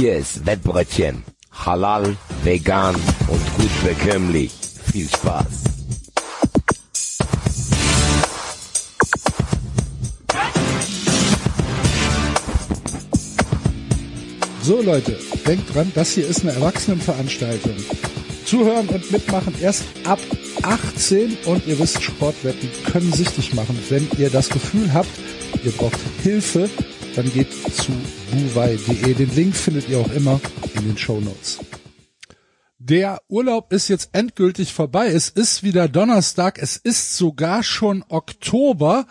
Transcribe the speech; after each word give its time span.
Hier 0.00 0.16
ist 0.16 0.46
Wettbrötchen. 0.46 1.22
Halal, 1.52 2.16
vegan 2.42 2.94
und 3.28 3.56
gut 3.58 3.84
bekömmlich. 3.84 4.50
Viel 4.90 5.06
Spaß. 5.06 5.44
So 14.62 14.80
Leute, 14.80 15.18
denkt 15.46 15.74
dran, 15.74 15.92
das 15.94 16.12
hier 16.12 16.26
ist 16.26 16.40
eine 16.40 16.52
Erwachsenenveranstaltung. 16.52 17.76
Zuhören 18.46 18.88
und 18.88 19.12
mitmachen 19.12 19.54
erst 19.60 19.84
ab 20.04 20.18
18 20.62 21.36
und 21.44 21.66
ihr 21.66 21.78
wisst, 21.78 22.02
Sportwetten 22.02 22.70
können 22.90 23.12
süchtig 23.12 23.52
machen. 23.52 23.78
Wenn 23.90 24.08
ihr 24.16 24.30
das 24.30 24.48
Gefühl 24.48 24.94
habt, 24.94 25.10
ihr 25.62 25.72
braucht 25.72 26.00
Hilfe, 26.22 26.70
dann 27.14 27.30
geht 27.30 27.52
zu 27.74 27.92
buwei.de. 28.30 29.14
Den 29.14 29.34
Link 29.34 29.56
findet 29.56 29.88
ihr 29.88 29.98
auch 29.98 30.12
immer 30.12 30.40
in 30.74 30.86
den 30.86 30.98
Show 30.98 31.20
Notes. 31.20 31.58
Der 32.78 33.20
Urlaub 33.28 33.72
ist 33.72 33.88
jetzt 33.88 34.10
endgültig 34.12 34.72
vorbei. 34.72 35.08
Es 35.08 35.28
ist 35.28 35.62
wieder 35.62 35.88
Donnerstag. 35.88 36.58
Es 36.58 36.76
ist 36.76 37.16
sogar 37.16 37.62
schon 37.62 38.04
Oktober. 38.08 39.06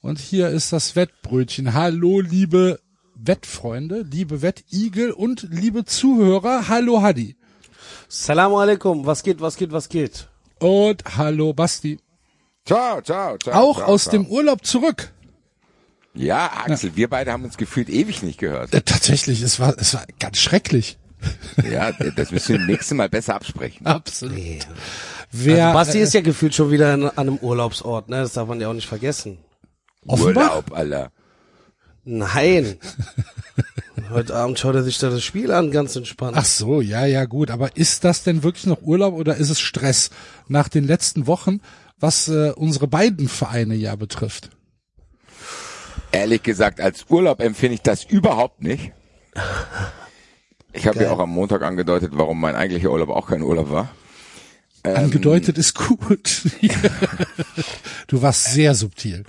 Und 0.00 0.18
hier 0.18 0.48
ist 0.48 0.72
das 0.72 0.96
Wettbrötchen. 0.96 1.74
Hallo, 1.74 2.20
liebe 2.20 2.80
Wettfreunde, 3.14 4.06
liebe 4.10 4.40
Wettigel 4.40 5.10
und 5.12 5.46
liebe 5.50 5.84
Zuhörer. 5.84 6.68
Hallo, 6.68 7.02
Hadi. 7.02 7.36
Salam 8.08 8.54
alaikum. 8.54 9.04
Was 9.04 9.22
geht, 9.22 9.40
was 9.40 9.56
geht, 9.56 9.72
was 9.72 9.88
geht? 9.88 10.28
Und 10.58 11.02
hallo, 11.16 11.52
Basti. 11.52 11.98
Ciao, 12.64 13.00
ciao, 13.02 13.36
ciao. 13.36 13.54
Auch 13.54 13.78
ciao, 13.78 13.88
aus 13.88 14.04
ciao. 14.04 14.12
dem 14.12 14.26
Urlaub 14.26 14.64
zurück. 14.64 15.12
Ja, 16.14 16.50
Axel, 16.64 16.96
wir 16.96 17.08
beide 17.08 17.32
haben 17.32 17.44
uns 17.44 17.56
gefühlt 17.56 17.88
ewig 17.88 18.22
nicht 18.22 18.38
gehört. 18.38 18.74
Äh, 18.74 18.82
tatsächlich, 18.82 19.42
es 19.42 19.60
war, 19.60 19.74
es 19.78 19.94
war 19.94 20.04
ganz 20.18 20.38
schrecklich. 20.38 20.98
Ja, 21.70 21.92
das 21.92 22.30
müssen 22.30 22.48
wir 22.48 22.58
das 22.58 22.66
nächste 22.66 22.94
Mal 22.94 23.08
besser 23.08 23.34
absprechen. 23.34 23.86
Absolut. 23.86 24.66
Wer, 25.30 25.66
also 25.68 25.78
Basti 25.78 25.98
äh, 25.98 26.02
ist 26.02 26.14
ja 26.14 26.20
gefühlt 26.22 26.54
schon 26.54 26.70
wieder 26.70 26.94
an 26.94 27.10
einem 27.10 27.36
Urlaubsort, 27.36 28.08
ne? 28.08 28.16
Das 28.22 28.32
darf 28.32 28.48
man 28.48 28.60
ja 28.60 28.68
auch 28.68 28.74
nicht 28.74 28.88
vergessen. 28.88 29.38
Offenbach? 30.06 30.50
Urlaub, 30.50 30.72
Alter. 30.72 31.12
Nein. 32.04 32.76
Heute 34.10 34.34
Abend 34.34 34.58
schaut 34.58 34.74
er 34.74 34.82
sich 34.82 34.98
da 34.98 35.10
das 35.10 35.22
Spiel 35.22 35.52
an, 35.52 35.70
ganz 35.70 35.94
entspannt. 35.94 36.36
Ach 36.36 36.44
so, 36.44 36.80
ja, 36.80 37.04
ja, 37.06 37.26
gut. 37.26 37.50
Aber 37.50 37.76
ist 37.76 38.02
das 38.02 38.24
denn 38.24 38.42
wirklich 38.42 38.66
noch 38.66 38.82
Urlaub 38.82 39.14
oder 39.14 39.36
ist 39.36 39.50
es 39.50 39.60
Stress 39.60 40.10
nach 40.48 40.68
den 40.68 40.84
letzten 40.84 41.28
Wochen, 41.28 41.60
was 42.00 42.26
äh, 42.28 42.52
unsere 42.56 42.88
beiden 42.88 43.28
Vereine 43.28 43.74
ja 43.76 43.94
betrifft? 43.94 44.50
Ehrlich 46.12 46.42
gesagt, 46.42 46.80
als 46.80 47.06
Urlaub 47.08 47.40
empfinde 47.40 47.74
ich 47.74 47.82
das 47.82 48.04
überhaupt 48.04 48.62
nicht. 48.62 48.92
Ich 50.72 50.86
habe 50.86 51.02
ja 51.02 51.10
auch 51.10 51.18
am 51.18 51.30
Montag 51.30 51.62
angedeutet, 51.62 52.12
warum 52.14 52.40
mein 52.40 52.54
eigentlicher 52.54 52.92
Urlaub 52.92 53.08
auch 53.08 53.26
kein 53.28 53.42
Urlaub 53.42 53.72
war. 53.72 53.90
Ähm, 54.84 54.96
Angedeutet 54.96 55.58
ist 55.58 55.74
gut. 55.74 56.42
du 58.06 58.22
warst 58.22 58.52
sehr 58.52 58.76
subtil. 58.76 59.24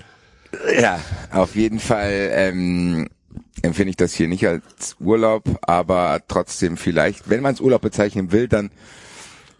Ja, 0.80 1.00
auf 1.32 1.56
jeden 1.56 1.80
Fall 1.80 2.30
ähm, 2.34 3.10
empfinde 3.62 3.90
ich 3.90 3.96
das 3.96 4.14
hier 4.14 4.28
nicht 4.28 4.48
als 4.48 4.98
Urlaub, 5.00 5.44
aber 5.62 6.22
trotzdem 6.28 6.78
vielleicht, 6.78 7.30
wenn 7.30 7.42
man 7.42 7.54
es 7.54 7.62
Urlaub 7.62 7.82
bezeichnen 7.82 8.32
will, 8.32 8.48
dann 8.48 8.70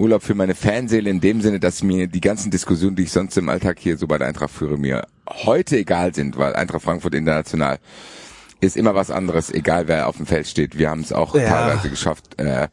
Urlaub 0.02 0.24
für 0.24 0.36
meine 0.36 0.56
Fanseele 0.56 1.10
in 1.10 1.22
dem 1.22 1.42
Sinne, 1.42 1.60
dass 1.60 1.84
mir 1.84 2.08
die 2.08 2.22
ganzen 2.22 2.52
Diskussionen, 2.52 2.96
die 2.96 3.04
ich 3.04 3.12
sonst 3.12 3.38
im 3.38 3.50
Alltag 3.50 3.78
hier 3.80 3.98
so 3.98 4.08
bei 4.08 4.18
der 4.18 4.28
Eintracht 4.28 4.52
führe, 4.52 4.78
mir 4.78 5.06
heute 5.30 5.78
egal 5.78 6.14
sind, 6.16 6.38
weil 6.38 6.56
Eintracht 6.56 6.82
Frankfurt 6.84 7.14
international 7.16 7.80
ist 8.60 8.78
immer 8.78 8.96
was 8.96 9.12
anderes, 9.12 9.52
egal 9.52 9.88
wer 9.88 10.08
auf 10.08 10.18
dem 10.18 10.26
Feld 10.26 10.48
steht. 10.48 10.78
Wir 10.78 10.90
haben 10.90 11.02
es 11.02 11.14
auch 11.14 11.36
Ja. 11.36 11.48
teilweise 11.48 11.90
geschafft, 11.90 12.40
äh, 12.40 12.68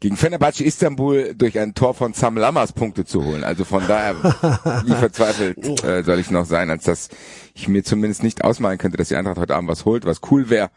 gegen 0.00 0.16
Fenerbahce 0.16 0.64
Istanbul 0.64 1.34
durch 1.34 1.58
ein 1.58 1.74
Tor 1.74 1.94
von 1.94 2.12
Sam 2.12 2.36
Lammers 2.36 2.72
Punkte 2.72 3.04
zu 3.04 3.24
holen. 3.24 3.42
Also 3.42 3.64
von 3.64 3.86
daher, 3.86 4.14
wie 4.86 4.94
verzweifelt 4.94 5.82
äh, 5.84 6.02
soll 6.02 6.18
ich 6.18 6.30
noch 6.30 6.44
sein, 6.46 6.70
als 6.70 6.84
dass 6.84 7.08
ich 7.54 7.68
mir 7.68 7.82
zumindest 7.84 8.22
nicht 8.22 8.44
ausmalen 8.44 8.78
könnte, 8.78 8.96
dass 8.98 9.08
die 9.08 9.16
Eintracht 9.16 9.38
heute 9.38 9.54
Abend 9.54 9.70
was 9.70 9.84
holt, 9.84 10.04
was 10.04 10.20
cool 10.30 10.50
wäre, 10.50 10.70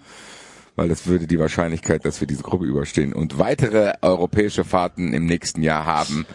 weil 0.78 0.88
das 0.88 1.08
würde 1.08 1.28
die 1.28 1.40
Wahrscheinlichkeit, 1.40 2.06
dass 2.06 2.22
wir 2.22 2.28
diese 2.28 2.44
Gruppe 2.44 2.66
überstehen 2.66 3.12
und 3.12 3.38
weitere 3.40 3.94
europäische 4.02 4.64
Fahrten 4.64 5.12
im 5.12 5.26
nächsten 5.26 5.64
Jahr 5.64 5.86
haben, 5.86 6.26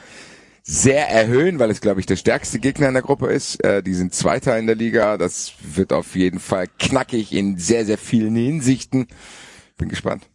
sehr 0.64 1.08
erhöhen, 1.08 1.58
weil 1.58 1.70
es, 1.70 1.80
glaube 1.80 2.00
ich, 2.00 2.06
der 2.06 2.16
stärkste 2.16 2.58
Gegner 2.58 2.88
in 2.88 2.94
der 2.94 3.02
Gruppe 3.02 3.26
ist. 3.28 3.62
Äh, 3.64 3.82
die 3.82 3.94
sind 3.94 4.14
Zweiter 4.14 4.58
in 4.58 4.66
der 4.66 4.76
Liga. 4.76 5.16
Das 5.16 5.54
wird 5.62 5.92
auf 5.92 6.14
jeden 6.14 6.38
Fall 6.38 6.66
knackig 6.78 7.32
in 7.32 7.56
sehr, 7.56 7.84
sehr 7.84 7.98
vielen 7.98 8.36
Hinsichten. 8.36 9.06
Bin 9.78 9.88
gespannt. 9.88 10.28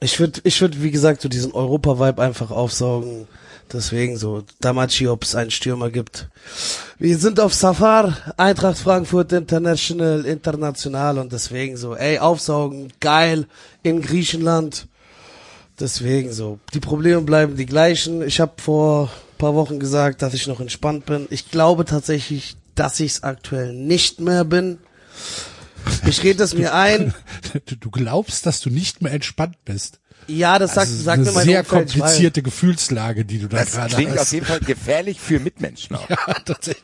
Ich 0.00 0.18
würde, 0.18 0.40
ich 0.44 0.60
würde, 0.60 0.82
wie 0.82 0.90
gesagt, 0.90 1.20
so 1.20 1.28
diesen 1.28 1.52
Europa-Vibe 1.52 2.22
einfach 2.22 2.50
aufsaugen. 2.50 3.26
Deswegen 3.72 4.16
so, 4.16 4.42
Damachi, 4.60 5.06
ob 5.06 5.22
es 5.22 5.34
einen 5.34 5.50
Stürmer 5.50 5.90
gibt. 5.90 6.28
Wir 6.98 7.16
sind 7.18 7.38
auf 7.38 7.54
Safar, 7.54 8.34
Eintracht 8.36 8.78
Frankfurt 8.78 9.32
International, 9.32 10.24
international 10.26 11.18
und 11.18 11.32
deswegen 11.32 11.76
so, 11.76 11.94
ey, 11.94 12.18
aufsaugen, 12.18 12.92
geil, 13.00 13.46
in 13.82 14.02
Griechenland. 14.02 14.88
Deswegen 15.78 16.32
so, 16.32 16.58
die 16.74 16.80
Probleme 16.80 17.22
bleiben 17.22 17.56
die 17.56 17.66
gleichen. 17.66 18.22
Ich 18.22 18.40
habe 18.40 18.52
vor 18.60 19.08
paar 19.40 19.54
Wochen 19.54 19.80
gesagt, 19.80 20.22
dass 20.22 20.34
ich 20.34 20.46
noch 20.46 20.60
entspannt 20.60 21.06
bin. 21.06 21.26
Ich 21.30 21.50
glaube 21.50 21.84
tatsächlich, 21.84 22.56
dass 22.76 23.00
ich 23.00 23.12
es 23.12 23.22
aktuell 23.24 23.72
nicht 23.72 24.20
mehr 24.20 24.44
bin. 24.44 24.78
Ich 26.06 26.22
rede 26.22 26.44
es 26.44 26.54
mir 26.54 26.74
ein. 26.74 27.14
Du, 27.66 27.76
du 27.80 27.90
glaubst, 27.90 28.46
dass 28.46 28.60
du 28.60 28.70
nicht 28.70 29.02
mehr 29.02 29.12
entspannt 29.12 29.56
bist. 29.64 29.98
Ja, 30.30 30.58
das 30.58 30.74
sagt, 30.74 30.88
Das 30.88 30.94
ist 30.94 31.04
sagt 31.04 31.18
eine 31.20 31.26
mir 31.28 31.32
mein 31.34 31.44
sehr 31.44 31.60
Umfeld, 31.60 31.90
komplizierte 31.92 32.42
Gefühlslage, 32.42 33.24
die 33.24 33.38
du 33.38 33.48
da 33.48 33.58
Das 33.58 33.72
gerade 33.72 33.94
klingt 33.94 34.12
auf 34.12 34.18
hast. 34.20 34.32
jeden 34.32 34.46
Fall 34.46 34.60
gefährlich 34.60 35.20
für 35.20 35.40
Mitmenschen 35.40 35.96
auch. 35.96 36.08
Ja, 36.10 36.16
tatsächlich. 36.44 36.82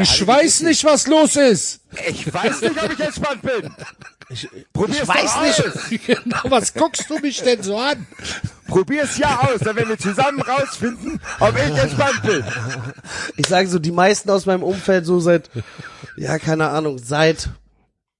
Ich 0.00 0.26
weiß 0.26 0.62
nicht, 0.62 0.84
was 0.84 1.06
los 1.06 1.36
ist. 1.36 1.80
Ich 2.08 2.32
weiß 2.32 2.62
nicht, 2.62 2.82
ob 2.82 2.92
ich 2.92 3.00
entspannt 3.00 3.42
bin. 3.42 3.70
Ich, 4.28 4.48
Probier's 4.72 5.02
ich 5.02 5.08
weiß 5.08 5.40
nicht. 5.42 5.66
aus. 5.66 5.80
Genau, 6.06 6.38
was 6.44 6.74
guckst 6.74 7.08
du 7.10 7.18
mich 7.18 7.42
denn 7.42 7.62
so 7.62 7.76
an? 7.78 8.06
Probier's 8.68 9.18
ja 9.18 9.40
aus, 9.40 9.58
dann 9.60 9.74
werden 9.76 9.88
wir 9.88 9.98
zusammen 9.98 10.40
rausfinden, 10.40 11.20
ob 11.40 11.54
ich 11.56 11.76
entspannt 11.76 12.22
bin. 12.22 12.44
Ich 13.36 13.46
sage 13.48 13.68
so, 13.68 13.78
die 13.80 13.90
meisten 13.90 14.30
aus 14.30 14.46
meinem 14.46 14.62
Umfeld 14.62 15.04
so 15.06 15.18
seit, 15.18 15.50
ja, 16.16 16.38
keine 16.38 16.68
Ahnung, 16.68 16.98
seit 16.98 17.48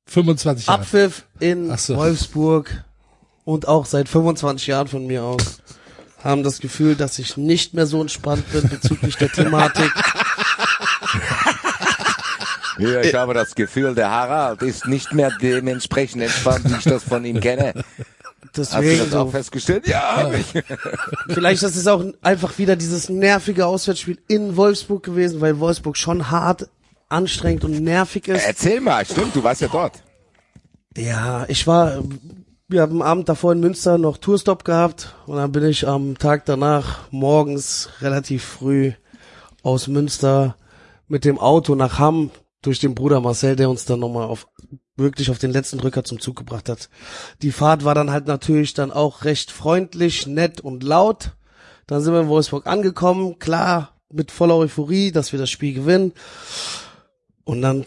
25 0.07 0.67
Jahre. 0.67 0.81
Abpfiff 0.81 1.25
in 1.39 1.77
so. 1.77 1.97
Wolfsburg 1.97 2.85
und 3.51 3.67
auch 3.67 3.85
seit 3.85 4.09
25 4.09 4.69
Jahren 4.69 4.87
von 4.87 5.07
mir 5.07 5.25
aus 5.25 5.61
haben 6.23 6.45
das 6.45 6.61
Gefühl, 6.61 6.95
dass 6.95 7.19
ich 7.19 7.37
nicht 7.37 7.75
mehr 7.75 7.87
so 7.87 8.01
entspannt 8.01 8.45
bin 8.53 8.69
bezüglich 8.69 9.17
der 9.17 9.31
Thematik. 9.31 9.93
Ja, 12.79 13.03
ich 13.03 13.15
habe 13.15 13.35
das 13.35 13.55
Gefühl, 13.55 13.95
der 13.95 14.11
Harald 14.11 14.63
ist 14.63 14.87
nicht 14.87 15.13
mehr 15.13 15.31
dementsprechend 15.43 16.23
entspannt, 16.23 16.63
wie 16.65 16.79
ich 16.79 16.85
das 16.85 17.03
von 17.05 17.27
ihm 17.27 17.39
kenne. 17.39 17.75
Hast 17.75 18.73
du 18.73 18.79
Deswegen 18.79 19.05
das 19.05 19.13
auch 19.13 19.27
so, 19.27 19.33
festgestellt? 19.33 19.87
Ja, 19.87 20.33
ich. 20.33 20.47
vielleicht 21.29 21.63
ist 21.63 21.77
es 21.77 21.87
auch 21.87 22.03
einfach 22.23 22.57
wieder 22.57 22.77
dieses 22.77 23.11
nervige 23.11 23.67
Auswärtsspiel 23.67 24.19
in 24.29 24.57
Wolfsburg 24.57 25.03
gewesen, 25.03 25.43
weil 25.43 25.61
Wolfsburg 25.61 25.99
schon 25.99 26.31
hart, 26.31 26.71
anstrengend 27.11 27.65
und 27.65 27.81
nervig 27.81 28.29
ist. 28.29 28.47
Erzähl 28.47 28.81
mal, 28.81 29.05
stimmt, 29.05 29.37
du 29.37 29.45
warst 29.45 29.61
ja 29.61 29.69
dort. 29.69 30.03
Ja, 30.97 31.45
ich 31.49 31.67
war, 31.67 32.03
wir 32.71 32.83
haben 32.83 33.03
am 33.03 33.09
Abend 33.09 33.29
davor 33.29 33.53
in 33.53 33.59
Münster 33.59 33.99
noch 33.99 34.17
Tourstop 34.17 34.65
gehabt 34.65 35.17
und 35.27 35.37
dann 35.37 35.51
bin 35.51 35.65
ich 35.65 35.89
am 35.89 36.17
Tag 36.17 36.45
danach 36.45 37.11
morgens 37.11 37.89
relativ 38.01 38.45
früh 38.45 38.93
aus 39.65 39.89
Münster 39.89 40.55
mit 41.09 41.25
dem 41.25 41.37
Auto 41.39 41.75
nach 41.75 41.99
Hamm 41.99 42.31
durch 42.63 42.79
den 42.79 42.95
Bruder 42.95 43.21
Marcel, 43.21 43.57
der 43.57 43.69
uns 43.69 43.87
dann 43.87 43.99
nochmal 43.99 44.29
auf 44.29 44.47
wirklich 44.97 45.33
auf 45.33 45.39
den 45.39 45.51
letzten 45.51 45.79
Drücker 45.79 46.05
zum 46.05 46.21
Zug 46.21 46.37
gebracht 46.37 46.69
hat. 46.69 46.91
Die 47.43 47.51
Fahrt 47.51 47.85
war 47.85 47.97
dann 47.97 48.13
halt 48.13 48.29
natürlich 48.29 48.73
dann 48.73 48.93
auch 48.93 49.25
recht 49.25 49.51
freundlich, 49.51 50.29
nett 50.29 50.61
und 50.61 50.85
laut. 50.85 51.33
Dann 51.89 52.03
sind 52.03 52.13
wir 52.13 52.21
in 52.21 52.29
Wolfsburg 52.29 52.69
angekommen, 52.69 53.41
klar, 53.41 53.97
mit 54.13 54.31
voller 54.31 54.57
Euphorie, 54.57 55.11
dass 55.11 55.33
wir 55.33 55.41
das 55.41 55.51
Spiel 55.51 55.75
gewinnen. 55.75 56.13
Und 57.43 57.63
dann 57.63 57.85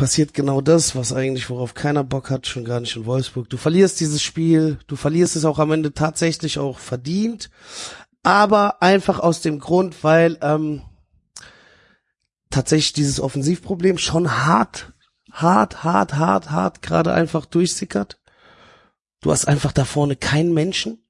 passiert 0.00 0.32
genau 0.32 0.62
das, 0.62 0.96
was 0.96 1.12
eigentlich, 1.12 1.50
worauf 1.50 1.74
keiner 1.74 2.04
Bock 2.04 2.30
hat, 2.30 2.46
schon 2.46 2.64
gar 2.64 2.80
nicht 2.80 2.96
in 2.96 3.04
Wolfsburg. 3.04 3.50
Du 3.50 3.58
verlierst 3.58 4.00
dieses 4.00 4.22
Spiel, 4.22 4.78
du 4.86 4.96
verlierst 4.96 5.36
es 5.36 5.44
auch 5.44 5.58
am 5.58 5.72
Ende 5.72 5.92
tatsächlich 5.92 6.58
auch 6.58 6.78
verdient, 6.78 7.50
aber 8.22 8.80
einfach 8.80 9.18
aus 9.18 9.42
dem 9.42 9.58
Grund, 9.58 10.02
weil 10.02 10.38
ähm, 10.40 10.80
tatsächlich 12.48 12.94
dieses 12.94 13.20
Offensivproblem 13.20 13.98
schon 13.98 14.46
hart, 14.46 14.94
hart, 15.32 15.84
hart, 15.84 16.14
hart, 16.14 16.50
hart 16.50 16.80
gerade 16.80 17.12
einfach 17.12 17.44
durchsickert. 17.44 18.18
Du 19.20 19.30
hast 19.30 19.46
einfach 19.46 19.72
da 19.72 19.84
vorne 19.84 20.16
keinen 20.16 20.54
Menschen. 20.54 21.04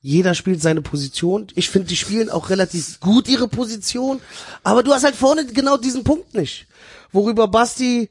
Jeder 0.00 0.36
spielt 0.36 0.62
seine 0.62 0.80
Position. 0.80 1.48
Ich 1.56 1.70
finde, 1.70 1.88
die 1.88 1.96
spielen 1.96 2.30
auch 2.30 2.50
relativ 2.50 3.00
gut 3.00 3.26
ihre 3.26 3.48
Position, 3.48 4.20
aber 4.62 4.84
du 4.84 4.92
hast 4.92 5.02
halt 5.02 5.16
vorne 5.16 5.44
genau 5.44 5.76
diesen 5.76 6.04
Punkt 6.04 6.34
nicht. 6.34 6.68
Worüber 7.12 7.48
Basti 7.48 8.10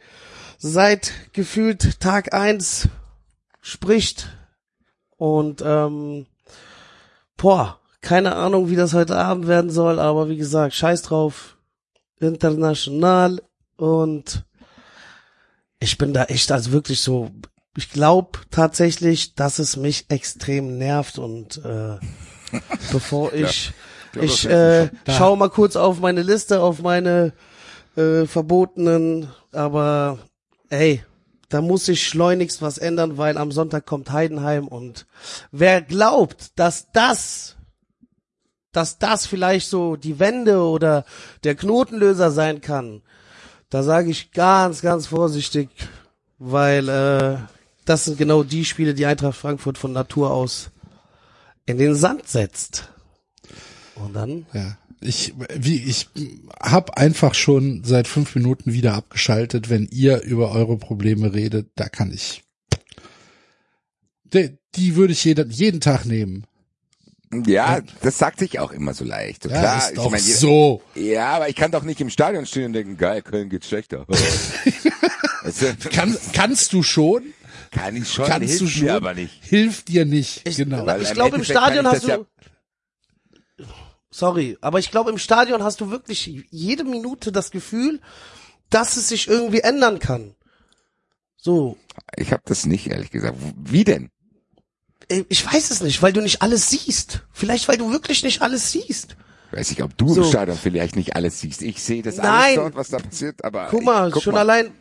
seit 0.57 1.13
gefühlt 1.33 1.99
Tag 1.99 2.33
eins 2.33 2.89
spricht 3.61 4.29
Und 5.17 5.61
ähm, 5.65 6.25
boah, 7.35 7.79
keine 8.01 8.35
Ahnung, 8.35 8.69
wie 8.69 8.75
das 8.75 8.93
heute 8.93 9.17
Abend 9.17 9.47
werden 9.47 9.69
soll, 9.69 9.99
aber 9.99 10.29
wie 10.29 10.37
gesagt, 10.37 10.73
scheiß 10.73 11.01
drauf. 11.03 11.57
International 12.19 13.41
und 13.75 14.43
ich 15.79 15.99
bin 15.99 16.13
da 16.13 16.23
echt 16.23 16.51
also 16.51 16.71
wirklich 16.71 17.01
so 17.01 17.29
ich 17.77 17.91
glaube 17.91 18.39
tatsächlich, 18.49 19.35
dass 19.35 19.59
es 19.59 19.77
mich 19.77 20.05
extrem 20.09 20.79
nervt 20.79 21.19
und 21.19 21.63
äh, 21.63 21.97
bevor 22.91 23.33
ich 23.33 23.71
glaub, 24.13 24.25
ich 24.25 24.43
das 24.43 24.51
äh, 24.51 24.89
schaue 25.07 25.37
mal 25.37 25.51
kurz 25.51 25.75
auf 25.75 25.99
meine 25.99 26.23
Liste, 26.23 26.59
auf 26.59 26.81
meine 26.81 27.33
äh, 27.97 28.25
verbotenen, 28.25 29.29
aber 29.51 30.19
ey, 30.69 31.03
da 31.49 31.61
muss 31.61 31.85
sich 31.85 32.07
schleunigst 32.07 32.61
was 32.61 32.77
ändern, 32.77 33.17
weil 33.17 33.37
am 33.37 33.51
Sonntag 33.51 33.85
kommt 33.85 34.11
Heidenheim 34.11 34.67
und 34.67 35.07
wer 35.51 35.81
glaubt, 35.81 36.57
dass 36.59 36.91
das 36.91 37.57
dass 38.73 38.99
das 38.99 39.25
vielleicht 39.25 39.69
so 39.69 39.95
die 39.95 40.19
Wende 40.19 40.61
oder 40.61 41.03
der 41.43 41.55
Knotenlöser 41.55 42.29
sein 42.29 42.61
kann, 42.61 43.01
da 43.69 43.81
sage 43.81 44.11
ich 44.11 44.31
ganz, 44.31 44.81
ganz 44.81 45.07
vorsichtig, 45.07 45.69
weil 46.37 46.87
äh, 46.87 47.37
das 47.85 48.05
sind 48.05 48.19
genau 48.19 48.43
die 48.43 48.65
Spiele, 48.65 48.93
die 48.93 49.07
Eintracht 49.07 49.37
Frankfurt 49.37 49.79
von 49.79 49.93
Natur 49.93 50.31
aus 50.31 50.69
in 51.65 51.79
den 51.79 51.95
Sand 51.95 52.27
setzt. 52.27 52.89
Und 53.95 54.13
dann 54.13 54.45
Ja. 54.53 54.77
Ich, 54.99 55.33
wie, 55.55 55.83
ich 55.83 56.07
hab 56.59 56.97
einfach 56.97 57.35
schon 57.35 57.83
seit 57.83 58.07
fünf 58.07 58.33
Minuten 58.35 58.73
wieder 58.73 58.93
abgeschaltet, 58.95 59.69
wenn 59.69 59.87
ihr 59.91 60.21
über 60.23 60.51
eure 60.51 60.77
Probleme 60.77 61.33
redet, 61.33 61.69
da 61.75 61.87
kann 61.87 62.11
ich. 62.11 62.43
Die, 64.33 64.57
die 64.75 64.95
würde 64.95 65.13
ich 65.13 65.23
jeden, 65.23 65.49
jeden 65.51 65.81
Tag 65.81 66.05
nehmen. 66.05 66.45
Ja, 67.45 67.81
das 68.01 68.17
sagt 68.17 68.39
sich 68.39 68.57
auch 68.59 68.71
immer 68.71 68.93
so 68.93 69.03
leicht. 69.03 69.43
So 69.43 69.49
Ja, 69.49 69.59
klar, 69.59 69.77
ist 69.79 69.89
ich 69.89 69.95
doch 69.95 70.09
meine, 70.09 70.23
jeder- 70.23 70.37
so. 70.39 70.81
Ja, 70.95 71.27
aber 71.35 71.49
ich 71.49 71.55
kann 71.55 71.71
doch 71.71 71.83
nicht 71.83 71.99
im 72.01 72.09
Stadion 72.09 72.45
stehen 72.45 72.65
und 72.67 72.73
denken, 72.73 72.97
geil, 72.97 73.21
Köln 73.21 73.49
geht 73.49 73.65
schlechter. 73.65 74.05
weißt 75.43 75.61
du, 75.61 75.89
Kann, 75.89 76.17
kannst 76.33 76.71
du 76.73 76.83
schon? 76.83 77.23
kann 77.71 77.95
ich 77.97 78.09
schon, 78.11 78.25
Kannst 78.25 78.47
hilft 78.47 78.61
du 78.61 78.67
schon? 78.67 78.85
mir 78.85 78.93
aber 78.95 79.13
nicht. 79.13 79.43
Hilft 79.43 79.89
dir 79.89 80.05
nicht. 80.05 80.47
Ich, 80.47 80.55
genau. 80.55 80.85
Weil 80.85 81.01
ich 81.01 81.13
glaube 81.13 81.35
im 81.35 81.43
Stadion 81.43 81.85
hast 81.85 82.07
du 82.07 82.25
Sorry, 84.09 84.57
aber 84.61 84.79
ich 84.79 84.89
glaube 84.91 85.09
im 85.11 85.17
Stadion 85.17 85.63
hast 85.63 85.81
du 85.81 85.89
wirklich 85.91 86.25
jede 86.49 86.83
Minute 86.83 87.31
das 87.31 87.51
Gefühl, 87.51 87.99
dass 88.69 88.97
es 88.97 89.09
sich 89.09 89.27
irgendwie 89.27 89.59
ändern 89.61 89.99
kann. 89.99 90.33
So, 91.37 91.77
Ich 92.15 92.31
habe 92.31 92.43
das 92.45 92.65
nicht, 92.65 92.87
ehrlich 92.87 93.11
gesagt. 93.11 93.37
Wie 93.57 93.83
denn? 93.83 94.09
äh, 95.09 95.23
ich 95.29 95.45
weiß 95.45 95.71
es 95.71 95.81
nicht, 95.81 96.01
weil 96.01 96.13
du 96.13 96.21
nicht 96.21 96.41
alles 96.41 96.69
siehst. 96.69 97.21
Vielleicht 97.31 97.67
weil 97.67 97.77
du 97.77 97.91
wirklich 97.91 98.23
nicht 98.23 98.41
alles 98.41 98.71
siehst. 98.71 99.15
Weiß 99.51 99.71
ich, 99.71 99.81
ob 99.83 99.97
du 99.97 100.13
So. 100.13 100.23
im 100.23 100.27
Stadion 100.29 100.57
vielleicht 100.57 100.95
nicht 100.97 101.15
alles 101.15 101.39
siehst. 101.39 101.61
Ich 101.61 101.81
sehe 101.81 102.01
das 102.01 102.17
Nein. 102.17 102.27
alles 102.27 102.55
dort, 102.55 102.75
was 102.75 102.89
da 102.89 102.97
passiert, 102.99 103.43
aber 103.45 103.67
Guck 103.69 103.83
mal, 103.83 104.07
ich, 104.09 104.13
guck 104.13 104.23
schon 104.23 104.33
mal. 104.33 104.41
allein 104.41 104.71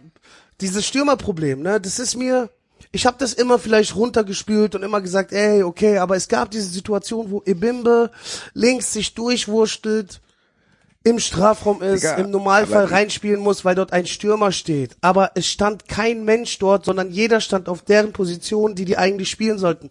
dieses 0.60 0.84
Stürmerproblem, 0.86 1.60
ne? 1.62 1.80
Das 1.80 1.98
ist 2.00 2.16
mir, 2.16 2.50
ich 2.96 3.04
habe 3.04 3.18
das 3.18 3.34
immer 3.34 3.58
vielleicht 3.58 3.94
runtergespült 3.94 4.74
und 4.74 4.82
immer 4.82 5.02
gesagt, 5.02 5.32
ey, 5.32 5.62
okay, 5.62 5.98
aber 5.98 6.16
es 6.16 6.28
gab 6.28 6.50
diese 6.50 6.70
Situation, 6.70 7.30
wo 7.30 7.42
Ebimbe 7.44 8.10
links 8.54 8.92
sich 8.94 9.14
durchwurstelt, 9.14 10.22
im 11.04 11.20
Strafraum 11.20 11.82
ist, 11.82 12.02
Digga, 12.02 12.14
im 12.16 12.30
Normalfall 12.30 12.86
reinspielen 12.86 13.40
muss, 13.40 13.64
weil 13.64 13.76
dort 13.76 13.92
ein 13.92 14.06
Stürmer 14.06 14.50
steht. 14.50 14.96
Aber 15.02 15.30
es 15.34 15.46
stand 15.46 15.88
kein 15.88 16.24
Mensch 16.24 16.58
dort, 16.58 16.86
sondern 16.86 17.12
jeder 17.12 17.40
stand 17.40 17.68
auf 17.68 17.82
deren 17.82 18.12
Position, 18.12 18.74
die 18.74 18.86
die 18.86 18.96
eigentlich 18.96 19.30
spielen 19.30 19.58
sollten. 19.58 19.90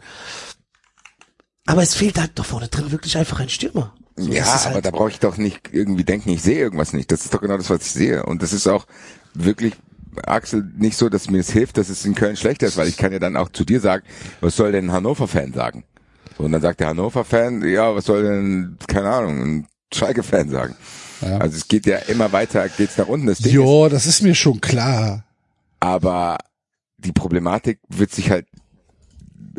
Aber 1.67 1.83
es 1.83 1.93
fehlt 1.93 2.19
halt 2.19 2.31
doch 2.35 2.45
vorne 2.45 2.67
drin 2.67 2.91
wirklich 2.91 3.17
einfach 3.17 3.39
ein 3.39 3.49
Stürmer. 3.49 3.93
So, 4.17 4.31
Ja, 4.31 4.45
aber 4.45 4.73
halt, 4.75 4.85
da 4.85 4.91
brauche 4.91 5.11
ich 5.11 5.19
doch 5.19 5.37
nicht 5.37 5.69
irgendwie 5.71 6.03
denken, 6.03 6.29
ich 6.31 6.41
sehe 6.41 6.57
irgendwas 6.57 6.91
nicht. 6.91 7.11
Das 7.11 7.23
ist 7.23 7.33
doch 7.33 7.39
genau 7.39 7.57
das, 7.57 7.69
was 7.69 7.81
ich 7.81 7.91
sehe. 7.91 8.25
Und 8.25 8.41
das 8.41 8.51
ist 8.51 8.67
auch 8.67 8.85
wirklich, 9.33 9.75
Axel, 10.25 10.63
nicht 10.77 10.97
so, 10.97 11.09
dass 11.09 11.29
mir 11.29 11.39
es 11.39 11.51
hilft, 11.51 11.77
dass 11.77 11.89
es 11.89 12.05
in 12.05 12.15
Köln 12.15 12.35
schlechter 12.35 12.67
ist, 12.67 12.77
weil 12.77 12.87
ich 12.87 12.97
kann 12.97 13.11
ja 13.11 13.19
dann 13.19 13.35
auch 13.37 13.49
zu 13.49 13.63
dir 13.65 13.79
sagen, 13.79 14.03
was 14.41 14.55
soll 14.55 14.71
denn 14.71 14.85
ein 14.87 14.91
Hannover-Fan 14.91 15.53
sagen? 15.53 15.83
So, 16.37 16.43
und 16.43 16.51
dann 16.51 16.61
sagt 16.61 16.79
der 16.79 16.87
Hannover-Fan, 16.89 17.67
ja, 17.67 17.95
was 17.95 18.05
soll 18.05 18.23
denn, 18.23 18.77
keine 18.87 19.09
Ahnung, 19.09 19.41
ein 19.41 19.67
Schalke-Fan 19.93 20.49
sagen? 20.49 20.75
Ja. 21.21 21.37
Also 21.37 21.55
es 21.57 21.67
geht 21.67 21.85
ja 21.85 21.97
immer 21.97 22.31
weiter, 22.33 22.67
geht's 22.69 22.97
nach 22.97 23.07
unten. 23.07 23.27
Das 23.27 23.37
Ding 23.37 23.47
ist, 23.47 23.53
Jo, 23.53 23.87
das 23.89 24.05
ist 24.05 24.21
mir 24.21 24.35
schon 24.35 24.59
klar. 24.61 25.23
aber 25.79 26.37
die 26.97 27.11
Problematik 27.11 27.79
wird 27.87 28.11
sich 28.11 28.31
halt 28.31 28.47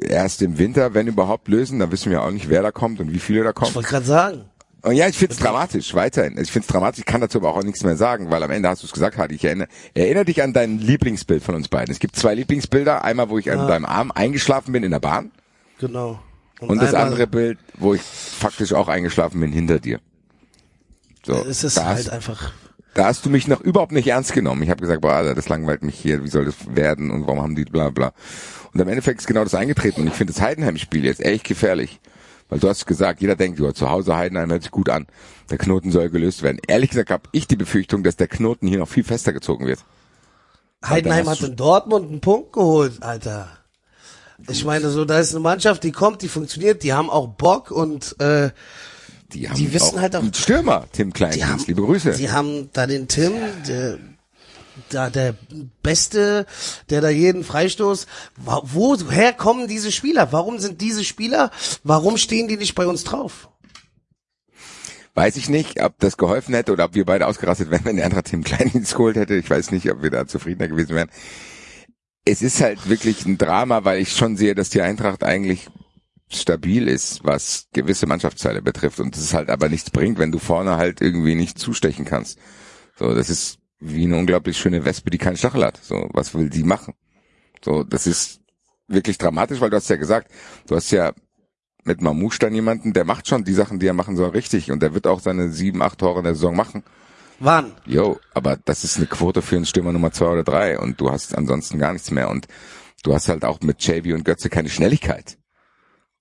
erst 0.00 0.43
im 0.43 0.59
Winter, 0.59 0.94
wenn 0.94 1.06
überhaupt, 1.06 1.49
lösen. 1.49 1.79
Da 1.79 1.91
wissen 1.93 2.11
wir 2.11 2.23
auch 2.23 2.31
nicht, 2.31 2.49
wer 2.49 2.62
da 2.62 2.70
kommt 2.73 3.00
und 3.00 3.12
wie 3.12 3.19
viele 3.19 3.44
da 3.44 3.52
kommen. 3.52 3.70
ich 3.70 3.75
wollte 3.76 3.88
gerade 3.88 4.06
sagen. 4.06 4.44
Und 4.82 4.94
ja, 4.94 5.08
ich 5.08 5.19
find's 5.19 5.37
dramatisch, 5.38 5.94
weiterhin. 5.94 6.38
Ich 6.38 6.52
find's 6.52 6.69
dramatisch, 6.69 7.00
ich 7.00 7.06
kann 7.06 7.20
dazu 7.20 7.38
aber 7.38 7.55
auch 7.55 7.62
nichts 7.62 7.82
mehr 7.82 7.96
sagen, 7.96 8.31
weil 8.31 8.43
am 8.43 8.50
Ende 8.52 8.69
hast 8.69 8.82
du 8.82 8.87
es 8.87 8.93
gesagt, 8.93 9.17
Hadi, 9.17 9.34
ich 9.34 9.44
erinnere, 9.44 9.69
erinnere 9.94 10.25
dich 10.26 10.43
an 10.43 10.52
dein 10.52 10.78
Lieblingsbild 10.78 11.43
von 11.43 11.55
uns 11.56 11.69
beiden. 11.69 11.90
Es 11.93 11.99
gibt 11.99 12.14
zwei 12.17 12.34
Lieblingsbilder. 12.34 13.02
Einmal, 13.05 13.28
wo 13.28 13.38
ich 13.38 13.50
an 13.50 13.67
deinem 13.67 13.84
Arm 13.84 14.12
eingeschlafen 14.12 14.73
bin 14.73 14.84
in 14.84 14.93
der 14.93 15.00
Bahn 15.00 15.32
Genau. 15.81 16.20
und 16.61 16.81
das 16.81 16.88
einmal- 16.94 17.02
andere 17.06 17.26
Bild, 17.26 17.58
wo 17.78 17.94
ich 17.94 18.02
faktisch 18.02 18.73
auch 18.75 18.87
eingeschlafen 18.88 19.40
bin 19.40 19.50
hinter 19.50 19.81
dir. 19.81 19.99
So, 21.25 21.34
Es 21.44 21.64
ist 21.64 21.76
da, 21.78 21.87
halt 21.87 21.99
hast, 21.99 22.11
einfach. 22.11 22.52
da 22.94 23.06
hast 23.06 23.26
du 23.26 23.31
mich 23.31 23.49
noch 23.49 23.61
überhaupt 23.61 23.90
nicht 23.93 24.06
ernst 24.06 24.32
genommen. 24.34 24.62
Ich 24.62 24.70
habe 24.70 24.81
gesagt, 24.81 25.00
boah, 25.00 25.14
Alter, 25.14 25.34
das 25.34 25.49
langweilt 25.49 25.82
mich 25.82 25.99
hier, 25.99 26.23
wie 26.23 26.28
soll 26.28 26.44
das 26.44 26.55
werden 26.76 27.11
und 27.11 27.26
warum 27.26 27.43
haben 27.43 27.56
die 27.56 27.64
bla 27.64 27.90
bla. 27.90 28.12
Und 28.73 28.81
am 28.81 28.87
Endeffekt 28.88 29.20
ist 29.20 29.26
genau 29.26 29.43
das 29.43 29.55
eingetreten 29.56 30.02
und 30.02 30.06
ich 30.06 30.12
finde 30.14 30.32
das 30.32 30.40
Heidenheim-Spiel 30.43 31.05
jetzt 31.05 31.20
echt 31.25 31.44
gefährlich. 31.44 31.99
Weil 32.49 32.61
du 32.61 32.69
hast 32.69 32.87
gesagt, 32.87 33.21
jeder 33.21 33.35
denkt, 33.35 33.59
ja, 33.59 33.75
zu 33.75 33.91
Hause 33.91 34.17
Heidenheim 34.17 34.51
hört 34.51 34.63
sich 34.63 34.71
gut 34.71 34.89
an. 34.89 35.07
Der 35.51 35.59
Knoten 35.59 35.91
soll 35.91 36.11
gelöst 36.11 36.43
werden. 36.43 36.61
Ehrlich 36.69 36.91
gesagt 36.91 37.11
habe 37.11 37.25
ich 37.33 37.47
die 37.49 37.57
Befürchtung, 37.57 38.03
dass 38.05 38.17
der 38.17 38.29
Knoten 38.29 38.69
hier 38.69 38.79
noch 38.79 38.89
viel 38.89 39.05
fester 39.05 39.33
gezogen 39.33 39.67
wird. 39.67 39.81
Heidenheim 40.85 41.29
hat 41.29 41.41
in 41.41 41.57
Dortmund 41.57 42.09
einen 42.09 42.21
Punkt 42.21 42.53
geholt, 42.53 43.03
Alter. 43.03 43.49
Ich 44.49 44.65
meine, 44.65 44.91
so, 44.91 45.05
da 45.05 45.19
ist 45.19 45.33
eine 45.33 45.41
Mannschaft, 45.41 45.83
die 45.83 45.93
kommt, 45.93 46.23
die 46.23 46.29
funktioniert, 46.29 46.83
die 46.83 46.93
haben 46.93 47.09
auch 47.11 47.27
Bock 47.29 47.71
und 47.71 48.21
äh, 48.21 48.51
Die, 49.33 49.49
haben 49.49 49.57
Die 49.57 49.73
wissen 49.73 49.97
auch 49.97 50.00
halt 50.03 50.15
auch- 50.15 50.23
Stürmer, 50.35 50.85
Tim 50.93 51.12
haben, 51.15 51.65
liebe 51.67 51.83
Grüße. 51.83 52.12
die 52.12 52.31
haben 52.31 52.69
da 52.73 52.87
den 52.87 53.09
Tim, 53.09 53.33
der, 53.67 53.99
da 54.90 55.11
der 55.11 55.35
Beste, 55.83 56.47
der 56.90 57.00
da 57.00 57.09
jeden 57.09 57.45
Freistoß. 57.45 58.06
Woher 58.37 59.33
kommen 59.33 59.68
diese 59.68 59.92
Spieler? 59.92 60.33
Warum 60.33 60.59
sind 60.59 60.80
diese 60.80 61.04
Spieler? 61.04 61.50
Warum 61.85 62.16
stehen 62.16 62.49
die 62.49 62.56
nicht 62.56 62.75
bei 62.75 62.87
uns 62.87 63.04
drauf? 63.04 63.49
Weiß 65.14 65.37
ich 65.37 65.49
nicht, 65.49 65.83
ob 65.83 65.99
das 65.99 66.18
geholfen 66.18 66.54
hätte 66.54 66.73
oder 66.73 66.85
ob 66.85 66.95
wir 66.95 67.06
beide 67.06 67.26
ausgerastet 67.26 67.71
wären, 67.71 67.87
wenn 67.87 67.97
der 67.97 68.04
andere 68.04 68.23
Tim 68.23 68.45
Kleindienst 68.45 68.92
geholt 68.92 69.16
hätte. 69.16 69.35
Ich 69.35 69.49
weiß 69.49 69.71
nicht, 69.71 69.90
ob 69.90 70.02
wir 70.02 70.11
da 70.11 70.26
zufriedener 70.26 70.68
gewesen 70.68 70.95
wären. 70.95 71.11
Es 72.25 72.42
ist 72.42 72.61
halt 72.61 72.88
wirklich 72.88 73.25
ein 73.25 73.38
Drama, 73.38 73.85
weil 73.85 74.00
ich 74.00 74.12
schon 74.12 74.37
sehe, 74.37 74.54
dass 74.54 74.68
die 74.68 74.83
Eintracht 74.83 75.23
eigentlich 75.25 75.68
stabil 76.28 76.88
ist, 76.88 77.25
was 77.25 77.68
gewisse 77.73 78.06
Mannschaftsteile 78.06 78.61
betrifft 78.61 79.00
und 79.00 79.16
es 79.16 79.33
halt 79.33 79.49
aber 79.49 79.68
nichts 79.68 79.90
bringt, 79.90 80.18
wenn 80.18 80.33
du 80.33 80.38
vorne 80.38 80.76
halt 80.76 81.00
irgendwie 81.00 81.35
nicht 81.35 81.59
zustechen 81.59 82.04
kannst. 82.04 82.38
So, 82.99 83.14
das 83.14 83.30
ist 83.30 83.59
wie 83.78 84.04
eine 84.04 84.16
unglaublich 84.16 84.56
schöne 84.56 84.85
Wespe, 84.85 85.11
die 85.11 85.18
keinen 85.18 85.37
Stachel 85.37 85.64
hat. 85.64 85.78
So, 85.83 86.09
was 86.12 86.35
will 86.35 86.49
die 86.49 86.64
machen? 86.64 86.95
So, 87.64 87.83
das 87.85 88.06
ist 88.06 88.40
wirklich 88.88 89.18
dramatisch, 89.18 89.61
weil 89.61 89.71
du 89.71 89.76
hast 89.76 89.90
ja 89.90 89.97
gesagt, 89.97 90.30
du 90.66 90.76
hast 90.76 90.90
ja 90.90 91.12
mit 91.85 92.00
Mamouche 92.00 92.38
dann 92.38 92.54
jemanden, 92.54 92.92
der 92.92 93.04
macht 93.04 93.28
schon 93.28 93.45
die 93.45 93.52
Sachen, 93.52 93.78
die 93.78 93.87
er 93.87 93.95
machen 93.95 94.16
soll, 94.16 94.30
richtig 94.30 94.71
und 94.71 94.83
der 94.83 94.95
wird 94.95 95.06
auch 95.06 95.21
seine 95.21 95.50
sieben, 95.50 95.83
acht 95.83 95.99
Tore 95.99 96.18
in 96.18 96.25
der 96.25 96.35
Saison 96.35 96.56
machen. 96.56 96.83
Wann? 97.38 97.73
Jo, 97.85 98.18
aber 98.35 98.56
das 98.56 98.83
ist 98.83 98.97
eine 98.97 99.06
Quote 99.06 99.42
für 99.42 99.56
einen 99.56 99.66
Stürmer 99.66 99.92
Nummer 99.92 100.11
zwei 100.11 100.28
oder 100.28 100.45
drei 100.45 100.78
und 100.78 101.00
du 101.00 101.11
hast 101.11 101.37
ansonsten 101.37 101.78
gar 101.78 101.92
nichts 101.92 102.11
mehr 102.11 102.30
und 102.30 102.49
du 103.02 103.14
hast 103.14 103.28
halt 103.28 103.45
auch 103.45 103.61
mit 103.61 103.83
JB 103.83 104.14
und 104.14 104.25
Götze 104.25 104.49
keine 104.49 104.68
Schnelligkeit. 104.68 105.38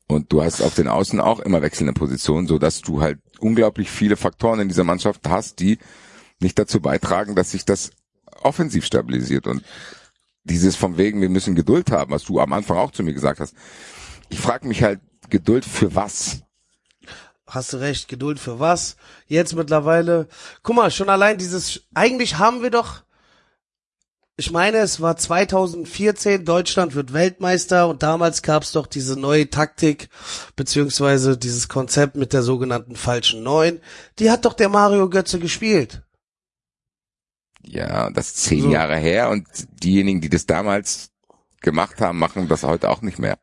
Und 0.07 0.31
du 0.31 0.43
hast 0.43 0.61
auf 0.61 0.75
den 0.75 0.87
Außen 0.87 1.19
auch 1.19 1.39
immer 1.39 1.63
wechselnde 1.63 1.93
Positionen, 1.93 2.45
so 2.45 2.59
dass 2.59 2.81
du 2.81 3.01
halt 3.01 3.19
unglaublich 3.39 3.89
viele 3.89 4.17
Faktoren 4.17 4.59
in 4.59 4.67
dieser 4.67 4.83
Mannschaft 4.83 5.27
hast, 5.27 5.59
die 5.59 5.79
nicht 6.45 6.59
dazu 6.59 6.79
beitragen, 6.79 7.35
dass 7.35 7.51
sich 7.51 7.65
das 7.65 7.89
offensiv 8.41 8.85
stabilisiert 8.85 9.47
und 9.47 9.63
dieses 10.43 10.75
vom 10.75 10.97
wegen, 10.97 11.21
wir 11.21 11.29
müssen 11.29 11.55
Geduld 11.55 11.91
haben, 11.91 12.11
was 12.11 12.23
du 12.23 12.39
am 12.39 12.53
Anfang 12.53 12.77
auch 12.77 12.91
zu 12.91 13.03
mir 13.03 13.13
gesagt 13.13 13.39
hast. 13.39 13.55
Ich 14.29 14.39
frage 14.39 14.67
mich 14.67 14.83
halt, 14.83 15.01
Geduld 15.29 15.65
für 15.65 15.95
was? 15.95 16.43
Hast 17.47 17.73
du 17.73 17.77
recht, 17.77 18.07
Geduld 18.07 18.39
für 18.39 18.59
was? 18.59 18.95
Jetzt 19.27 19.55
mittlerweile, 19.55 20.27
guck 20.61 20.75
mal, 20.75 20.91
schon 20.91 21.09
allein 21.09 21.39
dieses, 21.39 21.81
eigentlich 21.95 22.37
haben 22.37 22.61
wir 22.61 22.69
doch, 22.69 23.03
ich 24.37 24.51
meine, 24.51 24.77
es 24.77 25.01
war 25.01 25.17
2014, 25.17 26.45
Deutschland 26.45 26.93
wird 26.93 27.13
Weltmeister 27.13 27.87
und 27.87 28.03
damals 28.03 28.43
gab's 28.43 28.71
doch 28.71 28.85
diese 28.85 29.19
neue 29.19 29.49
Taktik, 29.49 30.09
beziehungsweise 30.55 31.37
dieses 31.37 31.69
Konzept 31.69 32.17
mit 32.17 32.33
der 32.33 32.43
sogenannten 32.43 32.95
falschen 32.95 33.41
Neun. 33.41 33.79
Die 34.19 34.29
hat 34.29 34.45
doch 34.45 34.53
der 34.53 34.69
Mario 34.69 35.09
Götze 35.09 35.39
gespielt. 35.39 36.04
Ja, 37.67 38.09
das 38.09 38.27
ist 38.27 38.43
zehn 38.43 38.61
So. 38.63 38.71
Jahre 38.71 38.97
her 38.97 39.29
und 39.29 39.47
diejenigen, 39.83 40.21
die 40.21 40.29
das 40.29 40.45
damals 40.45 41.11
gemacht 41.61 41.99
haben, 42.01 42.19
machen 42.19 42.47
das 42.47 42.63
heute 42.63 42.89
auch 42.89 43.01
nicht 43.01 43.19
mehr. 43.19 43.37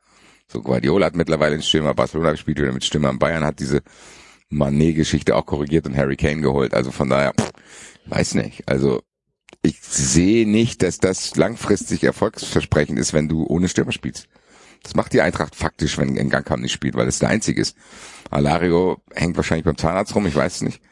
So 0.47 0.63
Guardiola 0.63 1.07
hat 1.07 1.17
mittlerweile 1.17 1.55
einen 1.55 1.63
Stürmer, 1.63 1.95
Barcelona 1.95 2.37
spielt 2.37 2.59
wieder 2.59 2.73
mit 2.73 2.85
Stürmern, 2.85 3.19
Bayern 3.19 3.45
hat 3.45 3.59
diese 3.59 3.83
Manet-Geschichte 4.51 5.35
auch 5.35 5.47
korrigiert 5.47 5.87
und 5.87 5.97
Harry 5.97 6.17
Kane 6.17 6.43
geholt. 6.43 6.75
Also 6.75 6.91
von 6.91 7.09
daher, 7.09 7.33
weiß 8.07 8.35
nicht. 8.35 8.69
Also 8.69 9.03
ich 9.63 9.81
sehe 9.81 10.47
nicht, 10.49 10.83
dass 10.83 10.99
das 10.99 11.37
langfristig 11.37 12.05
erfolgsversprechend 12.05 12.99
ist, 12.99 13.13
wenn 13.13 13.29
du 13.29 13.47
ohne 13.47 13.69
Stürmer 13.69 13.93
spielst. 13.93 14.29
Das 14.83 14.95
macht 14.95 15.13
die 15.13 15.21
Eintracht 15.21 15.55
faktisch, 15.55 15.97
wenn 15.99 16.15
Ngakam 16.15 16.61
nicht 16.61 16.73
spielt, 16.73 16.97
weil 16.97 17.07
es 17.07 17.21
der 17.21 17.29
einzige 17.29 17.61
ist. 17.61 17.77
Alario 18.31 19.01
hängt 19.15 19.37
wahrscheinlich 19.37 19.65
beim 19.65 19.79
Zahnarzt 19.79 20.15
rum, 20.15 20.27
ich 20.27 20.35
weiß 20.35 20.57
es 20.57 20.63
nicht. 20.63 20.83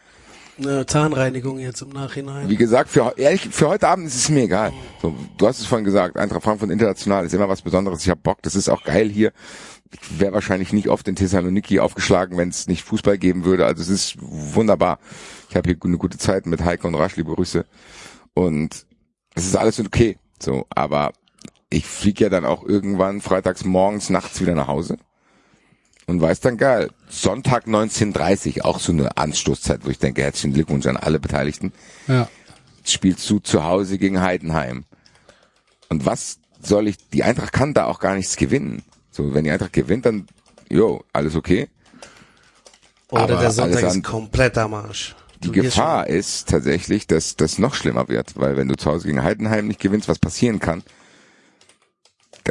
Eine 0.58 0.86
Zahnreinigung 0.86 1.58
jetzt 1.58 1.80
im 1.82 1.90
Nachhinein. 1.90 2.48
Wie 2.48 2.56
gesagt, 2.56 2.90
für, 2.90 3.14
ehrlich, 3.16 3.48
für 3.50 3.68
heute 3.68 3.88
Abend 3.88 4.06
ist 4.06 4.16
es 4.16 4.28
mir 4.28 4.44
egal. 4.44 4.72
So, 5.00 5.14
du 5.38 5.46
hast 5.46 5.60
es 5.60 5.66
vorhin 5.66 5.84
gesagt, 5.84 6.16
Eintracht 6.16 6.42
Frankfurt 6.42 6.70
international 6.70 7.24
ist 7.24 7.32
immer 7.34 7.48
was 7.48 7.62
Besonderes. 7.62 8.02
Ich 8.02 8.10
habe 8.10 8.20
Bock, 8.20 8.42
das 8.42 8.54
ist 8.54 8.68
auch 8.68 8.84
geil 8.84 9.08
hier. 9.08 9.32
Ich 9.92 10.20
wäre 10.20 10.32
wahrscheinlich 10.32 10.72
nicht 10.72 10.88
oft 10.88 11.08
in 11.08 11.16
Thessaloniki 11.16 11.80
aufgeschlagen, 11.80 12.36
wenn 12.36 12.48
es 12.48 12.68
nicht 12.68 12.84
Fußball 12.84 13.18
geben 13.18 13.44
würde. 13.44 13.66
Also 13.66 13.82
es 13.82 13.88
ist 13.88 14.16
wunderbar. 14.20 14.98
Ich 15.48 15.56
habe 15.56 15.68
hier 15.68 15.78
eine 15.82 15.98
gute 15.98 16.18
Zeit 16.18 16.46
mit 16.46 16.64
Heike 16.64 16.86
und 16.86 16.94
Rasch, 16.94 17.16
liebe 17.16 17.34
Grüße. 17.34 17.64
Und 18.34 18.86
es 19.34 19.46
ist 19.46 19.56
alles 19.56 19.80
okay. 19.80 20.18
So, 20.40 20.66
aber 20.70 21.12
ich 21.70 21.86
fliege 21.86 22.24
ja 22.24 22.30
dann 22.30 22.44
auch 22.44 22.64
irgendwann 22.64 23.20
freitags 23.20 23.64
morgens, 23.64 24.10
nachts 24.10 24.40
wieder 24.40 24.54
nach 24.54 24.68
Hause 24.68 24.98
und 26.10 26.20
weiß 26.20 26.40
dann 26.40 26.56
geil. 26.56 26.90
Sonntag 27.08 27.66
19.30 27.66 28.62
auch 28.62 28.80
so 28.80 28.92
eine 28.92 29.16
Anstoßzeit, 29.16 29.84
wo 29.84 29.90
ich 29.90 29.98
denke, 29.98 30.22
herzlichen 30.22 30.52
Glückwunsch 30.52 30.86
an 30.86 30.96
alle 30.96 31.20
Beteiligten. 31.20 31.72
Ja. 32.08 32.28
Spielst 32.84 33.28
du 33.30 33.38
zu 33.38 33.64
Hause 33.64 33.96
gegen 33.98 34.20
Heidenheim. 34.20 34.84
Und 35.88 36.06
was 36.06 36.38
soll 36.62 36.88
ich, 36.88 36.96
die 37.10 37.22
Eintracht 37.22 37.52
kann 37.52 37.74
da 37.74 37.84
auch 37.86 38.00
gar 38.00 38.14
nichts 38.16 38.36
gewinnen. 38.36 38.82
So, 39.10 39.34
wenn 39.34 39.44
die 39.44 39.50
Eintracht 39.50 39.72
gewinnt, 39.72 40.04
dann, 40.06 40.26
jo, 40.68 41.02
alles 41.12 41.36
okay. 41.36 41.68
Oder 43.08 43.22
aber 43.22 43.36
der 43.36 43.50
Sonntag 43.50 43.76
alles 43.78 43.90
ist 43.90 43.96
an- 43.96 44.02
komplett 44.02 44.58
am 44.58 44.74
Arsch. 44.74 45.14
Die 45.42 45.46
Du 45.46 45.52
gehst 45.52 45.76
Gefahr 45.76 46.06
ist 46.06 46.48
tatsächlich, 46.48 47.06
dass 47.06 47.34
das 47.36 47.58
noch 47.58 47.74
schlimmer 47.74 48.08
wird, 48.08 48.36
weil 48.36 48.56
wenn 48.56 48.68
du 48.68 48.76
zu 48.76 48.90
Hause 48.90 49.06
gegen 49.06 49.22
Heidenheim 49.22 49.68
nicht 49.68 49.80
gewinnst, 49.80 50.08
was 50.08 50.18
passieren 50.18 50.58
kann, 50.58 50.82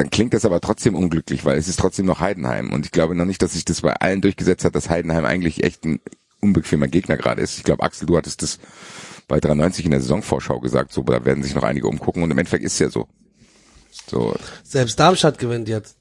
dann 0.00 0.08
klingt 0.08 0.32
das 0.32 0.46
aber 0.46 0.62
trotzdem 0.62 0.94
unglücklich, 0.94 1.44
weil 1.44 1.58
es 1.58 1.68
ist 1.68 1.78
trotzdem 1.78 2.06
noch 2.06 2.20
Heidenheim. 2.20 2.72
Und 2.72 2.86
ich 2.86 2.90
glaube 2.90 3.14
noch 3.14 3.26
nicht, 3.26 3.42
dass 3.42 3.52
sich 3.52 3.66
das 3.66 3.82
bei 3.82 3.92
allen 3.92 4.22
durchgesetzt 4.22 4.64
hat, 4.64 4.74
dass 4.74 4.88
Heidenheim 4.88 5.26
eigentlich 5.26 5.62
echt 5.62 5.84
ein 5.84 6.00
unbequemer 6.40 6.88
Gegner 6.88 7.18
gerade 7.18 7.42
ist. 7.42 7.58
Ich 7.58 7.64
glaube, 7.64 7.82
Axel, 7.82 8.06
du 8.06 8.16
hattest 8.16 8.40
das 8.40 8.60
bei 9.28 9.40
93 9.40 9.84
in 9.84 9.90
der 9.90 10.00
Saisonvorschau 10.00 10.58
gesagt, 10.60 10.94
so, 10.94 11.02
da 11.02 11.26
werden 11.26 11.42
sich 11.42 11.54
noch 11.54 11.64
einige 11.64 11.86
umgucken 11.86 12.22
und 12.22 12.30
im 12.30 12.38
Endeffekt 12.38 12.64
ist 12.64 12.72
es 12.72 12.78
ja 12.78 12.88
so. 12.88 13.08
So, 14.08 14.34
Selbst 14.64 14.98
Darmstadt 14.98 15.36
gewinnt 15.36 15.68
jetzt. 15.68 15.98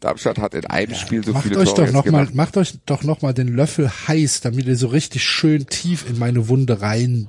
Darmstadt 0.00 0.38
hat 0.38 0.54
in 0.54 0.66
einem 0.66 0.96
Spiel 0.96 1.24
so 1.24 1.32
macht 1.32 1.44
viele 1.44 1.60
euch 1.60 1.68
Tore 1.68 1.86
doch 1.86 1.92
noch 1.92 2.04
mal, 2.06 2.24
gemacht. 2.24 2.34
macht 2.34 2.56
euch 2.56 2.76
doch 2.86 3.04
noch 3.04 3.22
mal 3.22 3.34
den 3.34 3.54
Löffel 3.54 3.88
heiß, 3.88 4.40
damit 4.40 4.66
ihr 4.66 4.74
so 4.74 4.88
richtig 4.88 5.22
schön 5.22 5.66
tief 5.66 6.10
in 6.10 6.18
meine 6.18 6.48
Wunde 6.48 6.80
rein 6.80 7.28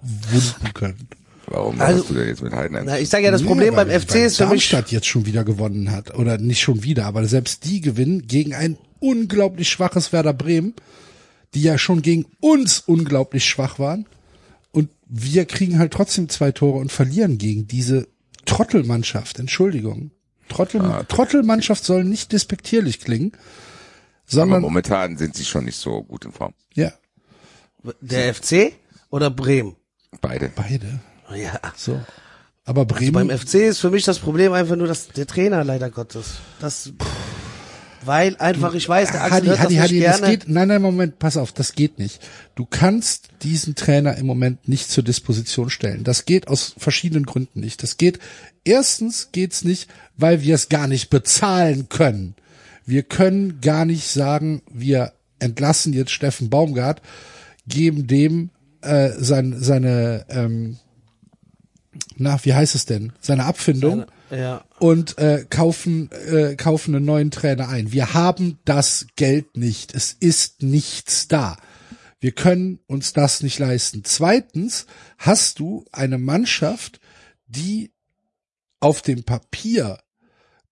wunden 0.00 0.74
könnt. 0.74 1.06
Warum 1.50 1.80
Also- 1.80 2.00
hast 2.02 2.10
du 2.10 2.14
denn 2.14 2.28
jetzt 2.28 2.42
mit 2.42 2.52
Heidenheim? 2.52 2.84
Na, 2.86 2.98
ich 2.98 3.08
sage 3.08 3.24
ja, 3.24 3.30
das 3.30 3.42
Problem 3.42 3.74
Ja, 3.74 3.84
beim 3.84 3.88
FC 4.00 4.14
weil 4.14 4.20
ist 4.26 4.36
für 4.36 4.44
mich, 4.44 4.68
Darmstadt 4.70 4.92
jetzt 4.92 5.06
schon 5.06 5.26
wieder 5.26 5.44
gewonnen 5.44 5.90
hat 5.90 6.14
oder 6.14 6.38
nicht 6.38 6.60
schon 6.60 6.82
wieder, 6.82 7.06
aber 7.06 7.26
selbst 7.26 7.64
die 7.64 7.80
gewinnen 7.80 8.26
gegen 8.26 8.54
ein 8.54 8.76
unglaublich 9.00 9.68
schwaches 9.68 10.12
Werder 10.12 10.32
Bremen, 10.34 10.74
die 11.54 11.62
ja 11.62 11.78
schon 11.78 12.02
gegen 12.02 12.26
uns 12.40 12.80
unglaublich 12.80 13.44
schwach 13.46 13.78
waren 13.78 14.06
und 14.72 14.90
wir 15.06 15.44
kriegen 15.46 15.78
halt 15.78 15.92
trotzdem 15.92 16.28
zwei 16.28 16.52
Tore 16.52 16.78
und 16.78 16.92
verlieren 16.92 17.38
gegen 17.38 17.66
diese 17.66 18.08
Trottelmannschaft. 18.44 19.38
Entschuldigung. 19.38 20.10
Trottel, 20.48 20.80
Ah, 20.82 21.04
Trottelmannschaft 21.04 21.84
soll 21.84 22.04
nicht 22.04 22.32
despektierlich 22.32 23.00
klingen, 23.00 23.32
Aber 23.32 23.42
sondern 24.26 24.62
momentan 24.62 25.16
sind 25.18 25.34
sie 25.36 25.44
schon 25.44 25.64
nicht 25.66 25.76
so 25.76 26.02
gut 26.02 26.24
in 26.24 26.32
Form. 26.32 26.54
ja, 26.74 26.92
der 28.00 28.34
FC 28.34 28.72
oder 29.10 29.30
Bremen. 29.30 29.76
Beide. 30.20 30.50
beide. 30.54 31.00
Ja. 31.34 31.60
So. 31.76 32.00
Aber 32.64 32.84
Bremen 32.84 33.28
Beim 33.28 33.38
FC 33.38 33.54
ist 33.54 33.78
für 33.78 33.90
mich 33.90 34.04
das 34.04 34.18
Problem 34.18 34.52
einfach 34.52 34.76
nur, 34.76 34.86
dass 34.86 35.08
der 35.08 35.26
Trainer 35.26 35.64
leider 35.64 35.90
Gottes. 35.90 36.34
Das, 36.60 36.92
weil 38.04 38.36
einfach, 38.36 38.74
ich 38.74 38.88
weiß, 38.88 39.12
der 39.12 39.24
Axel 39.24 39.36
Hadi, 39.36 39.46
hört 39.46 39.58
Hadi, 39.60 39.74
das 39.74 39.82
Hadi, 39.84 39.94
nicht 39.94 40.06
das 40.06 40.22
geht, 40.22 40.48
nein, 40.48 40.68
nein, 40.68 40.82
Moment, 40.82 41.18
pass 41.18 41.36
auf, 41.36 41.52
das 41.52 41.74
geht 41.74 41.98
nicht. 41.98 42.20
Du 42.54 42.66
kannst 42.66 43.28
diesen 43.42 43.74
Trainer 43.74 44.16
im 44.16 44.26
Moment 44.26 44.68
nicht 44.68 44.90
zur 44.90 45.02
Disposition 45.02 45.70
stellen. 45.70 46.04
Das 46.04 46.24
geht 46.24 46.48
aus 46.48 46.74
verschiedenen 46.76 47.26
Gründen 47.26 47.60
nicht. 47.60 47.82
Das 47.82 47.96
geht, 47.96 48.18
erstens 48.64 49.30
geht's 49.32 49.64
nicht, 49.64 49.88
weil 50.16 50.42
wir 50.42 50.54
es 50.54 50.68
gar 50.68 50.86
nicht 50.86 51.10
bezahlen 51.10 51.88
können. 51.88 52.34
Wir 52.84 53.02
können 53.02 53.60
gar 53.60 53.84
nicht 53.84 54.08
sagen, 54.08 54.62
wir 54.70 55.12
entlassen 55.38 55.92
jetzt 55.92 56.10
Steffen 56.10 56.50
Baumgart, 56.50 57.02
geben 57.66 58.06
dem 58.06 58.50
äh, 58.82 59.10
sein, 59.18 59.56
seine, 59.58 60.24
ähm, 60.28 60.78
na, 62.16 62.38
wie 62.44 62.54
heißt 62.54 62.74
es 62.74 62.86
denn? 62.86 63.12
Seine 63.20 63.44
Abfindung 63.44 64.06
ja. 64.30 64.64
und 64.78 65.18
äh, 65.18 65.44
kaufen 65.48 66.10
äh, 66.12 66.56
kaufen 66.56 66.94
einen 66.94 67.04
neuen 67.04 67.30
Trainer 67.30 67.68
ein. 67.68 67.92
Wir 67.92 68.14
haben 68.14 68.58
das 68.64 69.06
Geld 69.16 69.56
nicht. 69.56 69.94
Es 69.94 70.12
ist 70.18 70.62
nichts 70.62 71.28
da. 71.28 71.56
Wir 72.20 72.32
können 72.32 72.80
uns 72.86 73.12
das 73.12 73.42
nicht 73.42 73.58
leisten. 73.58 74.02
Zweitens 74.04 74.86
hast 75.18 75.60
du 75.60 75.84
eine 75.92 76.18
Mannschaft, 76.18 77.00
die 77.46 77.92
auf 78.80 79.02
dem 79.02 79.24
Papier 79.24 79.98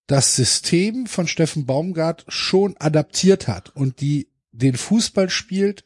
das 0.07 0.37
System 0.37 1.07
von 1.07 1.27
Steffen 1.27 1.67
Baumgart 1.67 2.25
schon 2.29 2.77
adaptiert 2.79 3.49
hat 3.49 3.75
und 3.75 4.01
die 4.01 4.29
den 4.53 4.77
Fußball 4.77 5.31
spielt, 5.31 5.85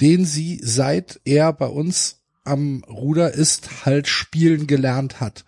den 0.00 0.24
sie 0.24 0.60
seit 0.62 1.20
er 1.24 1.52
bei 1.52 1.66
uns 1.66 2.20
am 2.46 2.84
Ruder 2.88 3.32
ist, 3.32 3.86
halt 3.86 4.08
spielen 4.08 4.66
gelernt 4.66 5.20
hat. 5.20 5.44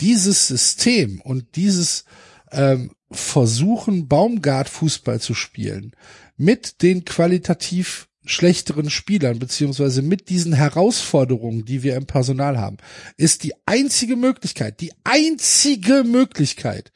Dieses 0.00 0.48
System 0.48 1.20
und 1.20 1.56
dieses 1.56 2.04
ähm, 2.50 2.92
Versuchen, 3.10 4.08
Baumgart 4.08 4.68
Fußball 4.68 5.20
zu 5.20 5.34
spielen, 5.34 5.92
mit 6.36 6.82
den 6.82 7.04
qualitativ 7.04 8.08
schlechteren 8.24 8.88
Spielern, 8.90 9.38
beziehungsweise 9.38 10.02
mit 10.02 10.28
diesen 10.28 10.52
Herausforderungen, 10.52 11.64
die 11.64 11.82
wir 11.82 11.96
im 11.96 12.06
Personal 12.06 12.58
haben, 12.58 12.76
ist 13.16 13.42
die 13.42 13.54
einzige 13.66 14.16
Möglichkeit, 14.16 14.80
die 14.80 14.92
einzige 15.04 16.04
Möglichkeit, 16.04 16.92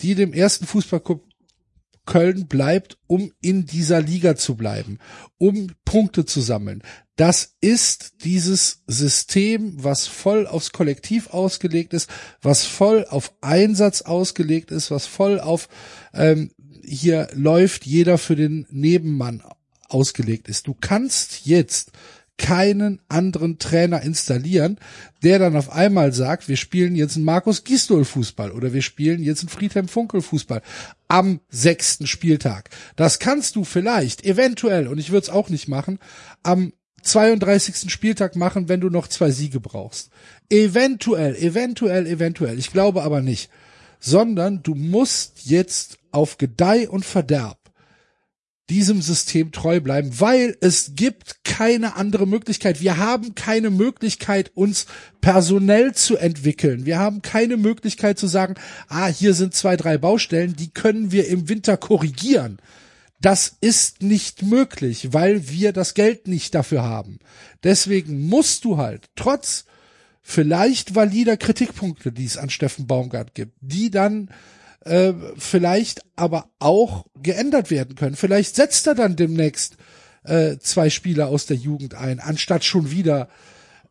die 0.00 0.14
dem 0.14 0.32
ersten 0.32 0.66
Fußballclub 0.66 1.24
Köln 2.06 2.46
bleibt, 2.46 2.98
um 3.06 3.32
in 3.40 3.66
dieser 3.66 4.00
Liga 4.00 4.36
zu 4.36 4.56
bleiben, 4.56 4.98
um 5.38 5.72
Punkte 5.84 6.24
zu 6.24 6.40
sammeln. 6.40 6.82
Das 7.16 7.54
ist 7.60 8.24
dieses 8.24 8.82
System, 8.86 9.82
was 9.82 10.06
voll 10.06 10.46
aufs 10.46 10.72
Kollektiv 10.72 11.28
ausgelegt 11.28 11.94
ist, 11.94 12.10
was 12.42 12.64
voll 12.64 13.06
auf 13.08 13.32
Einsatz 13.40 14.02
ausgelegt 14.02 14.70
ist, 14.70 14.90
was 14.90 15.06
voll 15.06 15.40
auf 15.40 15.68
ähm, 16.12 16.50
hier 16.86 17.28
läuft 17.32 17.86
jeder 17.86 18.18
für 18.18 18.36
den 18.36 18.66
Nebenmann 18.70 19.42
ausgelegt 19.88 20.48
ist. 20.48 20.66
Du 20.66 20.74
kannst 20.78 21.46
jetzt 21.46 21.92
keinen 22.36 23.00
anderen 23.08 23.58
Trainer 23.58 24.02
installieren, 24.02 24.78
der 25.22 25.38
dann 25.38 25.56
auf 25.56 25.70
einmal 25.70 26.12
sagt, 26.12 26.48
wir 26.48 26.56
spielen 26.56 26.96
jetzt 26.96 27.16
einen 27.16 27.24
Markus 27.24 27.64
Gisdol 27.64 28.04
Fußball 28.04 28.50
oder 28.50 28.72
wir 28.72 28.82
spielen 28.82 29.22
jetzt 29.22 29.40
einen 29.40 29.48
Friedhelm 29.48 29.88
Funkel 29.88 30.20
Fußball 30.20 30.60
am 31.08 31.40
sechsten 31.48 32.06
Spieltag. 32.06 32.70
Das 32.96 33.18
kannst 33.18 33.56
du 33.56 33.64
vielleicht, 33.64 34.24
eventuell, 34.24 34.88
und 34.88 34.98
ich 34.98 35.10
würde 35.10 35.24
es 35.24 35.30
auch 35.30 35.48
nicht 35.48 35.68
machen, 35.68 35.98
am 36.42 36.72
32. 37.02 37.92
Spieltag 37.92 38.34
machen, 38.34 38.68
wenn 38.68 38.80
du 38.80 38.88
noch 38.88 39.08
zwei 39.08 39.30
Siege 39.30 39.60
brauchst. 39.60 40.10
Eventuell, 40.50 41.36
eventuell, 41.36 42.06
eventuell. 42.06 42.58
Ich 42.58 42.72
glaube 42.72 43.02
aber 43.02 43.20
nicht. 43.20 43.50
Sondern 44.00 44.62
du 44.62 44.74
musst 44.74 45.44
jetzt 45.44 45.98
auf 46.10 46.38
Gedeih 46.38 46.88
und 46.88 47.04
Verderb 47.04 47.58
diesem 48.70 49.02
System 49.02 49.52
treu 49.52 49.80
bleiben, 49.80 50.20
weil 50.20 50.56
es 50.60 50.92
gibt 50.94 51.44
keine 51.44 51.96
andere 51.96 52.26
Möglichkeit. 52.26 52.80
Wir 52.80 52.96
haben 52.96 53.34
keine 53.34 53.70
Möglichkeit, 53.70 54.52
uns 54.54 54.86
personell 55.20 55.94
zu 55.94 56.16
entwickeln. 56.16 56.86
Wir 56.86 56.98
haben 56.98 57.20
keine 57.20 57.56
Möglichkeit 57.56 58.18
zu 58.18 58.26
sagen, 58.26 58.54
ah, 58.88 59.08
hier 59.08 59.34
sind 59.34 59.54
zwei, 59.54 59.76
drei 59.76 59.98
Baustellen, 59.98 60.56
die 60.56 60.70
können 60.70 61.12
wir 61.12 61.28
im 61.28 61.48
Winter 61.48 61.76
korrigieren. 61.76 62.58
Das 63.20 63.56
ist 63.60 64.02
nicht 64.02 64.42
möglich, 64.42 65.12
weil 65.12 65.48
wir 65.48 65.72
das 65.72 65.94
Geld 65.94 66.26
nicht 66.26 66.54
dafür 66.54 66.82
haben. 66.82 67.18
Deswegen 67.62 68.26
musst 68.26 68.64
du 68.64 68.78
halt 68.78 69.08
trotz 69.14 69.66
vielleicht 70.22 70.94
valider 70.94 71.36
Kritikpunkte, 71.36 72.12
die 72.12 72.24
es 72.24 72.38
an 72.38 72.50
Steffen 72.50 72.86
Baumgart 72.86 73.34
gibt, 73.34 73.52
die 73.60 73.90
dann 73.90 74.30
äh, 74.84 75.12
vielleicht 75.36 76.02
aber 76.16 76.48
auch 76.58 77.06
geändert 77.22 77.70
werden 77.70 77.94
können. 77.94 78.16
Vielleicht 78.16 78.56
setzt 78.56 78.86
er 78.86 78.94
dann 78.94 79.16
demnächst 79.16 79.76
äh, 80.24 80.56
zwei 80.58 80.90
Spieler 80.90 81.28
aus 81.28 81.46
der 81.46 81.56
Jugend 81.56 81.94
ein, 81.94 82.20
anstatt 82.20 82.64
schon 82.64 82.90
wieder 82.90 83.28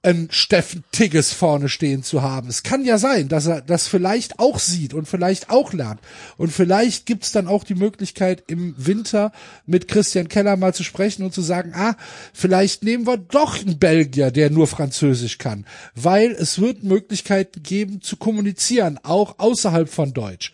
einen 0.03 0.29
Steffen 0.31 0.83
Tigges 0.91 1.31
vorne 1.31 1.69
stehen 1.69 2.03
zu 2.03 2.21
haben. 2.21 2.49
Es 2.49 2.63
kann 2.63 2.83
ja 2.83 2.97
sein, 2.97 3.29
dass 3.29 3.45
er 3.45 3.61
das 3.61 3.87
vielleicht 3.87 4.37
auch 4.37 4.59
sieht 4.59 4.93
und 4.93 5.07
vielleicht 5.07 5.49
auch 5.49 5.71
lernt. 5.71 6.01
Und 6.35 6.51
vielleicht 6.51 7.05
gibt's 7.05 7.31
dann 7.31 7.47
auch 7.47 7.63
die 7.63 7.75
Möglichkeit, 7.75 8.43
im 8.47 8.75
Winter 8.77 9.31
mit 9.65 9.87
Christian 9.87 10.27
Keller 10.27 10.57
mal 10.57 10.73
zu 10.73 10.83
sprechen 10.83 11.23
und 11.23 11.33
zu 11.33 11.41
sagen, 11.41 11.71
ah, 11.73 11.95
vielleicht 12.33 12.83
nehmen 12.83 13.07
wir 13.07 13.17
doch 13.17 13.57
einen 13.61 13.79
Belgier, 13.79 14.31
der 14.31 14.49
nur 14.49 14.67
Französisch 14.67 15.37
kann. 15.37 15.65
Weil 15.95 16.31
es 16.31 16.59
wird 16.59 16.83
Möglichkeiten 16.83 17.63
geben 17.63 18.01
zu 18.01 18.17
kommunizieren, 18.17 18.99
auch 19.03 19.39
außerhalb 19.39 19.87
von 19.87 20.13
Deutsch. 20.13 20.51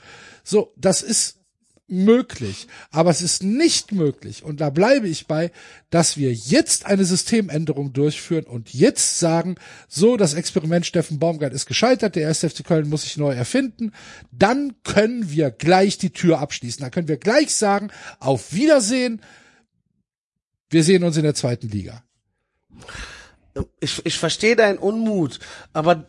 So, 0.49 0.73
das 0.77 1.03
ist 1.03 1.37
möglich. 1.87 2.67
Aber 2.89 3.11
es 3.11 3.21
ist 3.21 3.43
nicht 3.43 3.91
möglich, 3.91 4.43
und 4.43 4.59
da 4.61 4.71
bleibe 4.71 5.07
ich 5.07 5.27
bei, 5.27 5.51
dass 5.91 6.17
wir 6.17 6.33
jetzt 6.33 6.87
eine 6.87 7.05
Systemänderung 7.05 7.93
durchführen 7.93 8.45
und 8.45 8.73
jetzt 8.73 9.19
sagen, 9.19 9.57
so, 9.87 10.17
das 10.17 10.33
Experiment 10.33 10.87
Steffen 10.87 11.19
Baumgart 11.19 11.53
ist 11.53 11.67
gescheitert, 11.67 12.15
der 12.15 12.29
1. 12.29 12.39
FC 12.39 12.63
Köln 12.63 12.89
muss 12.89 13.03
sich 13.03 13.17
neu 13.17 13.31
erfinden, 13.31 13.91
dann 14.31 14.73
können 14.83 15.29
wir 15.29 15.51
gleich 15.51 15.99
die 15.99 16.13
Tür 16.13 16.39
abschließen. 16.39 16.81
Dann 16.81 16.89
können 16.89 17.07
wir 17.07 17.17
gleich 17.17 17.53
sagen, 17.53 17.91
auf 18.19 18.51
Wiedersehen, 18.51 19.21
wir 20.71 20.83
sehen 20.83 21.03
uns 21.03 21.15
in 21.15 21.23
der 21.23 21.35
zweiten 21.35 21.69
Liga. 21.69 22.03
Ich, 23.79 24.03
ich 24.03 24.17
verstehe 24.17 24.55
deinen 24.55 24.79
Unmut, 24.79 25.39
aber 25.73 26.07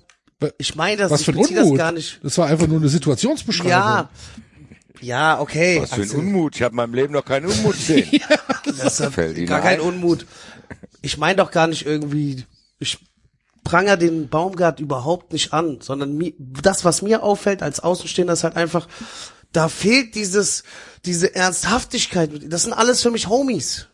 ich 0.59 0.75
meine 0.75 0.97
das, 0.97 1.11
Was 1.11 1.21
ich 1.21 1.27
für 1.27 1.33
ein 1.33 1.39
beziehe 1.39 1.57
das 1.57 1.65
Unmut. 1.65 1.79
gar 1.79 1.93
nicht. 1.93 2.21
Das 2.23 2.39
war 2.39 2.47
einfach 2.47 2.67
nur 2.67 2.79
eine 2.79 2.89
Situationsbeschreibung. 2.89 3.71
Ja, 3.71 4.11
ja, 5.01 5.41
okay. 5.41 5.81
Was 5.81 5.91
für 5.91 5.97
ein 5.97 6.03
Axel. 6.03 6.19
Unmut. 6.21 6.57
Ich 6.57 6.63
habe 6.63 6.73
in 6.73 6.77
meinem 6.77 6.95
Leben 6.95 7.13
noch 7.13 7.25
keinen 7.25 7.47
Unmut 7.47 7.73
gesehen. 7.73 8.09
Das 8.77 9.01
ist 9.01 9.15
Fällt 9.15 9.37
Ihnen 9.37 9.47
gar 9.47 9.61
kein 9.61 9.81
ein? 9.81 9.87
Unmut. 9.87 10.27
Ich 11.03 11.19
meine 11.19 11.37
doch 11.37 11.51
gar 11.51 11.67
nicht 11.67 11.87
irgendwie, 11.87 12.45
ich 12.79 12.99
pranger 13.65 13.97
den 13.97 14.29
Baumgart 14.29 14.81
überhaupt 14.81 15.33
nicht 15.33 15.53
an, 15.53 15.79
sondern 15.81 16.17
mir, 16.17 16.33
das, 16.39 16.85
was 16.85 17.03
mir 17.03 17.23
auffällt 17.23 17.63
als 17.63 17.81
Außenstehender, 17.81 18.33
ist 18.35 18.45
halt 18.45 18.57
einfach, 18.57 18.87
da 19.53 19.69
fehlt 19.69 20.15
dieses, 20.15 20.63
diese 21.05 21.35
Ernsthaftigkeit. 21.35 22.31
Das 22.53 22.63
sind 22.63 22.73
alles 22.73 23.03
für 23.03 23.11
mich 23.11 23.29
Homies. 23.29 23.87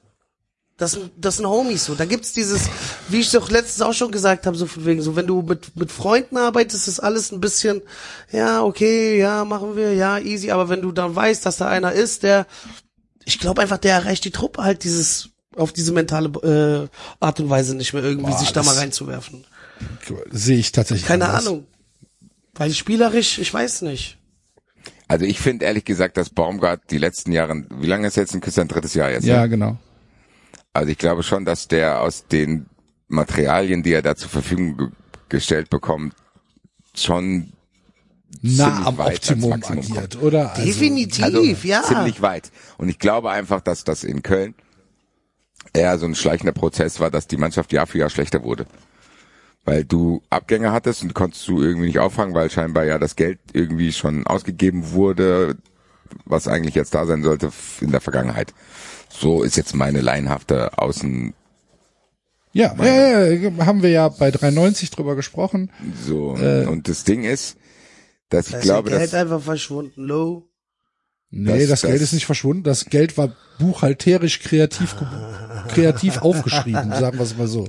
Das 0.79 0.93
sind, 0.93 1.11
das 1.17 1.37
sind 1.37 1.47
Homies 1.47 1.87
so. 1.87 1.95
Da 1.95 2.05
gibt's 2.05 2.35
dieses, 2.35 2.69
wie 3.09 3.21
ich 3.21 3.31
doch 3.31 3.51
letztens 3.51 3.81
auch 3.81 3.95
schon 3.95 4.13
gesagt 4.13 4.47
habe, 4.47 4.57
so 4.59 4.67
von 4.67 4.85
wegen, 4.85 5.01
so 5.01 5.17
wenn 5.17 5.27
du 5.27 5.41
mit, 5.41 5.75
mit 5.75 5.91
Freunden 5.91 6.37
arbeitest, 6.37 6.87
ist 6.87 7.01
alles 7.01 7.33
ein 7.33 7.41
bisschen, 7.41 7.81
ja, 8.31 8.63
okay, 8.63 9.19
ja, 9.19 9.47
machen 9.47 9.75
wir, 9.75 9.95
ja, 9.95 10.19
easy. 10.19 10.51
Aber 10.51 10.69
wenn 10.69 10.83
du 10.83 10.93
dann 10.93 11.17
weißt, 11.17 11.47
dass 11.47 11.57
da 11.57 11.69
einer 11.69 11.93
ist, 11.93 12.25
der, 12.25 12.47
ich 13.25 13.39
glaube 13.39 13.63
einfach, 13.63 13.79
der 13.79 13.95
erreicht 13.95 14.25
die 14.27 14.31
Truppe 14.31 14.65
halt 14.65 14.85
dieses, 14.85 15.31
auf 15.57 15.73
diese 15.73 15.93
mentale 15.93 16.29
äh, 16.91 17.25
Art 17.25 17.41
und 17.41 17.49
Weise 17.49 17.75
nicht 17.75 17.95
mehr 17.95 18.05
irgendwie 18.05 18.31
Boah, 18.31 18.39
sich 18.39 18.53
da 18.53 18.63
mal 18.63 18.75
reinzuwerfen. 18.75 19.47
Sehe 20.31 20.59
ich 20.59 20.73
tatsächlich. 20.73 21.07
Keine 21.07 21.27
anders. 21.27 21.47
Ahnung. 21.47 21.67
Weil 22.55 22.73
spielerisch, 22.73 23.39
ich 23.39 23.53
weiß 23.53 23.83
nicht. 23.83 24.19
Also 25.09 25.25
ich 25.25 25.41
finde 25.41 25.65
ehrlich 25.65 25.85
gesagt, 25.85 26.17
dass 26.17 26.31
Baumgart 26.31 26.91
die 26.91 26.99
letzten 26.99 27.33
Jahre, 27.33 27.65
wie 27.71 27.87
lange 27.87 28.09
ist 28.09 28.17
jetzt 28.17 28.35
ein 28.35 28.41
Christian 28.41 28.69
drittes 28.69 28.95
Jahr 28.95 29.11
jetzt? 29.11 29.25
Ja, 29.25 29.43
ne? 29.43 29.49
genau. 29.49 29.79
Also 30.77 30.91
ich 30.91 30.99
glaube 30.99 31.23
schon, 31.23 31.45
dass 31.45 31.69
der 31.69 32.03
aus 32.03 32.27
den 32.27 32.67
Materialien, 33.09 33.83
die 33.83 33.93
er 33.93 34.03
da 34.03 34.15
zur 34.15 34.29
Verfügung 34.29 34.77
ge 34.77 34.89
gestellt 35.29 35.71
bekommt, 35.71 36.15
schon 36.95 37.53
Nah 38.43 38.65
ziemlich 38.65 38.87
am 38.87 38.99
Optimum 39.01 39.51
Maximum 39.51 39.79
agiert, 39.79 40.23
oder? 40.23 40.51
Also, 40.51 40.63
Definitiv, 40.63 41.25
also 41.25 41.43
ja. 41.43 41.83
ziemlich 41.83 42.23
weit. 42.23 42.53
Und 42.79 42.89
ich 42.89 42.99
glaube 43.01 43.31
einfach, 43.31 43.61
dass 43.61 43.83
das 43.83 44.05
in 44.05 44.23
Köln 44.23 44.55
eher 45.73 45.99
so 45.99 46.07
ein 46.07 46.15
schleichender 46.15 46.53
Prozess 46.53 47.01
war, 47.01 47.11
dass 47.11 47.27
die 47.27 47.39
Mannschaft 47.39 47.73
Jahr 47.73 47.87
für 47.89 47.99
Jahr 47.99 48.11
schlechter 48.11 48.45
wurde. 48.45 48.67
Weil 49.65 49.85
du 49.85 50.23
Abgänge 50.31 50.71
hattest 50.71 51.03
und 51.03 51.15
konntest 51.15 51.49
du 51.49 51.61
irgendwie 51.61 51.87
nicht 51.87 51.99
auffangen, 51.99 52.35
weil 52.35 52.51
scheinbar 52.51 52.85
ja 52.85 52.99
das 52.99 53.17
Geld 53.17 53.41
irgendwie 53.53 53.93
schon 53.93 54.27
ausgegeben 54.27 54.93
wurde, 54.93 55.57
was 56.25 56.47
eigentlich 56.47 56.77
jetzt 56.77 56.95
da 56.95 57.05
sein 57.07 57.25
sollte 57.25 57.51
in 57.81 57.91
der 57.91 58.01
Vergangenheit. 58.01 58.55
So 59.19 59.43
ist 59.43 59.57
jetzt 59.57 59.75
meine 59.75 60.01
laienhafte 60.01 60.79
Außen 60.79 61.35
Ja, 62.53 62.75
ja, 62.83 63.27
ja, 63.29 63.67
haben 63.67 63.83
wir 63.83 63.91
ja 63.91 64.09
bei 64.09 64.31
390 64.31 64.91
drüber 64.91 65.15
gesprochen. 65.17 65.71
so. 66.05 66.37
Äh. 66.37 66.67
und 66.67 66.89
das 66.89 67.05
Ding 67.05 67.25
ist, 67.25 67.57
dass 68.29 68.47
ich 68.47 68.53
Da 68.53 68.59
ist 68.59 68.65
glaube, 68.65 68.91
das 68.91 68.99
Geld 68.99 69.13
dass 69.13 69.21
einfach 69.21 69.43
verschwunden, 69.43 70.03
low. 70.05 70.49
Nee, 71.31 71.61
Das- 71.61 71.69
das, 71.69 71.83
Geld 71.83 71.95
das- 71.97 72.03
ist 72.03 72.13
nicht 72.13 72.27
verschwunden. 72.27 72.63
Das 72.63 72.85
Geld 72.87 73.17
war 73.19 73.35
buchhalterisch 73.59 74.41
kreativ, 74.41 74.97
kreativ 75.69 76.19
aufgeschrieben, 76.19 76.91
sagen 76.93 77.19
wir 77.19 77.25
es 77.25 77.37
mal 77.37 77.49
so. 77.49 77.69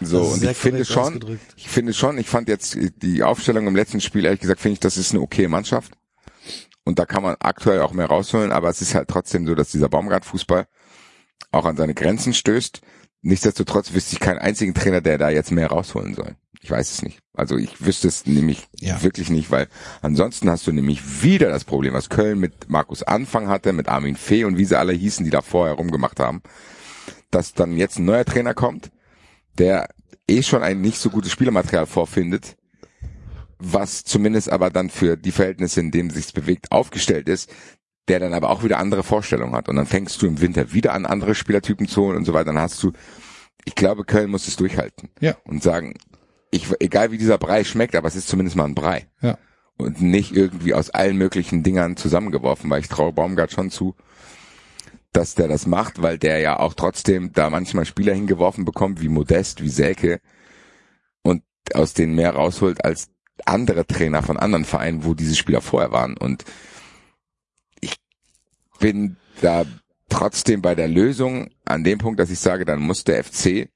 So, 0.00 0.20
Das 0.24 0.32
und 0.34 0.44
ich 0.50 0.56
finde 0.56 0.84
schon, 0.84 1.02
ausgedrückt. 1.04 1.54
ich 1.56 1.68
finde 1.68 1.92
schon, 1.94 2.18
ich 2.18 2.26
fand 2.28 2.48
jetzt 2.48 2.76
die 3.02 3.22
Aufstellung 3.22 3.66
im 3.68 3.76
letzten 3.76 4.00
Spiel, 4.00 4.24
ehrlich 4.24 4.40
gesagt, 4.40 4.60
finde 4.60 4.74
ich, 4.74 4.80
das 4.80 4.96
ist 4.96 5.12
eine 5.12 5.20
okay 5.20 5.46
Mannschaft. 5.48 5.92
Und 6.84 6.98
da 6.98 7.06
kann 7.06 7.22
man 7.22 7.36
aktuell 7.38 7.80
auch 7.80 7.92
mehr 7.92 8.06
rausholen, 8.06 8.52
aber 8.52 8.68
es 8.68 8.82
ist 8.82 8.94
halt 8.94 9.08
trotzdem 9.08 9.46
so, 9.46 9.54
dass 9.54 9.70
dieser 9.70 9.88
Baumgart-Fußball 9.88 10.66
auch 11.52 11.64
an 11.64 11.76
seine 11.76 11.94
Grenzen 11.94 12.34
stößt. 12.34 12.80
Nichtsdestotrotz 13.22 13.92
wüsste 13.94 14.14
ich 14.14 14.20
keinen 14.20 14.38
einzigen 14.38 14.74
Trainer, 14.74 15.00
der 15.00 15.16
da 15.18 15.30
jetzt 15.30 15.50
mehr 15.50 15.68
rausholen 15.68 16.14
soll. 16.14 16.36
Ich 16.60 16.70
weiß 16.70 16.90
es 16.92 17.02
nicht. 17.02 17.18
Also 17.34 17.56
ich 17.56 17.84
wüsste 17.84 18.08
es 18.08 18.26
nämlich 18.26 18.66
Ja. 18.80 19.02
wirklich 19.02 19.28
nicht, 19.30 19.50
weil 19.50 19.68
ansonsten 20.02 20.48
hast 20.50 20.66
du 20.66 20.72
nämlich 20.72 21.22
wieder 21.22 21.48
das 21.50 21.64
Problem, 21.64 21.94
was 21.94 22.08
Köln 22.08 22.38
mit 22.38 22.68
Markus 22.70 23.02
Anfang 23.02 23.48
hatte, 23.48 23.72
mit 23.72 23.88
Armin 23.88 24.16
Fee 24.16 24.44
und 24.44 24.56
wie 24.58 24.64
sie 24.64 24.78
alle 24.78 24.92
hießen, 24.92 25.24
die 25.24 25.30
da 25.30 25.42
vorher 25.42 25.74
rumgemacht 25.74 26.20
haben, 26.20 26.42
dass 27.30 27.52
dann 27.52 27.76
jetzt 27.76 27.98
ein 27.98 28.04
neuer 28.04 28.24
Trainer 28.24 28.54
kommt, 28.54 28.90
der 29.58 29.88
eh 30.28 30.42
schon 30.42 30.62
ein 30.62 30.80
nicht 30.80 30.98
so 30.98 31.10
gutes 31.10 31.32
Spielermaterial 31.32 31.86
vorfindet, 31.86 32.56
was 33.58 34.04
zumindest 34.04 34.50
aber 34.50 34.70
dann 34.70 34.90
für 34.90 35.16
die 35.16 35.32
Verhältnisse, 35.32 35.80
in 35.80 35.90
denen 35.90 36.10
sich's 36.10 36.32
bewegt, 36.32 36.72
aufgestellt 36.72 37.28
ist, 37.28 37.50
der 38.08 38.20
dann 38.20 38.34
aber 38.34 38.50
auch 38.50 38.62
wieder 38.62 38.78
andere 38.78 39.02
Vorstellungen 39.02 39.54
hat. 39.54 39.68
Und 39.68 39.76
dann 39.76 39.86
fängst 39.86 40.20
du 40.20 40.26
im 40.26 40.40
Winter 40.40 40.72
wieder 40.72 40.92
an, 40.92 41.06
andere 41.06 41.34
Spielertypen 41.34 41.88
zu 41.88 42.02
holen 42.02 42.16
und 42.16 42.24
so 42.24 42.34
weiter. 42.34 42.46
Dann 42.46 42.58
hast 42.58 42.82
du, 42.82 42.92
ich 43.64 43.74
glaube, 43.74 44.04
Köln 44.04 44.30
muss 44.30 44.46
es 44.46 44.56
durchhalten 44.56 45.10
Ja, 45.20 45.36
und 45.44 45.62
sagen, 45.62 45.94
ich, 46.50 46.68
egal 46.80 47.10
wie 47.10 47.18
dieser 47.18 47.38
Brei 47.38 47.64
schmeckt, 47.64 47.96
aber 47.96 48.08
es 48.08 48.16
ist 48.16 48.28
zumindest 48.28 48.56
mal 48.56 48.64
ein 48.64 48.74
Brei 48.74 49.06
ja. 49.20 49.38
und 49.76 50.02
nicht 50.02 50.36
irgendwie 50.36 50.74
aus 50.74 50.90
allen 50.90 51.16
möglichen 51.16 51.62
Dingern 51.62 51.96
zusammengeworfen, 51.96 52.70
weil 52.70 52.80
ich 52.80 52.88
traue 52.88 53.12
Baumgart 53.12 53.52
schon 53.52 53.70
zu, 53.70 53.96
dass 55.12 55.34
der 55.34 55.48
das 55.48 55.66
macht, 55.66 56.02
weil 56.02 56.18
der 56.18 56.38
ja 56.40 56.58
auch 56.58 56.74
trotzdem 56.74 57.32
da 57.32 57.50
manchmal 57.50 57.86
Spieler 57.86 58.14
hingeworfen 58.14 58.64
bekommt, 58.64 59.00
wie 59.00 59.08
Modest, 59.08 59.62
wie 59.62 59.68
Selke 59.68 60.20
und 61.22 61.42
aus 61.72 61.94
denen 61.94 62.14
mehr 62.14 62.34
rausholt 62.34 62.84
als 62.84 63.08
andere 63.46 63.86
Trainer 63.86 64.22
von 64.22 64.36
anderen 64.36 64.64
Vereinen, 64.64 65.04
wo 65.04 65.14
diese 65.14 65.34
Spieler 65.34 65.60
vorher 65.60 65.92
waren. 65.92 66.16
Und 66.16 66.44
bin 68.84 69.16
da 69.40 69.64
trotzdem 70.10 70.60
bei 70.60 70.74
der 70.74 70.88
Lösung 70.88 71.48
an 71.64 71.84
dem 71.84 71.96
Punkt, 71.98 72.20
dass 72.20 72.28
ich 72.30 72.38
sage, 72.38 72.66
dann 72.66 72.80
muss 72.80 73.02
der 73.04 73.24
FC 73.24 73.68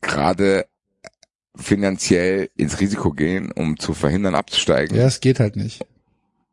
gerade 0.00 0.66
finanziell 1.56 2.48
ins 2.56 2.78
Risiko 2.80 3.10
gehen, 3.10 3.50
um 3.50 3.76
zu 3.76 3.92
verhindern, 3.92 4.36
abzusteigen. 4.36 4.96
Ja, 4.96 5.06
es 5.06 5.20
geht 5.20 5.40
halt 5.40 5.56
nicht. 5.56 5.84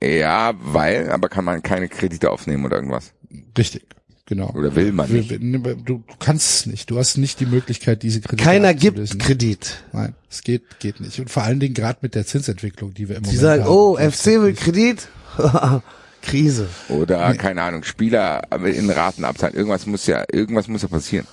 Ja, 0.02 0.54
weil, 0.60 1.12
aber 1.12 1.30
kann 1.30 1.46
man 1.46 1.62
keine 1.62 1.88
Kredite 1.88 2.32
aufnehmen 2.32 2.66
oder 2.66 2.78
irgendwas. 2.78 3.14
Richtig. 3.58 3.86
Genau. 4.26 4.50
Oder 4.54 4.76
will 4.76 4.92
man 4.92 5.12
nicht. 5.12 5.30
Wir- 5.30 5.76
Du, 5.76 6.04
kannst 6.20 6.50
es 6.50 6.66
nicht. 6.66 6.90
Du 6.90 6.98
hast 6.98 7.18
nicht 7.18 7.40
die 7.42 7.46
Möglichkeit, 7.46 8.02
diese 8.02 8.22
Kredite 8.22 8.44
Keiner 8.44 8.74
gibt. 8.74 9.20
Kredit. 9.20 9.84
Nein, 9.92 10.16
es 10.32 10.42
geht, 10.42 10.80
geht 10.80 11.00
nicht. 11.00 11.20
Und 11.20 11.30
vor 11.30 11.44
allen 11.44 11.60
Dingen 11.60 11.74
gerade 11.76 12.00
mit 12.02 12.16
der 12.16 12.26
Zinsentwicklung, 12.26 12.94
die 12.96 13.08
wir 13.10 13.18
im 13.18 13.24
Die 13.24 13.28
Moment 13.28 13.42
sagen, 13.42 13.64
haben. 13.66 13.72
oh, 13.72 13.98
FC 13.98 14.26
will 14.42 14.54
Kredit. 14.56 15.08
Krise. 16.24 16.68
Oder, 16.90 17.34
keine 17.36 17.62
Ahnung, 17.62 17.84
Spieler 17.84 18.42
in 18.64 18.90
Raten 18.90 19.24
abzahlen. 19.24 19.56
Irgendwas 19.56 19.86
muss 19.86 20.08
ja, 20.08 20.24
irgendwas 20.32 20.68
muss 20.68 20.82
ja 20.82 20.88
passieren. 20.88 21.28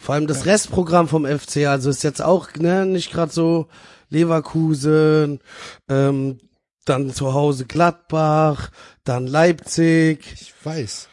Vor 0.00 0.14
allem 0.14 0.26
das 0.26 0.46
Restprogramm 0.46 1.08
vom 1.08 1.26
FC, 1.26 1.66
also 1.66 1.90
ist 1.90 2.02
jetzt 2.02 2.22
auch 2.22 2.48
ne, 2.58 2.86
nicht 2.86 3.12
gerade 3.12 3.32
so 3.32 3.68
Leverkusen, 4.08 5.40
ähm, 5.88 6.38
dann 6.86 7.12
zu 7.12 7.34
Hause 7.34 7.66
Gladbach, 7.66 8.70
dann 9.04 9.26
Leipzig, 9.26 10.24
Ich 10.40 10.54
weiß. 10.64 11.08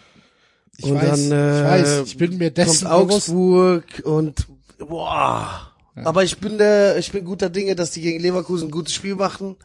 Ich 0.78 0.86
und 0.86 0.96
weiß, 0.96 1.30
dann 1.30 1.32
äh, 1.32 1.60
ich 1.60 1.66
weiß. 1.66 2.08
Ich 2.08 2.18
bin 2.18 2.38
mir 2.38 2.48
kommt 2.48 2.58
dessen 2.58 2.88
bewusst. 2.88 3.30
Augsburg 3.30 3.84
und 4.06 4.48
boah. 4.80 5.74
Aber 5.96 6.24
ich 6.24 6.38
bin 6.38 6.58
der, 6.58 6.98
ich 6.98 7.12
bin 7.12 7.26
guter 7.26 7.50
Dinge, 7.50 7.76
dass 7.76 7.92
die 7.92 8.02
gegen 8.02 8.20
Leverkusen 8.20 8.68
ein 8.68 8.72
gutes 8.72 8.94
Spiel 8.94 9.16
machen. 9.16 9.58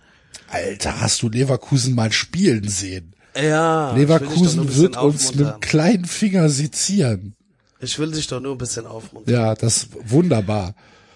Alter, 0.48 1.00
hast 1.00 1.22
du 1.22 1.28
Leverkusen 1.28 1.94
mal 1.94 2.10
spielen 2.10 2.68
sehen? 2.68 3.14
Ja. 3.40 3.94
Leverkusen 3.94 4.76
wird 4.76 4.96
uns 4.96 5.34
mit 5.34 5.46
dem 5.46 5.60
kleinen 5.60 6.04
Finger 6.04 6.48
sezieren. 6.48 7.34
Ich 7.80 7.98
will 7.98 8.12
dich 8.12 8.26
doch 8.26 8.40
nur 8.40 8.52
ein 8.52 8.58
bisschen 8.58 8.86
aufmuntern. 8.86 9.32
Ja, 9.32 9.54
das 9.54 9.88
wunderbar. 10.04 10.74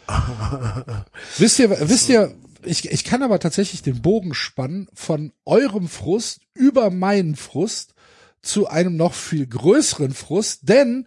wisst 1.38 1.58
ihr, 1.58 1.70
wisst 1.88 2.08
ihr, 2.08 2.34
ich, 2.64 2.90
ich 2.90 3.04
kann 3.04 3.22
aber 3.22 3.38
tatsächlich 3.38 3.82
den 3.82 4.02
Bogen 4.02 4.34
spannen 4.34 4.88
von 4.92 5.32
eurem 5.44 5.88
Frust 5.88 6.40
über 6.54 6.90
meinen 6.90 7.36
Frust 7.36 7.94
zu 8.42 8.68
einem 8.68 8.96
noch 8.96 9.14
viel 9.14 9.46
größeren 9.46 10.12
Frust, 10.12 10.60
denn 10.68 11.06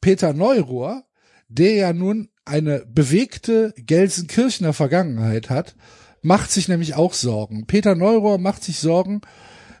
Peter 0.00 0.32
Neurohr, 0.32 1.04
der 1.48 1.74
ja 1.74 1.92
nun 1.92 2.28
eine 2.44 2.84
bewegte 2.86 3.74
Gelsenkirchener 3.76 4.72
Vergangenheit 4.72 5.50
hat, 5.50 5.76
macht 6.22 6.50
sich 6.50 6.68
nämlich 6.68 6.94
auch 6.94 7.14
Sorgen. 7.14 7.66
Peter 7.66 7.94
Neurohr 7.94 8.38
macht 8.38 8.64
sich 8.64 8.78
Sorgen 8.78 9.20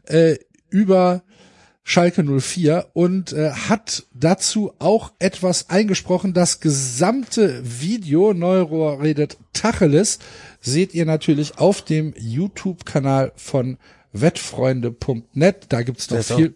äh, 0.04 0.36
über 0.70 1.22
Schalke 1.82 2.22
04 2.22 2.90
und 2.92 3.32
äh, 3.32 3.50
hat 3.50 4.04
dazu 4.14 4.72
auch 4.78 5.12
etwas 5.18 5.70
eingesprochen. 5.70 6.34
Das 6.34 6.60
gesamte 6.60 7.62
Video 7.64 8.32
Neurohr 8.32 9.02
redet 9.02 9.38
Tacheles 9.52 10.18
seht 10.60 10.94
ihr 10.94 11.06
natürlich 11.06 11.58
auf 11.58 11.82
dem 11.82 12.14
YouTube-Kanal 12.16 13.32
von 13.34 13.78
wettfreunde.net. 14.12 15.66
Da 15.68 15.82
gibt's 15.82 16.10
noch 16.10 16.22
viel, 16.22 16.54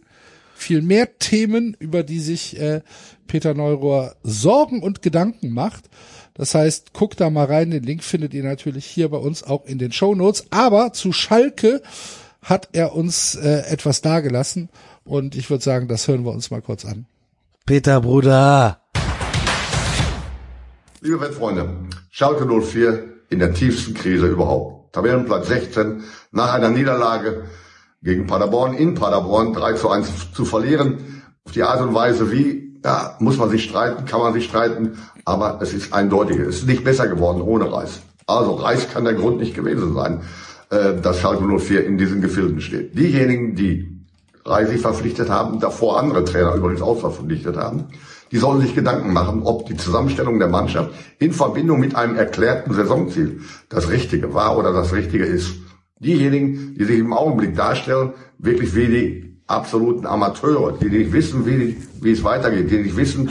viel 0.55 0.83
mehr 0.83 1.19
Themen, 1.19 1.77
über 1.81 2.03
die 2.03 2.21
sich 2.21 2.61
äh, 2.61 2.83
Peter 3.27 3.55
Neurohr 3.55 4.17
Sorgen 4.23 4.83
und 4.83 5.03
Gedanken 5.03 5.51
macht. 5.51 5.91
Das 6.35 6.55
heißt, 6.55 6.93
guckt 6.93 7.21
da 7.21 7.31
mal 7.31 7.47
rein. 7.47 7.71
Den 7.71 7.83
Link 7.83 8.05
findet 8.05 8.35
ihr 8.35 8.45
natürlich 8.45 8.85
hier 8.87 9.09
bei 9.09 9.19
uns 9.19 9.43
auch 9.43 9.65
in 9.65 9.79
den 9.79 9.93
Show 9.93 10.15
Notes. 10.15 10.47
Aber 10.51 10.93
zu 10.93 11.13
Schalke 11.13 11.83
hat 12.45 12.69
er 12.73 12.95
uns 12.95 13.35
äh, 13.35 13.63
etwas 13.69 14.03
dargelassen. 14.03 14.69
Und 15.05 15.35
ich 15.35 15.51
würde 15.51 15.65
sagen, 15.65 15.89
das 15.89 16.07
hören 16.07 16.25
wir 16.25 16.33
uns 16.33 16.51
mal 16.51 16.63
kurz 16.63 16.85
an. 16.85 17.07
Peter 17.67 18.01
Bruder. 18.01 18.79
Liebe 21.01 21.21
Wettfreunde, 21.21 21.69
Schalke 22.11 22.47
04 22.47 23.05
in 23.31 23.39
der 23.39 23.53
tiefsten 23.53 23.95
Krise 23.95 24.27
überhaupt. 24.27 24.93
Tabellenplatz 24.95 25.49
16 25.49 26.05
nach 26.31 26.53
einer 26.55 26.69
Niederlage 26.71 27.45
gegen 28.03 28.27
Paderborn 28.27 28.75
in 28.75 28.95
Paderborn 28.95 29.53
3 29.53 29.73
zu 29.75 29.91
1 29.91 30.33
zu 30.33 30.45
verlieren. 30.45 31.23
Auf 31.45 31.53
die 31.53 31.63
Art 31.63 31.81
und 31.81 31.95
Weise 31.95 32.31
wie, 32.31 32.81
ja, 32.85 33.17
muss 33.19 33.39
man 33.39 33.51
sich 33.51 33.65
streiten, 33.65 34.05
kann 34.05 34.21
man 34.21 34.33
sich 34.35 34.45
streiten, 34.45 34.99
aber 35.25 35.59
es 35.63 35.75
ist 35.75 35.93
eindeutig. 35.93 36.39
Es 36.39 36.59
ist 36.59 36.67
nicht 36.67 36.85
besser 36.85 37.09
geworden 37.09 37.41
ohne 37.43 37.71
Reis. 37.73 38.01
Also 38.27 38.55
Reis 38.55 38.89
kann 38.91 39.05
der 39.05 39.15
Grund 39.15 39.39
nicht 39.39 39.55
gewesen 39.55 39.95
sein, 39.95 40.23
dass 41.03 41.21
Schalke 41.21 41.45
04 41.45 41.87
in 41.87 41.99
diesen 41.99 42.21
Gefilden 42.21 42.61
steht. 42.61 42.99
Diejenigen, 42.99 43.55
die 43.55 43.95
Reisi 44.45 44.79
verpflichtet 44.79 45.31
haben, 45.31 45.61
davor 45.61 45.99
andere 45.99 46.25
Trainer 46.25 46.55
übrigens 46.55 46.83
auch 46.83 47.01
verpflichtet 47.01 47.57
haben, 47.57 47.85
die 48.31 48.39
sollen 48.39 48.61
sich 48.61 48.75
Gedanken 48.75 49.13
machen, 49.13 49.43
ob 49.45 49.67
die 49.67 49.77
Zusammenstellung 49.77 50.39
der 50.39 50.49
Mannschaft 50.49 50.91
in 51.19 51.33
Verbindung 51.33 51.81
mit 51.81 51.95
einem 51.95 52.17
erklärten 52.17 52.75
Saisonziel 52.75 53.41
das 53.69 53.89
Richtige 53.91 54.35
war 54.35 54.59
oder 54.59 54.73
das 54.73 54.93
Richtige 54.93 55.25
ist. 55.25 55.55
Diejenigen, 56.01 56.75
die 56.77 56.85
sich 56.85 56.99
im 56.99 57.13
Augenblick 57.13 57.57
darstellen, 57.57 58.13
wirklich 58.39 58.75
wie 58.75 58.87
die 58.87 59.39
absoluten 59.47 60.07
Amateure, 60.07 60.73
die 60.73 60.89
nicht 60.89 61.13
wissen, 61.13 61.47
wie, 61.47 61.59
die, 61.59 61.77
wie 62.01 62.13
es 62.13 62.25
weitergeht, 62.25 62.71
die 62.71 62.79
nicht 62.79 62.97
wissen, 62.97 63.31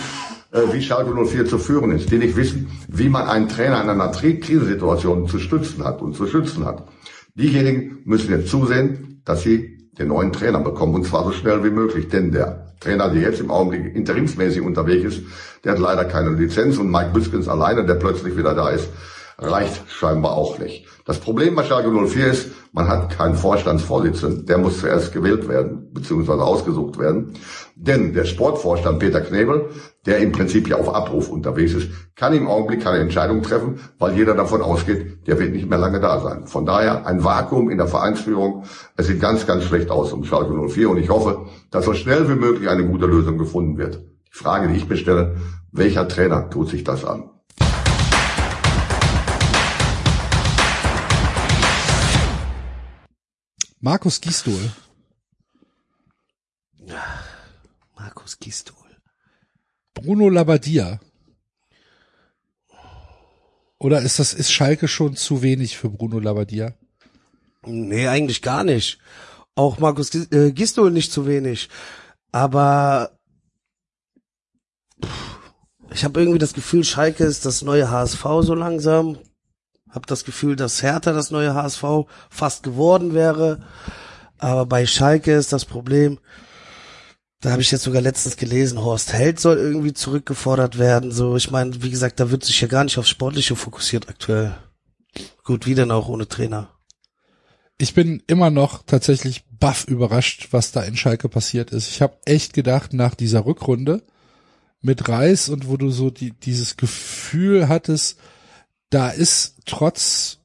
äh, 0.52 0.62
wie 0.72 0.82
Schalke 0.82 1.14
04 1.14 1.48
zu 1.48 1.58
führen 1.58 1.92
ist, 1.92 2.12
die 2.12 2.18
nicht 2.18 2.36
wissen, 2.36 2.70
wie 2.88 3.10
man 3.10 3.28
einen 3.28 3.50
Trainer 3.50 3.84
in 3.84 3.90
einer 3.90 4.10
Krisensituation 4.10 5.28
zu 5.28 5.40
stützen 5.40 5.84
hat 5.84 6.02
und 6.02 6.16
zu 6.16 6.28
schützen 6.28 6.66
hat. 6.66 6.88
Diejenigen 7.36 8.02
müssen 8.06 8.32
jetzt 8.32 8.50
zusehen, 8.50 9.22
dass 9.26 9.42
sie 9.42 9.90
den 9.98 10.10
neuen 10.10 10.32
Trainer 10.32 10.60
bekommen 10.60 10.94
und 10.94 11.06
zwar 11.06 11.24
so 11.24 11.32
schnell 11.32 11.64
wie 11.64 11.72
möglich, 11.72 12.08
denn 12.08 12.32
der 12.32 12.76
Trainer, 12.80 13.10
der 13.10 13.22
jetzt 13.24 13.40
im 13.40 13.50
Augenblick 13.50 13.96
interimsmäßig 13.96 14.62
unterwegs 14.62 15.16
ist, 15.16 15.24
der 15.64 15.72
hat 15.72 15.80
leider 15.80 16.06
keine 16.06 16.30
Lizenz 16.30 16.78
und 16.78 16.92
Mike 16.92 17.10
Biskins 17.12 17.48
alleine, 17.48 17.86
der 17.86 17.96
plötzlich 17.96 18.38
wieder 18.38 18.54
da 18.54 18.70
ist, 18.70 18.88
reicht 19.38 19.90
scheinbar 19.90 20.34
auch 20.34 20.60
nicht. 20.60 20.86
Das 21.06 21.20
Problem 21.20 21.56
bei 21.56 21.64
Schalke 21.64 21.90
04 21.90 22.28
ist, 22.28 22.52
man 22.72 22.88
hat 22.88 23.10
keinen 23.10 23.36
Vorstandsvorsitzenden. 23.36 24.46
Der 24.46 24.58
muss 24.58 24.80
zuerst 24.80 25.14
gewählt 25.14 25.48
werden, 25.48 25.92
beziehungsweise 25.94 26.44
ausgesucht 26.44 26.98
werden. 26.98 27.34
Denn 27.76 28.14
der 28.14 28.26
Sportvorstand 28.26 29.00
Peter 29.00 29.22
Knebel, 29.22 29.70
der 30.06 30.20
im 30.20 30.32
Prinzip 30.32 30.68
ja 30.70 30.78
auf 30.78 30.94
Abruf 30.94 31.30
unterwegs 31.30 31.74
ist, 31.74 31.90
kann 32.16 32.34
im 32.34 32.48
Augenblick 32.48 32.82
keine 32.82 33.00
Entscheidung 33.00 33.42
treffen, 33.42 33.80
weil 34.00 34.16
jeder 34.16 34.34
davon 34.34 34.62
ausgeht, 34.62 35.28
der 35.28 35.40
wird 35.40 35.52
nicht 35.52 35.70
mehr 35.70 35.80
lange 35.80 36.00
da 36.00 36.20
sein. 36.20 36.48
Von 36.48 36.66
daher 36.66 37.06
ein 37.06 37.24
Vakuum 37.24 37.70
in 37.70 37.78
der 37.78 37.88
Vereinsführung. 37.88 38.64
Es 38.96 39.08
sieht 39.08 39.20
ganz, 39.20 39.46
ganz 39.46 39.66
schlecht 39.66 39.90
aus 39.90 40.14
um 40.14 40.24
Schalke 40.24 40.54
04 40.54 40.90
und 40.90 40.98
ich 40.98 41.10
hoffe, 41.10 41.48
dass 41.70 41.86
so 41.86 41.94
schnell 41.94 42.30
wie 42.30 42.36
möglich 42.36 42.70
eine 42.70 42.86
gute 42.86 43.06
Lösung 43.08 43.38
gefunden 43.38 43.78
wird. 43.78 43.96
Die 44.28 44.38
Frage, 44.38 44.68
die 44.68 44.78
ich 44.78 44.88
mir 44.88 44.98
stelle, 44.98 45.36
welcher 45.72 46.08
Trainer 46.08 46.50
tut 46.50 46.70
sich 46.70 46.84
das 46.84 47.04
an? 47.04 47.33
Markus 53.84 54.22
Gisdol. 54.22 54.72
Markus 57.98 58.40
Gistol. 58.40 58.78
Bruno 59.94 60.30
Labbadia. 60.30 61.02
Oder 63.80 64.02
ist 64.02 64.20
das, 64.20 64.34
ist 64.34 64.54
Schalke 64.54 64.88
schon 64.88 65.18
zu 65.18 65.42
wenig 65.42 65.78
für 65.78 65.90
Bruno 65.90 66.20
Labbadia? 66.20 66.76
Nee, 67.66 68.08
eigentlich 68.08 68.42
gar 68.42 68.64
nicht. 68.64 69.00
Auch 69.56 69.80
Markus 69.80 70.12
Gis- 70.14 70.32
äh, 70.34 70.54
Gistol 70.54 70.90
nicht 70.92 71.12
zu 71.12 71.28
wenig. 71.28 71.68
Aber 72.32 73.12
ich 75.92 76.06
habe 76.06 76.22
irgendwie 76.22 76.40
das 76.40 76.54
Gefühl, 76.54 76.86
Schalke 76.86 77.26
ist 77.26 77.46
das 77.46 77.62
neue 77.64 77.92
HSV 77.92 78.24
so 78.44 78.56
langsam. 78.56 79.20
Hab 79.94 80.08
das 80.08 80.26
Gefühl, 80.26 80.56
dass 80.56 80.82
Hertha 80.82 81.14
das 81.14 81.32
neue 81.32 81.54
HSV 81.54 81.84
fast 82.30 82.64
geworden 82.64 83.14
wäre. 83.14 83.60
Aber 84.40 84.66
bei 84.66 84.86
Schalke 84.86 85.34
ist 85.34 85.54
das 85.54 85.66
Problem, 85.66 86.20
da 87.42 87.52
habe 87.52 87.62
ich 87.62 87.72
jetzt 87.72 87.84
sogar 87.84 88.02
letztens 88.02 88.38
gelesen, 88.38 88.82
Horst 88.82 89.12
Held 89.12 89.40
soll 89.40 89.58
irgendwie 89.58 89.94
zurückgefordert 89.94 90.80
werden. 90.80 91.12
So, 91.12 91.36
ich 91.36 91.52
meine, 91.52 91.84
wie 91.84 91.90
gesagt, 91.90 92.20
da 92.20 92.32
wird 92.32 92.44
sich 92.44 92.60
ja 92.62 92.70
gar 92.70 92.86
nicht 92.86 92.98
aufs 92.98 93.10
Sportliche 93.10 93.56
fokussiert 93.56 94.08
aktuell. 94.08 94.56
Gut, 95.44 95.66
wie 95.66 95.76
denn 95.76 95.92
auch 95.92 96.08
ohne 96.08 96.28
Trainer? 96.28 96.70
Ich 97.78 97.94
bin 97.94 98.24
immer 98.28 98.50
noch 98.50 98.84
tatsächlich 98.84 99.44
baff 99.60 99.86
überrascht, 99.86 100.48
was 100.52 100.72
da 100.72 100.84
in 100.84 100.96
Schalke 100.96 101.28
passiert 101.28 101.72
ist. 101.72 101.90
Ich 101.90 102.02
habe 102.02 102.18
echt 102.26 102.54
gedacht, 102.54 102.94
nach 102.94 103.14
dieser 103.14 103.46
Rückrunde 103.46 104.04
mit 104.82 105.10
Reis 105.10 105.50
und 105.50 105.68
wo 105.68 105.76
du 105.76 105.92
so 105.92 106.10
die, 106.10 106.32
dieses 106.32 106.78
Gefühl 106.78 107.68
hattest, 107.68 108.20
da 108.94 109.10
ist 109.10 109.56
trotz 109.66 110.38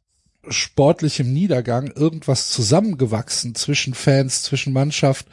sportlichem 0.49 1.33
Niedergang 1.33 1.91
irgendwas 1.91 2.51
zusammengewachsen 2.51 3.55
zwischen 3.55 3.93
Fans, 3.93 4.43
zwischen 4.43 4.73
Mannschaft, 4.73 5.27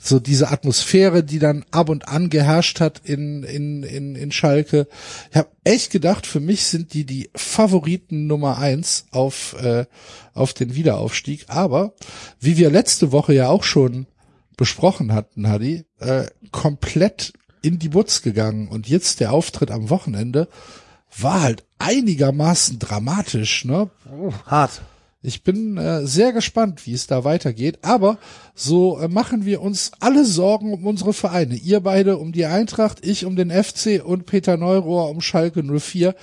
so 0.00 0.18
diese 0.18 0.50
Atmosphäre, 0.50 1.22
die 1.22 1.38
dann 1.38 1.64
ab 1.70 1.88
und 1.88 2.08
an 2.08 2.30
geherrscht 2.30 2.80
hat 2.80 3.00
in, 3.04 3.42
in, 3.42 3.82
in, 3.82 4.14
in 4.16 4.32
Schalke. 4.32 4.86
Ich 5.30 5.36
habe 5.36 5.50
echt 5.64 5.90
gedacht, 5.90 6.26
für 6.26 6.40
mich 6.40 6.64
sind 6.64 6.94
die 6.94 7.04
die 7.04 7.30
Favoriten 7.34 8.26
Nummer 8.26 8.58
eins 8.58 9.06
auf, 9.10 9.56
äh, 9.60 9.86
auf 10.34 10.52
den 10.52 10.74
Wiederaufstieg. 10.74 11.46
Aber 11.48 11.94
wie 12.40 12.56
wir 12.56 12.70
letzte 12.70 13.12
Woche 13.12 13.34
ja 13.34 13.48
auch 13.48 13.64
schon 13.64 14.06
besprochen 14.56 15.12
hatten, 15.12 15.48
Hadi, 15.48 15.84
äh, 15.98 16.26
komplett 16.52 17.32
in 17.62 17.78
die 17.78 17.88
Butz 17.88 18.22
gegangen. 18.22 18.68
Und 18.68 18.88
jetzt 18.88 19.20
der 19.20 19.32
Auftritt 19.32 19.70
am 19.70 19.90
Wochenende 19.90 20.48
war 21.16 21.42
halt 21.42 21.64
einigermaßen 21.78 22.78
dramatisch, 22.78 23.64
ne? 23.64 23.90
Hart. 24.46 24.82
Ich 25.20 25.42
bin 25.42 25.76
äh, 25.76 26.06
sehr 26.06 26.32
gespannt, 26.32 26.86
wie 26.86 26.92
es 26.92 27.08
da 27.08 27.24
weitergeht. 27.24 27.80
Aber 27.82 28.18
so 28.54 28.98
äh, 28.98 29.08
machen 29.08 29.44
wir 29.44 29.60
uns 29.60 29.90
alle 29.98 30.24
Sorgen 30.24 30.72
um 30.72 30.86
unsere 30.86 31.12
Vereine. 31.12 31.56
Ihr 31.56 31.80
beide 31.80 32.18
um 32.18 32.30
die 32.30 32.46
Eintracht, 32.46 33.04
ich 33.04 33.24
um 33.24 33.34
den 33.34 33.50
FC 33.50 34.00
und 34.04 34.26
Peter 34.26 34.56
Neurohr 34.56 35.10
um 35.10 35.20
Schalke 35.20 35.64
04. 35.64 36.14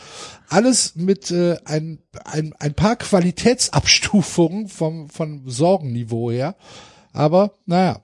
Alles 0.47 0.95
mit 0.95 1.29
äh, 1.29 1.57
ein, 1.65 1.99
ein, 2.23 2.53
ein 2.57 2.73
paar 2.73 2.95
Qualitätsabstufungen 2.95 4.69
vom, 4.69 5.09
vom 5.09 5.49
Sorgenniveau 5.49 6.31
her. 6.31 6.55
Aber 7.15 7.51
naja, 7.65 7.99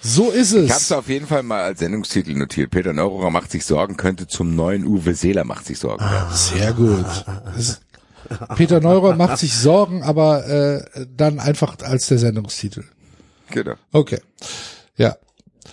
so 0.00 0.30
ist 0.30 0.52
Ich 0.52 0.70
hab's 0.70 0.84
es. 0.84 0.92
auf 0.92 1.08
jeden 1.08 1.26
Fall 1.26 1.42
mal 1.42 1.62
als 1.62 1.80
Sendungstitel 1.80 2.34
notiert. 2.34 2.70
Peter 2.70 2.92
Neururer 2.92 3.30
macht 3.30 3.50
sich 3.50 3.64
Sorgen, 3.64 3.96
könnte 3.96 4.26
zum 4.26 4.54
neuen 4.54 4.86
Uwe 4.86 5.14
Seeler 5.14 5.44
macht 5.44 5.66
sich 5.66 5.78
Sorgen 5.78 6.04
werden. 6.04 6.32
Sehr 6.32 6.72
gut. 6.72 7.06
Peter 8.56 8.80
Neurohr 8.80 9.16
macht 9.16 9.38
sich 9.38 9.54
Sorgen, 9.54 10.02
aber 10.02 10.46
äh, 10.46 11.06
dann 11.14 11.40
einfach 11.40 11.76
als 11.82 12.06
der 12.06 12.18
Sendungstitel. 12.18 12.84
Genau. 13.50 13.74
Okay. 13.92 14.20
Ja, 14.96 15.16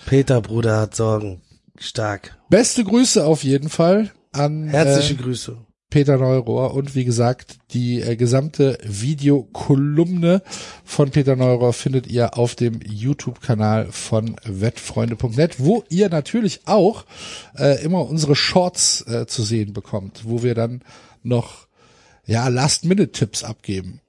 Peter 0.06 0.42
Bruder 0.42 0.80
hat 0.82 0.96
Sorgen. 0.96 1.42
Stark. 1.78 2.38
Beste 2.50 2.84
Grüße 2.84 3.26
auf 3.26 3.44
jeden 3.44 3.70
Fall 3.70 4.12
an 4.34 4.68
Herzliche 4.68 5.14
äh, 5.14 5.18
Grüße. 5.18 5.58
Peter 5.92 6.18
Neurohr 6.18 6.74
und 6.74 6.96
wie 6.96 7.06
gesagt, 7.06 7.58
die 7.74 8.02
äh, 8.02 8.16
gesamte 8.16 8.80
Videokolumne 8.84 10.42
von 10.84 11.12
Peter 11.12 11.36
Neurohr 11.36 11.74
findet 11.74 12.08
ihr 12.08 12.38
auf 12.38 12.56
dem 12.56 12.80
YouTube-Kanal 12.82 13.92
von 13.92 14.36
wettfreunde.net, 14.46 15.56
wo 15.60 15.84
ihr 15.90 16.10
natürlich 16.10 16.62
auch 16.66 17.06
äh, 17.58 17.84
immer 17.84 18.10
unsere 18.10 18.36
Shorts 18.36 19.02
äh, 19.06 19.28
zu 19.28 19.44
sehen 19.44 19.74
bekommt, 19.74 20.22
wo 20.24 20.42
wir 20.42 20.56
dann 20.56 20.82
noch 21.24 21.68
ja 22.26 22.48
Last-Minute-Tipps 22.48 23.44
abgeben. 23.44 24.00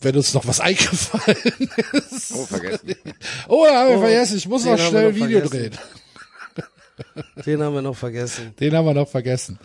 Wenn 0.00 0.16
uns 0.16 0.34
noch 0.34 0.46
was 0.46 0.60
eingefallen 0.60 1.70
ist. 2.10 2.32
Oh, 2.34 2.44
vergessen. 2.44 2.94
Oh, 3.48 3.64
da 3.66 3.80
haben 3.80 3.88
wir 3.90 3.96
Oh, 3.98 4.00
vergessen, 4.00 4.36
ich 4.36 4.48
muss 4.48 4.64
noch 4.64 4.78
schnell 4.78 5.08
ein 5.08 5.14
Video 5.14 5.40
vergessen. 5.46 5.70
drehen. 5.70 5.78
Den 7.46 7.62
haben 7.62 7.74
wir 7.74 7.82
noch 7.82 7.96
vergessen. 7.96 8.52
Den 8.58 8.74
haben 8.74 8.84
wir 8.86 8.94
noch 8.94 9.08
vergessen. 9.08 9.58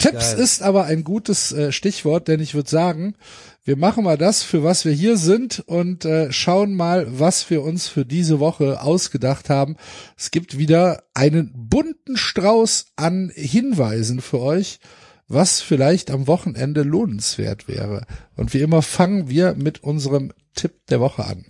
Tipps 0.00 0.32
Geil. 0.32 0.40
ist 0.40 0.62
aber 0.62 0.86
ein 0.86 1.04
gutes 1.04 1.52
äh, 1.52 1.72
Stichwort, 1.72 2.26
denn 2.26 2.40
ich 2.40 2.54
würde 2.54 2.70
sagen, 2.70 3.16
wir 3.64 3.76
machen 3.76 4.02
mal 4.02 4.16
das, 4.16 4.42
für 4.42 4.64
was 4.64 4.86
wir 4.86 4.92
hier 4.92 5.18
sind 5.18 5.62
und 5.66 6.06
äh, 6.06 6.32
schauen 6.32 6.74
mal, 6.74 7.06
was 7.10 7.50
wir 7.50 7.62
uns 7.62 7.86
für 7.86 8.06
diese 8.06 8.40
Woche 8.40 8.80
ausgedacht 8.80 9.50
haben. 9.50 9.76
Es 10.16 10.30
gibt 10.30 10.56
wieder 10.56 11.02
einen 11.12 11.52
bunten 11.54 12.16
Strauß 12.16 12.86
an 12.96 13.30
Hinweisen 13.34 14.22
für 14.22 14.40
euch, 14.40 14.80
was 15.28 15.60
vielleicht 15.60 16.10
am 16.10 16.26
Wochenende 16.26 16.82
lohnenswert 16.82 17.68
wäre. 17.68 18.06
Und 18.36 18.54
wie 18.54 18.62
immer 18.62 18.80
fangen 18.80 19.28
wir 19.28 19.54
mit 19.54 19.84
unserem 19.84 20.32
Tipp 20.54 20.86
der 20.88 21.00
Woche 21.00 21.26
an. 21.26 21.44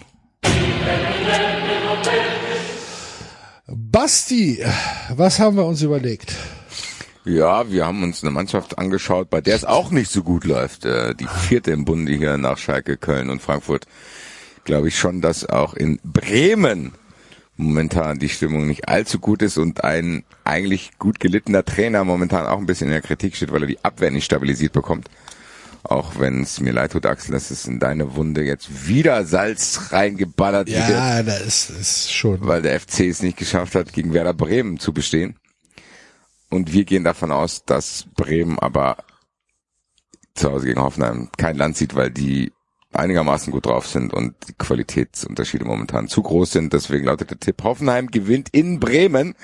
Basti, 3.68 4.58
was 5.14 5.38
haben 5.38 5.56
wir 5.56 5.64
uns 5.64 5.82
überlegt? 5.82 6.34
Ja, 7.24 7.70
wir 7.70 7.87
haben 7.87 8.02
uns 8.02 8.22
eine 8.22 8.30
Mannschaft 8.30 8.78
angeschaut, 8.78 9.28
bei 9.30 9.40
der 9.40 9.54
es 9.54 9.64
auch 9.64 9.90
nicht 9.90 10.11
so 10.11 10.22
gut 10.22 10.44
läuft. 10.44 10.85
Äh, 10.87 11.14
die 11.14 11.26
vierte 11.26 11.70
im 11.70 11.85
Bunde 11.85 12.12
hier 12.12 12.37
nach 12.38 12.59
Schalke, 12.59 12.96
Köln 12.96 13.28
und 13.30 13.42
Frankfurt. 13.42 13.87
Glaube 14.64 14.88
ich 14.88 14.98
schon, 14.98 15.20
dass 15.20 15.46
auch 15.48 15.74
in 15.74 15.98
Bremen 16.04 16.92
momentan 17.56 18.18
die 18.18 18.30
Stimmung 18.30 18.66
nicht 18.66 18.88
allzu 18.88 19.18
gut 19.18 19.42
ist 19.42 19.59
und 19.59 19.85
ein 19.85 20.24
eigentlich 20.44 20.92
gut 20.98 21.20
gelittener 21.20 21.62
Trainer 21.64 22.04
momentan 22.04 22.46
auch 22.46 22.59
ein 22.59 22.66
bisschen 22.66 22.87
in 22.87 22.92
der 22.92 23.02
Kritik 23.02 23.37
steht, 23.37 23.52
weil 23.52 23.62
er 23.64 23.66
die 23.68 23.85
Abwehr 23.85 24.11
nicht 24.11 24.24
stabilisiert 24.24 24.72
bekommt. 24.72 25.11
Auch 25.83 26.18
wenn 26.18 26.42
es 26.42 26.61
mir 26.61 26.72
leid 26.72 26.92
tut, 26.92 27.06
Axel, 27.06 27.33
dass 27.33 27.50
es 27.50 27.66
in 27.66 27.78
deine 27.80 28.14
Wunde 28.14 28.42
jetzt 28.44 28.87
wieder 28.87 29.24
Salz 29.24 29.92
reingeballert 29.92 30.68
wird 30.68 30.88
Ja, 30.88 31.22
da 31.22 31.37
ist, 31.37 31.70
ist 31.70 32.12
schon. 32.12 32.38
weil 32.46 32.61
der 32.62 32.78
FC 32.80 33.00
es 33.00 33.22
nicht 33.22 33.38
geschafft 33.38 33.74
hat, 33.74 33.92
gegen 33.92 34.12
Werder 34.12 34.35
Bremen 34.35 34.78
zu 34.78 34.92
bestehen. 34.92 35.37
Und 36.50 36.72
wir 36.72 36.84
gehen 36.84 37.04
davon 37.04 37.30
aus, 37.30 37.64
dass 37.64 38.06
Bremen 38.14 38.58
aber 38.58 38.98
zu 40.34 40.50
Hause 40.50 40.66
gegen 40.66 40.80
Hoffenheim 40.80 41.30
kein 41.36 41.56
Land 41.56 41.76
sieht, 41.76 41.94
weil 41.94 42.10
die 42.10 42.52
einigermaßen 42.92 43.52
gut 43.52 43.66
drauf 43.66 43.86
sind 43.86 44.12
und 44.12 44.34
die 44.48 44.54
Qualitätsunterschiede 44.54 45.64
momentan 45.64 46.08
zu 46.08 46.22
groß 46.22 46.50
sind. 46.50 46.72
Deswegen 46.72 47.04
lautet 47.06 47.30
der 47.30 47.38
Tipp, 47.38 47.62
Hoffenheim 47.62 48.08
gewinnt 48.10 48.48
in 48.50 48.80
Bremen, 48.80 49.34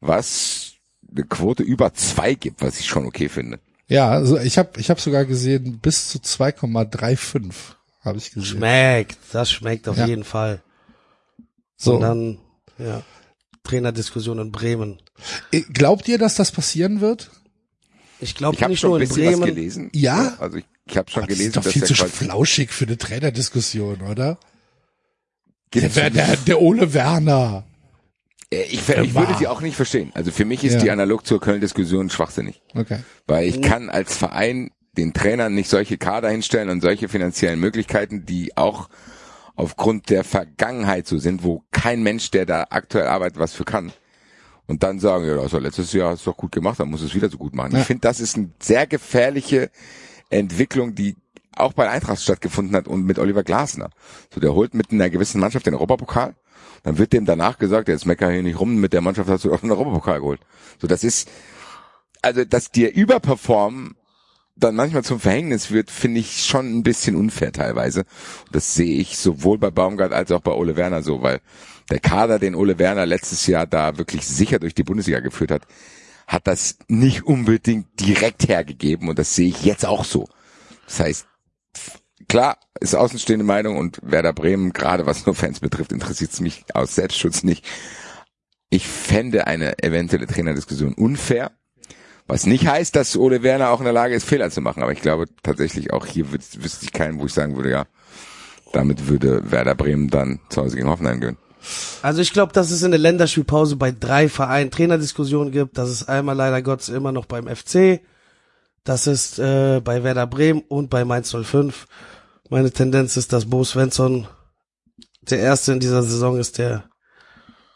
was 0.00 0.74
eine 1.10 1.24
Quote 1.24 1.62
über 1.62 1.94
zwei 1.94 2.34
gibt, 2.34 2.62
was 2.62 2.78
ich 2.78 2.86
schon 2.86 3.06
okay 3.06 3.28
finde. 3.30 3.60
Ja, 3.88 4.10
also 4.10 4.38
ich 4.38 4.58
habe 4.58 4.78
ich 4.78 4.90
hab 4.90 5.00
sogar 5.00 5.24
gesehen, 5.24 5.78
bis 5.78 6.08
zu 6.08 6.18
2,35 6.18 7.52
habe 8.00 8.18
ich 8.18 8.30
gesehen. 8.32 8.44
Schmeckt, 8.58 9.18
das 9.32 9.50
schmeckt 9.50 9.88
auf 9.88 9.96
Ja. 9.96 10.06
jeden 10.06 10.24
Fall. 10.24 10.62
So, 11.76 11.94
Und 11.94 12.00
dann, 12.00 12.38
ja, 12.78 13.02
Trainerdiskussion 13.66 14.38
in 14.38 14.52
Bremen. 14.52 14.98
äh, 15.52 15.60
glaubt 15.62 16.08
ihr, 16.08 16.18
dass 16.18 16.34
das 16.36 16.50
passieren 16.52 17.00
wird? 17.00 17.30
Ich 18.20 18.34
glaube 18.34 18.56
Ich 18.56 18.62
habe 18.62 18.70
nicht 18.72 18.80
schon 18.80 18.90
nur 18.90 18.98
ein 18.98 19.02
in 19.02 19.08
bisschen 19.08 19.26
was 19.26 19.40
Bremen. 19.40 19.54
gelesen. 19.54 19.90
Ja? 19.92 20.36
Also 20.38 20.56
ich, 20.58 20.64
ich 20.86 20.96
habe 20.96 21.10
schon 21.10 21.22
Aber 21.24 21.28
das 21.28 21.36
gelesen, 21.38 21.50
ist 21.50 21.56
doch 21.56 21.62
dass 21.64 21.72
viel 21.72 21.82
der 21.82 21.88
zu 21.88 22.06
flauschig 22.06 22.70
für 22.72 22.86
eine 22.86 22.96
Trainerdiskussion, 22.96 24.00
oder? 24.02 24.38
Der, 25.74 26.10
der, 26.10 26.36
der 26.36 26.62
Ole 26.62 26.94
Werner. 26.94 27.64
Äh, 28.50 28.62
Ich, 28.62 28.88
ich 28.88 29.14
würde 29.14 29.34
sie 29.38 29.48
auch 29.48 29.60
nicht 29.60 29.76
verstehen. 29.76 30.10
Also 30.14 30.30
für 30.30 30.44
mich 30.46 30.64
ist 30.64 30.74
Ja. 30.74 30.80
die 30.80 30.90
analog 30.90 31.26
zur 31.26 31.40
Köln-Diskussion 31.40 32.08
schwachsinnig. 32.08 32.62
Okay. 32.74 33.00
Weil 33.26 33.46
ich 33.48 33.60
kann 33.60 33.90
als 33.90 34.16
Verein 34.16 34.70
den 34.96 35.12
Trainern 35.12 35.54
nicht 35.54 35.68
solche 35.68 35.98
Kader 35.98 36.30
hinstellen 36.30 36.70
und 36.70 36.80
solche 36.80 37.08
finanziellen 37.08 37.60
Möglichkeiten, 37.60 38.24
die 38.24 38.56
auch 38.56 38.88
aufgrund 39.56 40.10
der 40.10 40.22
Vergangenheit 40.22 41.06
so 41.06 41.18
sind, 41.18 41.42
wo 41.42 41.64
kein 41.72 42.02
Mensch, 42.02 42.30
der 42.30 42.46
da 42.46 42.66
aktuell 42.70 43.06
arbeitet, 43.06 43.38
was 43.38 43.54
für 43.54 43.64
kann. 43.64 43.92
Und 44.66 44.82
dann 44.82 44.98
sagen, 44.98 45.26
ja, 45.26 45.36
das 45.36 45.52
war 45.52 45.60
letztes 45.60 45.92
Jahr 45.92 46.10
hast 46.10 46.26
du 46.26 46.30
doch 46.30 46.36
gut 46.36 46.52
gemacht, 46.52 46.78
dann 46.78 46.90
muss 46.90 47.02
es 47.02 47.14
wieder 47.14 47.28
so 47.28 47.38
gut 47.38 47.54
machen. 47.54 47.72
Ja. 47.72 47.80
Ich 47.80 47.86
finde, 47.86 48.02
das 48.02 48.20
ist 48.20 48.36
eine 48.36 48.50
sehr 48.60 48.86
gefährliche 48.86 49.70
Entwicklung, 50.28 50.94
die 50.94 51.16
auch 51.54 51.72
bei 51.72 51.88
Eintracht 51.88 52.20
stattgefunden 52.20 52.76
hat 52.76 52.86
und 52.86 53.04
mit 53.04 53.18
Oliver 53.18 53.42
Glasner. 53.42 53.90
So, 54.32 54.40
der 54.40 54.54
holt 54.54 54.74
mit 54.74 54.92
einer 54.92 55.08
gewissen 55.08 55.40
Mannschaft 55.40 55.66
den 55.66 55.74
Europapokal, 55.74 56.34
dann 56.82 56.98
wird 56.98 57.12
dem 57.12 57.24
danach 57.24 57.58
gesagt, 57.58 57.88
jetzt 57.88 58.06
mecker 58.06 58.30
hier 58.30 58.42
nicht 58.42 58.60
rum, 58.60 58.76
mit 58.76 58.92
der 58.92 59.00
Mannschaft 59.00 59.30
hast 59.30 59.44
du 59.44 59.48
doch 59.48 59.60
den 59.60 59.70
Europapokal 59.70 60.20
geholt. 60.20 60.40
So, 60.80 60.86
das 60.86 61.02
ist, 61.02 61.28
also, 62.20 62.44
dass 62.44 62.70
dir 62.70 62.92
überperformen 62.92 63.96
dann 64.56 64.74
manchmal 64.74 65.04
zum 65.04 65.20
Verhängnis 65.20 65.70
wird, 65.70 65.90
finde 65.90 66.20
ich 66.20 66.44
schon 66.44 66.78
ein 66.78 66.82
bisschen 66.82 67.14
unfair 67.14 67.52
teilweise. 67.52 68.04
Das 68.50 68.74
sehe 68.74 68.98
ich 68.98 69.18
sowohl 69.18 69.58
bei 69.58 69.70
Baumgart 69.70 70.12
als 70.12 70.32
auch 70.32 70.40
bei 70.40 70.52
Ole 70.52 70.76
Werner 70.76 71.02
so, 71.02 71.22
weil 71.22 71.40
der 71.90 72.00
Kader, 72.00 72.38
den 72.38 72.54
Ole 72.54 72.78
Werner 72.78 73.06
letztes 73.06 73.46
Jahr 73.46 73.66
da 73.66 73.98
wirklich 73.98 74.26
sicher 74.26 74.58
durch 74.58 74.74
die 74.74 74.82
Bundesliga 74.82 75.20
geführt 75.20 75.50
hat, 75.50 75.66
hat 76.26 76.46
das 76.46 76.78
nicht 76.88 77.24
unbedingt 77.24 78.00
direkt 78.00 78.48
hergegeben 78.48 79.08
und 79.08 79.18
das 79.18 79.34
sehe 79.34 79.48
ich 79.48 79.64
jetzt 79.64 79.84
auch 79.84 80.04
so. 80.04 80.26
Das 80.86 81.00
heißt, 81.00 81.26
klar, 82.28 82.58
ist 82.80 82.94
außenstehende 82.94 83.44
Meinung 83.44 83.76
und 83.76 84.00
Werder 84.02 84.32
Bremen, 84.32 84.72
gerade 84.72 85.06
was 85.06 85.26
nur 85.26 85.34
Fans 85.34 85.60
betrifft, 85.60 85.92
interessiert 85.92 86.32
es 86.32 86.40
mich 86.40 86.64
aus 86.74 86.94
Selbstschutz 86.94 87.42
nicht. 87.42 87.64
Ich 88.70 88.88
fände 88.88 89.46
eine 89.46 89.78
eventuelle 89.82 90.26
Trainerdiskussion 90.26 90.94
unfair. 90.94 91.52
Was 92.26 92.46
nicht 92.46 92.66
heißt, 92.66 92.96
dass 92.96 93.16
Ole 93.16 93.42
Werner 93.42 93.70
auch 93.70 93.78
in 93.78 93.84
der 93.84 93.92
Lage 93.92 94.14
ist, 94.14 94.24
Fehler 94.26 94.50
zu 94.50 94.60
machen. 94.60 94.82
Aber 94.82 94.92
ich 94.92 95.00
glaube 95.00 95.26
tatsächlich 95.42 95.92
auch 95.92 96.06
hier 96.06 96.26
wüs- 96.26 96.62
wüsste 96.62 96.84
ich 96.84 96.92
keinen, 96.92 97.20
wo 97.20 97.26
ich 97.26 97.32
sagen 97.32 97.54
würde, 97.56 97.70
ja, 97.70 97.86
damit 98.72 99.06
würde 99.08 99.50
Werder 99.50 99.74
Bremen 99.74 100.08
dann 100.10 100.40
zu 100.48 100.62
Hause 100.62 100.76
gegen 100.76 100.88
Hoffenheim 100.88 101.20
gehen. 101.20 101.36
Also 102.02 102.20
ich 102.20 102.32
glaube, 102.32 102.52
dass 102.52 102.70
es 102.70 102.82
in 102.82 102.90
der 102.90 103.00
Länderspielpause 103.00 103.76
bei 103.76 103.90
drei 103.92 104.28
Vereinen 104.28 104.70
Trainerdiskussionen 104.70 105.52
gibt. 105.52 105.78
Das 105.78 105.90
ist 105.90 106.08
einmal 106.08 106.36
leider 106.36 106.62
Gottes 106.62 106.88
immer 106.88 107.12
noch 107.12 107.26
beim 107.26 107.46
FC. 107.48 108.00
Das 108.84 109.06
ist 109.06 109.38
äh, 109.38 109.80
bei 109.82 110.04
Werder 110.04 110.26
Bremen 110.26 110.62
und 110.68 110.90
bei 110.90 111.04
Mainz 111.04 111.34
05. 111.34 111.86
Meine 112.50 112.70
Tendenz 112.70 113.16
ist, 113.16 113.32
dass 113.32 113.46
Bo 113.46 113.64
Svensson 113.64 114.28
der 115.22 115.40
Erste 115.40 115.72
in 115.72 115.80
dieser 115.80 116.04
Saison 116.04 116.38
ist, 116.38 116.58
der 116.58 116.84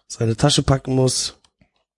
seine 0.06 0.36
Tasche 0.36 0.62
packen 0.62 0.94
muss. 0.94 1.38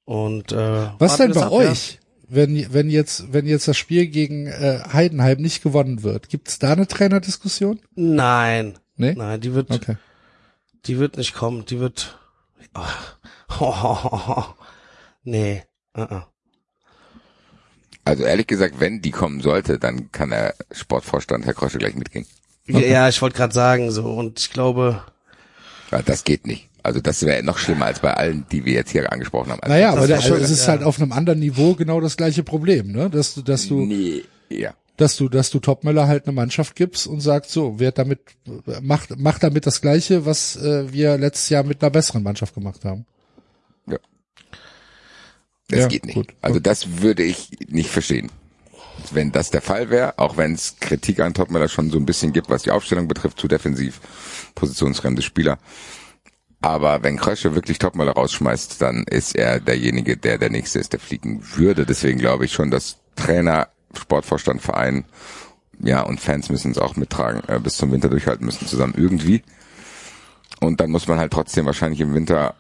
Und 0.05 0.53
äh, 0.53 0.89
Was 0.99 1.19
denn 1.19 1.33
bei 1.33 1.43
ab, 1.45 1.53
euch? 1.53 1.99
Wenn, 2.35 2.73
wenn 2.73 2.89
jetzt, 2.89 3.33
wenn 3.35 3.47
jetzt 3.47 3.69
das 3.69 3.77
Spiel 3.77 4.07
gegen 4.07 4.47
äh, 4.47 4.81
Heidenheim 4.91 5.39
nicht 5.43 5.63
gewonnen 5.63 6.03
wird, 6.03 6.31
gibt's 6.31 6.59
da 6.59 6.73
eine 6.73 6.87
Trainerdiskussion? 6.87 7.79
Nein, 7.95 8.79
Nee? 8.97 9.15
nein, 9.15 9.39
die 9.41 9.53
wird, 9.53 9.71
Okay. 9.71 9.97
die 10.87 10.99
wird 10.99 11.19
nicht 11.19 11.35
kommen. 11.35 11.67
Die 11.67 11.79
wird. 11.79 12.19
Oh, 13.61 14.45
nee. 15.25 15.63
Uh 15.97 16.01
-uh. 16.03 16.23
Also 18.05 18.25
ehrlich 18.25 18.47
gesagt, 18.47 18.81
wenn 18.81 19.03
die 19.03 19.11
kommen 19.11 19.41
sollte, 19.43 19.79
dann 19.79 20.11
kann 20.11 20.31
der 20.31 20.55
Sportvorstand 20.71 21.45
Herr 21.45 21.55
Krosche 21.55 21.79
gleich 21.79 21.95
mitgehen. 21.95 22.27
Ja, 22.67 23.09
ich 23.09 23.21
wollte 23.21 23.37
gerade 23.37 23.53
sagen 23.55 23.91
so 23.91 24.11
und 24.11 24.41
ich 24.41 24.51
glaube, 24.51 25.05
Ja, 25.91 26.01
das 26.03 26.25
geht 26.25 26.47
nicht. 26.47 26.69
Also 26.83 27.01
das 27.01 27.23
wäre 27.25 27.43
noch 27.43 27.59
schlimmer 27.59 27.87
als 27.87 28.01
bei 28.01 28.13
allen, 28.15 28.45
die 28.51 28.65
wir 28.65 28.73
jetzt 28.75 28.91
hier 28.91 29.11
angesprochen 29.13 29.53
haben. 29.53 29.61
Also 29.61 29.73
Naja, 29.73 29.91
Das 29.91 29.99
aber 29.99 30.07
der, 30.09 30.21
schon- 30.21 30.41
es 30.41 30.51
ist 30.51 30.63
ja. 30.67 30.73
halt 30.73 30.83
auf 30.83 31.01
einem 31.01 31.13
anderen 31.13 31.39
Niveau 31.39 31.75
genau 31.75 32.01
das 32.01 32.17
gleiche 32.17 32.43
Problem, 32.43 32.91
ne? 32.93 33.09
Dass 33.11 33.35
du, 33.35 33.43
dass 33.43 33.69
du, 33.69 33.85
nee, 33.85 34.25
ja. 34.49 34.75
dass 34.97 35.17
du, 35.17 35.29
dass 35.29 35.51
du 35.51 35.61
Topmöller 35.61 36.09
halt 36.09 36.27
eine 36.27 36.35
Mannschaft 36.35 36.75
gibst 36.75 37.07
und 37.07 37.21
sagst, 37.21 37.51
so, 37.53 37.79
wer 37.79 37.93
damit, 37.93 38.21
macht, 38.81 39.17
macht 39.19 39.43
damit 39.45 39.67
das 39.67 39.81
Gleiche, 39.81 40.27
was 40.27 40.57
äh, 40.57 40.93
wir 40.93 41.17
letztes 41.19 41.49
Jahr 41.51 41.63
mit 41.63 41.83
einer 41.83 41.91
besseren 41.91 42.23
Mannschaft 42.23 42.55
gemacht 42.55 42.85
haben. 42.85 43.07
ja. 43.87 43.99
Das 45.69 45.81
Ja, 45.81 45.87
geht 45.89 46.05
nicht. 46.07 46.15
gut. 46.15 46.35
Also 46.43 46.61
das 46.61 47.01
würde 47.01 47.23
ich 47.23 47.49
nicht 47.69 47.91
verstehen. 47.91 48.31
Wenn 49.11 49.33
das 49.33 49.51
der 49.51 49.63
Fall 49.63 49.89
wäre, 49.91 50.19
auch 50.19 50.37
wenn 50.37 50.53
es 50.55 50.77
Kritik 50.79 51.21
an 51.21 51.33
Topmöller 51.35 51.69
schon 51.69 51.91
so 51.91 51.99
ein 51.99 52.07
bisschen 52.07 52.33
gibt, 52.33 52.51
was 52.51 52.63
die 52.63 52.71
Aufstellung 52.71 53.09
betrifft, 53.09 53.39
zu 53.41 53.49
defensiv, 53.49 54.01
positionsfremde 54.55 55.23
Spieler. 55.23 55.59
Aber 56.63 57.03
wenn 57.03 57.17
Krösche 57.17 57.55
wirklich 57.57 57.79
Topmöller 57.79 58.13
rausschmeißt, 58.13 58.81
dann 58.81 59.05
ist 59.05 59.35
er 59.35 59.59
derjenige, 59.59 60.17
der 60.17 60.39
der 60.39 60.51
Nächste 60.51 60.79
ist, 60.79 60.93
der 60.93 61.01
fliegen 61.01 61.43
würde. 61.57 61.85
Deswegen 61.85 62.19
glaube 62.19 62.45
ich 62.45 62.53
schon, 62.53 62.71
dass 62.71 62.99
Trainer, 63.17 63.69
Sportvorstand, 63.97 64.63
Verein, 64.63 65.05
ja, 65.81 66.03
und 66.03 66.21
Fans 66.21 66.49
müssen 66.49 66.71
es 66.71 66.79
auch 66.79 66.95
mittragen, 66.95 67.43
äh, 67.49 67.59
bis 67.59 67.77
zum 67.77 67.91
Winter 67.91 68.09
durchhalten 68.09 68.47
müssen 68.47 68.67
zusammen 68.69 68.95
irgendwie. 68.97 69.43
Und 70.61 70.81
dann 70.81 70.91
muss 70.91 71.09
man 71.09 71.19
halt 71.19 71.33
trotzdem 71.33 71.67
wahrscheinlich 71.67 72.01
im 72.01 72.15
Winter 72.15 72.55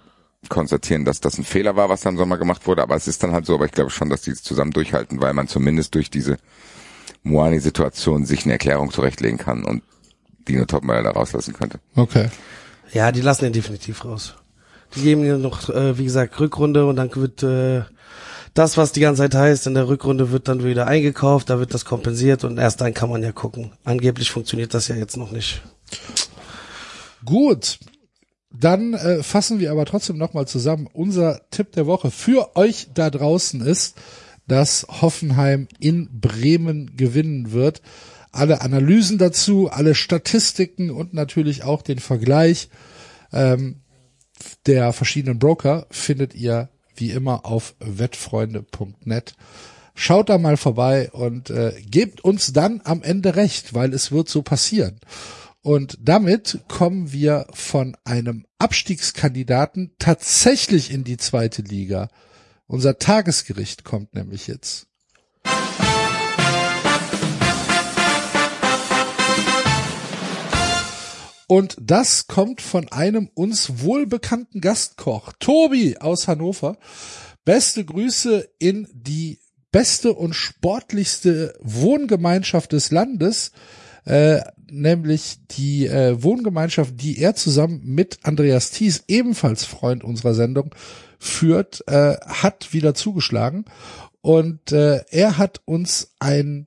konstatieren, 0.48 1.04
dass 1.04 1.20
das 1.20 1.38
ein 1.38 1.44
Fehler 1.44 1.76
war, 1.76 1.88
was 1.88 2.00
da 2.00 2.10
im 2.10 2.16
Sommer 2.16 2.36
gemacht 2.36 2.66
wurde. 2.66 2.82
Aber 2.82 2.96
es 2.96 3.06
ist 3.06 3.22
dann 3.22 3.30
halt 3.32 3.46
so, 3.46 3.54
aber 3.54 3.66
ich 3.66 3.72
glaube 3.72 3.90
schon, 3.90 4.10
dass 4.10 4.22
die 4.22 4.32
es 4.32 4.42
zusammen 4.42 4.72
durchhalten, 4.72 5.20
weil 5.20 5.34
man 5.34 5.46
zumindest 5.46 5.94
durch 5.94 6.10
diese 6.10 6.38
Moani-Situation 7.22 8.24
sich 8.24 8.44
eine 8.44 8.54
Erklärung 8.54 8.90
zurechtlegen 8.90 9.38
kann 9.38 9.64
und 9.64 9.84
Dino 10.48 10.64
Topmöller 10.64 11.04
da 11.04 11.10
rauslassen 11.12 11.54
könnte. 11.54 11.78
Okay. 11.94 12.28
Ja, 12.92 13.12
die 13.12 13.20
lassen 13.20 13.46
ihn 13.46 13.52
definitiv 13.52 14.04
raus. 14.04 14.34
Die 14.94 15.02
geben 15.02 15.24
ihm 15.24 15.40
noch, 15.40 15.70
äh, 15.70 15.96
wie 15.98 16.04
gesagt, 16.04 16.38
Rückrunde 16.38 16.86
und 16.86 16.96
dann 16.96 17.14
wird 17.14 17.42
äh, 17.42 17.82
das, 18.54 18.76
was 18.76 18.92
die 18.92 19.00
ganze 19.00 19.22
Zeit 19.22 19.34
heißt, 19.34 19.66
in 19.66 19.74
der 19.74 19.88
Rückrunde 19.88 20.30
wird 20.30 20.48
dann 20.48 20.62
wieder 20.62 20.86
eingekauft, 20.86 21.48
da 21.48 21.58
wird 21.58 21.72
das 21.72 21.86
kompensiert 21.86 22.44
und 22.44 22.58
erst 22.58 22.80
dann 22.82 22.92
kann 22.92 23.08
man 23.08 23.22
ja 23.22 23.32
gucken. 23.32 23.72
Angeblich 23.84 24.30
funktioniert 24.30 24.74
das 24.74 24.88
ja 24.88 24.96
jetzt 24.96 25.16
noch 25.16 25.32
nicht. 25.32 25.62
Gut. 27.24 27.78
Dann 28.50 28.92
äh, 28.92 29.22
fassen 29.22 29.60
wir 29.60 29.70
aber 29.70 29.86
trotzdem 29.86 30.18
nochmal 30.18 30.46
zusammen. 30.46 30.86
Unser 30.92 31.40
Tipp 31.50 31.72
der 31.72 31.86
Woche 31.86 32.10
für 32.10 32.54
euch 32.54 32.88
da 32.92 33.08
draußen 33.08 33.62
ist, 33.62 33.96
dass 34.46 34.86
Hoffenheim 35.00 35.68
in 35.78 36.20
Bremen 36.20 36.94
gewinnen 36.96 37.52
wird. 37.52 37.80
Alle 38.32 38.62
Analysen 38.62 39.18
dazu, 39.18 39.68
alle 39.70 39.94
Statistiken 39.94 40.90
und 40.90 41.14
natürlich 41.14 41.64
auch 41.64 41.82
den 41.82 41.98
Vergleich 41.98 42.70
ähm, 43.32 43.82
der 44.66 44.92
verschiedenen 44.92 45.38
Broker 45.38 45.86
findet 45.90 46.34
ihr 46.34 46.70
wie 46.96 47.10
immer 47.10 47.46
auf 47.46 47.74
wettfreunde.net. 47.78 49.34
Schaut 49.94 50.28
da 50.28 50.38
mal 50.38 50.56
vorbei 50.56 51.10
und 51.12 51.50
äh, 51.50 51.74
gebt 51.86 52.22
uns 52.22 52.52
dann 52.52 52.80
am 52.84 53.02
Ende 53.02 53.36
recht, 53.36 53.74
weil 53.74 53.92
es 53.92 54.10
wird 54.10 54.28
so 54.28 54.42
passieren. 54.42 54.98
Und 55.60 55.98
damit 56.00 56.60
kommen 56.68 57.12
wir 57.12 57.46
von 57.52 57.96
einem 58.04 58.46
Abstiegskandidaten 58.58 59.94
tatsächlich 59.98 60.90
in 60.90 61.04
die 61.04 61.18
zweite 61.18 61.62
Liga. 61.62 62.08
Unser 62.66 62.98
Tagesgericht 62.98 63.84
kommt 63.84 64.14
nämlich 64.14 64.46
jetzt. 64.46 64.88
Und 71.52 71.76
das 71.78 72.28
kommt 72.28 72.62
von 72.62 72.90
einem 72.92 73.28
uns 73.34 73.82
wohlbekannten 73.82 74.62
Gastkoch, 74.62 75.34
Tobi 75.38 75.98
aus 75.98 76.26
Hannover. 76.26 76.78
Beste 77.44 77.84
Grüße 77.84 78.48
in 78.58 78.88
die 78.94 79.38
beste 79.70 80.14
und 80.14 80.32
sportlichste 80.32 81.54
Wohngemeinschaft 81.60 82.72
des 82.72 82.90
Landes, 82.90 83.52
äh, 84.06 84.40
nämlich 84.70 85.40
die 85.50 85.88
äh, 85.88 86.22
Wohngemeinschaft, 86.22 86.94
die 86.98 87.18
er 87.18 87.34
zusammen 87.34 87.82
mit 87.84 88.20
Andreas 88.22 88.70
Thies, 88.70 89.04
ebenfalls 89.06 89.66
Freund 89.66 90.04
unserer 90.04 90.32
Sendung, 90.32 90.74
führt, 91.18 91.84
äh, 91.86 92.16
hat 92.28 92.72
wieder 92.72 92.94
zugeschlagen. 92.94 93.66
Und 94.22 94.72
äh, 94.72 95.04
er 95.10 95.36
hat 95.36 95.60
uns 95.66 96.14
ein, 96.18 96.66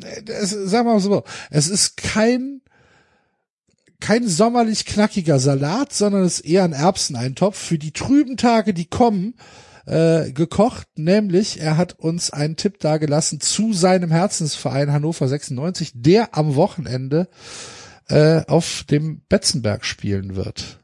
äh, 0.00 0.22
es, 0.24 0.50
sagen 0.50 0.86
wir 0.86 0.92
mal 0.92 1.00
so, 1.00 1.24
es 1.50 1.66
ist 1.66 1.96
kein 1.96 2.62
kein 4.00 4.26
sommerlich 4.26 4.84
knackiger 4.84 5.38
Salat, 5.38 5.92
sondern 5.92 6.24
es 6.24 6.40
ist 6.40 6.46
eher 6.46 6.64
ein 6.64 6.72
Erbseneintopf 6.72 7.56
für 7.56 7.78
die 7.78 7.92
trüben 7.92 8.36
Tage, 8.36 8.74
die 8.74 8.86
kommen, 8.86 9.34
äh, 9.86 10.32
gekocht. 10.32 10.88
Nämlich, 10.96 11.60
er 11.60 11.76
hat 11.76 11.98
uns 11.98 12.30
einen 12.30 12.56
Tipp 12.56 12.80
dargelassen 12.80 13.40
zu 13.40 13.72
seinem 13.72 14.10
Herzensverein 14.10 14.92
Hannover 14.92 15.28
96, 15.28 15.92
der 15.94 16.36
am 16.36 16.56
Wochenende 16.56 17.28
äh, 18.08 18.44
auf 18.46 18.84
dem 18.90 19.22
Betzenberg 19.28 19.84
spielen 19.84 20.36
wird. 20.36 20.80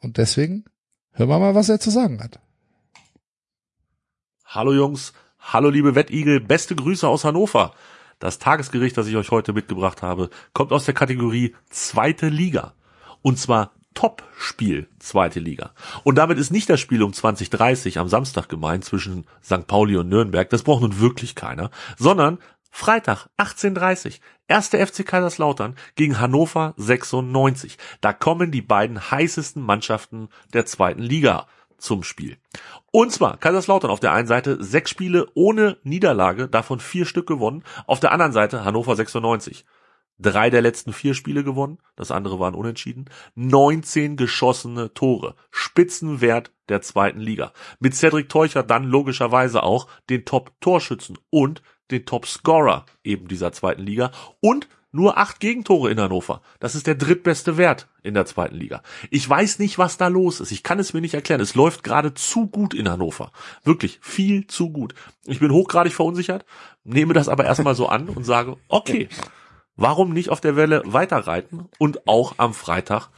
Und 0.00 0.18
deswegen 0.18 0.64
hören 1.12 1.28
wir 1.28 1.38
mal, 1.38 1.54
was 1.54 1.68
er 1.68 1.80
zu 1.80 1.90
sagen 1.90 2.22
hat. 2.22 2.40
Hallo 4.44 4.72
Jungs, 4.72 5.12
hallo 5.38 5.70
liebe 5.70 5.94
Wettigel, 5.94 6.40
beste 6.40 6.74
Grüße 6.74 7.06
aus 7.06 7.24
Hannover. 7.24 7.74
Das 8.18 8.38
Tagesgericht, 8.38 8.96
das 8.96 9.06
ich 9.06 9.16
euch 9.16 9.30
heute 9.30 9.52
mitgebracht 9.52 10.02
habe, 10.02 10.30
kommt 10.52 10.72
aus 10.72 10.84
der 10.84 10.94
Kategorie 10.94 11.54
zweite 11.70 12.28
Liga. 12.28 12.72
Und 13.22 13.38
zwar 13.38 13.72
Top-Spiel 13.94 14.88
zweite 14.98 15.40
Liga. 15.40 15.72
Und 16.04 16.16
damit 16.16 16.38
ist 16.38 16.50
nicht 16.50 16.68
das 16.68 16.80
Spiel 16.80 17.02
um 17.02 17.12
2030 17.12 17.98
am 17.98 18.08
Samstag 18.08 18.48
gemeint 18.48 18.84
zwischen 18.84 19.26
St. 19.42 19.66
Pauli 19.66 19.96
und 19.96 20.08
Nürnberg, 20.08 20.48
das 20.50 20.62
braucht 20.62 20.82
nun 20.82 21.00
wirklich 21.00 21.34
keiner, 21.34 21.70
sondern 21.96 22.38
Freitag 22.70 23.30
18.30 23.38 24.20
erste 24.48 24.86
FC 24.86 25.06
Kaiserslautern 25.06 25.76
gegen 25.94 26.20
Hannover 26.20 26.74
96. 26.76 27.78
Da 28.02 28.12
kommen 28.12 28.50
die 28.50 28.60
beiden 28.60 29.10
heißesten 29.10 29.62
Mannschaften 29.62 30.28
der 30.52 30.66
zweiten 30.66 31.02
Liga 31.02 31.46
zum 31.78 32.02
Spiel. 32.02 32.36
Und 32.90 33.12
zwar 33.12 33.36
Kaiserslautern 33.36 33.90
auf 33.90 34.00
der 34.00 34.12
einen 34.12 34.28
Seite 34.28 34.62
sechs 34.62 34.90
Spiele 34.90 35.28
ohne 35.34 35.78
Niederlage, 35.82 36.48
davon 36.48 36.80
vier 36.80 37.06
Stück 37.06 37.26
gewonnen. 37.26 37.62
Auf 37.86 38.00
der 38.00 38.12
anderen 38.12 38.32
Seite 38.32 38.64
Hannover 38.64 38.96
96. 38.96 39.64
Drei 40.18 40.48
der 40.48 40.62
letzten 40.62 40.94
vier 40.94 41.12
Spiele 41.12 41.44
gewonnen, 41.44 41.78
das 41.94 42.10
andere 42.10 42.40
waren 42.40 42.54
unentschieden. 42.54 43.04
19 43.34 44.16
geschossene 44.16 44.94
Tore. 44.94 45.34
Spitzenwert 45.50 46.52
der 46.70 46.80
zweiten 46.80 47.20
Liga. 47.20 47.52
Mit 47.80 47.94
Cedric 47.94 48.30
Teucher 48.30 48.62
dann 48.62 48.84
logischerweise 48.84 49.62
auch 49.62 49.88
den 50.08 50.24
Top-Torschützen 50.24 51.18
und 51.28 51.62
den 51.90 52.06
Top-Scorer 52.06 52.86
eben 53.04 53.28
dieser 53.28 53.52
zweiten 53.52 53.82
Liga 53.82 54.10
und 54.40 54.68
nur 54.96 55.18
acht 55.18 55.38
Gegentore 55.38 55.90
in 55.90 56.00
Hannover. 56.00 56.40
Das 56.58 56.74
ist 56.74 56.86
der 56.88 56.96
drittbeste 56.96 57.56
Wert 57.56 57.86
in 58.02 58.14
der 58.14 58.26
zweiten 58.26 58.56
Liga. 58.56 58.82
Ich 59.10 59.28
weiß 59.28 59.60
nicht, 59.60 59.78
was 59.78 59.96
da 59.96 60.08
los 60.08 60.40
ist. 60.40 60.50
Ich 60.50 60.64
kann 60.64 60.80
es 60.80 60.92
mir 60.92 61.00
nicht 61.00 61.14
erklären. 61.14 61.40
Es 61.40 61.54
läuft 61.54 61.84
gerade 61.84 62.14
zu 62.14 62.48
gut 62.48 62.74
in 62.74 62.88
Hannover. 62.88 63.30
Wirklich 63.62 64.00
viel 64.02 64.46
zu 64.48 64.70
gut. 64.70 64.94
Ich 65.26 65.38
bin 65.38 65.52
hochgradig 65.52 65.94
verunsichert, 65.94 66.44
nehme 66.82 67.14
das 67.14 67.28
aber 67.28 67.44
erstmal 67.44 67.74
so 67.74 67.88
an 67.88 68.08
und 68.08 68.24
sage, 68.24 68.56
okay, 68.68 69.08
warum 69.76 70.12
nicht 70.12 70.30
auf 70.30 70.40
der 70.40 70.56
Welle 70.56 70.82
weiterreiten 70.84 71.68
und 71.78 72.08
auch 72.08 72.34
am 72.38 72.54
Freitag 72.54 73.10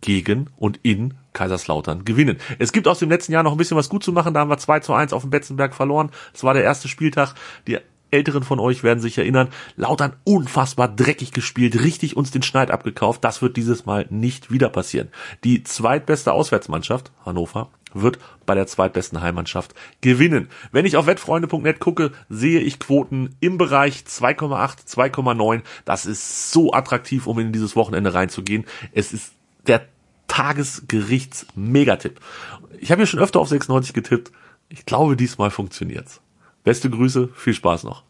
gegen 0.00 0.50
und 0.56 0.80
in 0.82 1.14
Kaiserslautern 1.32 2.04
gewinnen. 2.04 2.38
Es 2.58 2.72
gibt 2.72 2.86
aus 2.86 2.98
dem 2.98 3.08
letzten 3.08 3.32
Jahr 3.32 3.42
noch 3.42 3.52
ein 3.52 3.58
bisschen 3.58 3.76
was 3.76 3.88
gut 3.88 4.04
zu 4.04 4.12
machen. 4.12 4.34
Da 4.34 4.40
haben 4.40 4.50
wir 4.50 4.58
2 4.58 4.80
zu 4.80 4.92
1 4.92 5.12
auf 5.12 5.22
dem 5.22 5.30
Betzenberg 5.30 5.74
verloren. 5.74 6.10
Das 6.32 6.44
war 6.44 6.54
der 6.54 6.62
erste 6.62 6.88
Spieltag. 6.88 7.34
Die 7.66 7.78
Älteren 8.14 8.44
von 8.44 8.60
euch 8.60 8.82
werden 8.82 9.00
sich 9.00 9.18
erinnern, 9.18 9.48
Lautern 9.76 10.14
unfassbar 10.24 10.88
dreckig 10.88 11.32
gespielt, 11.32 11.82
richtig 11.82 12.16
uns 12.16 12.30
den 12.30 12.42
Schneid 12.42 12.70
abgekauft. 12.70 13.24
Das 13.24 13.42
wird 13.42 13.56
dieses 13.56 13.84
Mal 13.84 14.06
nicht 14.08 14.50
wieder 14.50 14.68
passieren. 14.68 15.08
Die 15.42 15.64
zweitbeste 15.64 16.32
Auswärtsmannschaft, 16.32 17.12
Hannover, 17.26 17.68
wird 17.94 18.18
bei 18.46 18.54
der 18.54 18.66
zweitbesten 18.66 19.20
Heimmannschaft 19.20 19.74
gewinnen. 20.00 20.48
Wenn 20.72 20.86
ich 20.86 20.96
auf 20.96 21.06
wettfreunde.net 21.06 21.80
gucke, 21.80 22.12
sehe 22.28 22.60
ich 22.60 22.78
Quoten 22.78 23.36
im 23.40 23.58
Bereich 23.58 24.04
2,8, 24.06 24.86
2,9. 24.88 25.62
Das 25.84 26.06
ist 26.06 26.52
so 26.52 26.72
attraktiv, 26.72 27.26
um 27.26 27.38
in 27.38 27.52
dieses 27.52 27.76
Wochenende 27.76 28.14
reinzugehen. 28.14 28.64
Es 28.92 29.12
ist 29.12 29.32
der 29.66 29.86
Tagesgerichts-Megatipp. 30.28 32.20
Ich 32.80 32.90
habe 32.90 33.02
ja 33.02 33.06
schon 33.06 33.20
öfter 33.20 33.40
auf 33.40 33.48
96 33.48 33.94
getippt. 33.94 34.32
Ich 34.68 34.84
glaube, 34.86 35.16
diesmal 35.16 35.50
funktioniert's. 35.50 36.20
Beste 36.64 36.90
Grüße, 36.90 37.28
viel 37.36 37.54
Spaß 37.54 37.84
noch. 37.84 38.02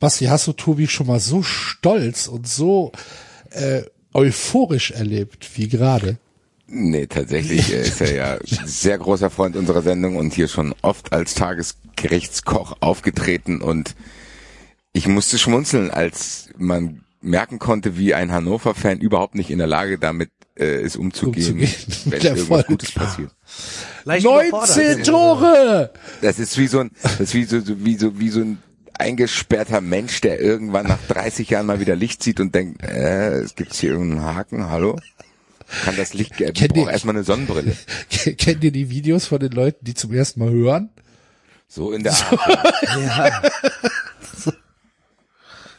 Basti, 0.00 0.26
hast 0.26 0.46
du 0.46 0.52
Tobi 0.52 0.88
schon 0.88 1.06
mal 1.06 1.20
so 1.20 1.42
stolz 1.42 2.26
und 2.26 2.48
so 2.48 2.92
äh, 3.50 3.82
euphorisch 4.12 4.90
erlebt 4.90 5.48
wie 5.54 5.68
gerade? 5.68 6.18
Nee, 6.66 7.06
tatsächlich 7.06 7.72
äh, 7.72 7.82
ist 7.82 8.00
er 8.00 8.14
ja 8.14 8.38
sehr 8.44 8.98
großer 8.98 9.30
Freund 9.30 9.56
unserer 9.56 9.82
Sendung 9.82 10.16
und 10.16 10.34
hier 10.34 10.48
schon 10.48 10.74
oft 10.82 11.12
als 11.12 11.34
Tagesgerichtskoch 11.34 12.76
aufgetreten 12.80 13.60
und 13.60 13.94
ich 14.92 15.06
musste 15.06 15.38
schmunzeln, 15.38 15.90
als 15.90 16.48
man 16.56 17.04
merken 17.20 17.58
konnte, 17.58 17.96
wie 17.96 18.14
ein 18.14 18.32
Hannover-Fan 18.32 18.98
überhaupt 18.98 19.34
nicht 19.34 19.50
in 19.50 19.58
der 19.58 19.66
Lage 19.66 19.98
damit 19.98 20.30
äh, 20.60 20.82
ist 20.82 20.96
umzugehen, 20.96 21.52
Umzugehen 21.60 21.70
wenn 22.06 22.20
der 22.20 22.36
irgendwas. 22.36 22.66
Gutes 22.66 22.92
passiert. 22.92 23.30
Leicht 24.04 24.24
19 24.24 24.48
überfordert. 24.50 25.06
Tore! 25.06 25.90
Das 26.22 26.38
ist 26.38 26.56
wie 26.58 26.66
so 26.66 26.80
ein, 26.80 26.90
das 27.02 27.20
ist 27.20 27.34
wie 27.34 27.44
so, 27.44 27.60
so 27.60 27.84
wie 27.84 27.96
so, 27.96 28.18
wie 28.20 28.28
so 28.28 28.40
ein 28.40 28.58
eingesperrter 28.98 29.80
Mensch, 29.80 30.20
der 30.20 30.40
irgendwann 30.40 30.86
nach 30.86 30.98
30 31.08 31.48
Jahren 31.48 31.66
mal 31.66 31.80
wieder 31.80 31.96
Licht 31.96 32.22
sieht 32.22 32.38
und 32.40 32.54
denkt, 32.54 32.82
äh, 32.82 33.38
es 33.40 33.54
gibt 33.54 33.72
hier 33.74 33.90
irgendeinen 33.92 34.24
Haken, 34.24 34.68
hallo? 34.68 34.98
Kann 35.84 35.96
das 35.96 36.12
Licht, 36.14 36.32
ich 36.40 36.52
Kennt 36.52 36.60
ihr- 36.60 36.68
brauche 36.82 36.90
erstmal 36.90 37.14
eine 37.14 37.24
Sonnenbrille. 37.24 37.76
Kennt 38.36 38.62
ihr 38.64 38.72
die 38.72 38.90
Videos 38.90 39.26
von 39.26 39.38
den 39.38 39.52
Leuten, 39.52 39.84
die 39.84 39.94
zum 39.94 40.12
ersten 40.12 40.40
Mal 40.40 40.50
hören? 40.50 40.90
So 41.68 41.92
in 41.92 42.02
der 42.02 42.12
Art. 42.12 42.74
Ja. 43.06 43.42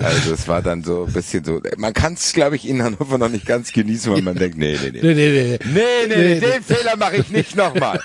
Also 0.03 0.33
es 0.33 0.47
war 0.47 0.61
dann 0.61 0.83
so 0.83 1.05
ein 1.05 1.13
bisschen 1.13 1.43
so, 1.43 1.61
man 1.77 1.93
kann 1.93 2.13
es, 2.13 2.33
glaube 2.33 2.55
ich, 2.55 2.67
in 2.67 2.83
Hannover 2.83 3.17
noch 3.17 3.29
nicht 3.29 3.45
ganz 3.45 3.71
genießen, 3.71 4.11
weil 4.11 4.21
man 4.21 4.35
denkt, 4.35 4.57
nee, 4.57 4.77
nee, 4.81 4.91
nee. 4.91 4.99
Nee, 5.01 5.13
nee, 5.13 5.29
nee. 5.31 5.59
Nee, 5.65 5.81
nee, 6.07 6.15
nee, 6.15 6.39
den 6.39 6.63
Fehler 6.63 6.95
mache 6.97 7.17
ich 7.17 7.29
nicht 7.29 7.55
nochmal. 7.55 7.99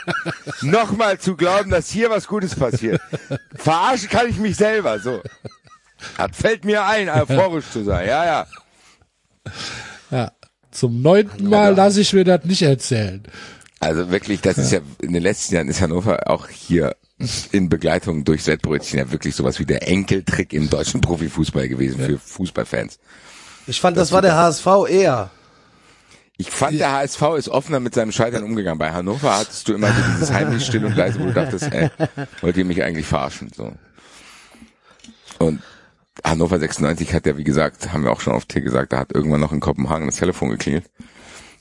nochmal 0.62 1.18
zu 1.18 1.36
glauben, 1.36 1.70
dass 1.70 1.90
hier 1.90 2.10
was 2.10 2.26
Gutes 2.26 2.54
passiert. 2.54 3.00
Verarschen 3.54 4.08
kann 4.08 4.28
ich 4.28 4.38
mich 4.38 4.56
selber, 4.56 4.98
so. 4.98 5.20
Das 6.16 6.30
fällt 6.32 6.64
mir 6.64 6.84
ein, 6.84 7.08
euphorisch 7.08 7.70
zu 7.70 7.84
sein, 7.84 8.06
ja, 8.06 8.24
ja. 8.24 8.46
Ja. 10.10 10.32
Zum 10.70 11.00
neunten 11.00 11.48
Mal 11.48 11.74
lasse 11.74 12.02
ich 12.02 12.12
mir 12.12 12.24
das 12.24 12.44
nicht 12.44 12.62
erzählen. 12.62 13.22
Also 13.80 14.10
wirklich, 14.10 14.40
das 14.40 14.58
ist 14.58 14.72
ja, 14.72 14.80
in 15.00 15.12
den 15.12 15.22
letzten 15.22 15.54
Jahren 15.54 15.68
ist 15.68 15.80
Hannover 15.80 16.30
auch 16.30 16.48
hier 16.48 16.94
in 17.52 17.68
Begleitung 17.68 18.24
durch 18.24 18.44
Settbrötchen 18.44 18.98
ja 18.98 19.10
wirklich 19.10 19.34
sowas 19.34 19.58
wie 19.58 19.64
der 19.64 19.88
Enkeltrick 19.88 20.52
im 20.52 20.68
deutschen 20.68 21.00
Profifußball 21.00 21.68
gewesen 21.68 21.98
für 21.98 22.18
Fußballfans. 22.18 22.98
Ich 23.66 23.80
fand, 23.80 23.96
das, 23.96 24.12
war 24.12 24.22
der 24.22 24.36
HSV 24.36 24.66
eher. 24.88 25.30
Ich 26.36 26.50
fand, 26.50 26.78
der 26.78 26.92
HSV 26.92 27.22
ist 27.38 27.48
offener 27.48 27.80
mit 27.80 27.94
seinem 27.94 28.12
Scheitern 28.12 28.44
umgegangen. 28.44 28.78
Bei 28.78 28.92
Hannover 28.92 29.38
hattest 29.38 29.66
du 29.66 29.74
immer 29.74 29.88
so 29.88 30.02
dieses 30.12 30.30
heimlich 30.30 30.66
still 30.66 30.84
und 30.84 30.94
leise, 30.94 31.18
wo 31.18 31.24
du 31.24 31.32
dachtest, 31.32 31.72
ey, 31.72 31.90
wollt 32.42 32.56
ihr 32.58 32.66
mich 32.66 32.82
eigentlich 32.82 33.06
verarschen, 33.06 33.50
so. 33.54 33.72
Und 35.38 35.62
Hannover 36.22 36.58
96 36.58 37.14
hat 37.14 37.26
ja, 37.26 37.36
wie 37.36 37.44
gesagt, 37.44 37.92
haben 37.92 38.04
wir 38.04 38.12
auch 38.12 38.20
schon 38.20 38.34
oft 38.34 38.52
hier 38.52 38.62
gesagt, 38.62 38.92
da 38.92 38.98
hat 38.98 39.12
irgendwann 39.12 39.40
noch 39.40 39.52
in 39.52 39.60
Kopenhagen 39.60 40.06
das 40.06 40.16
Telefon 40.16 40.50
geklingelt. 40.50 40.84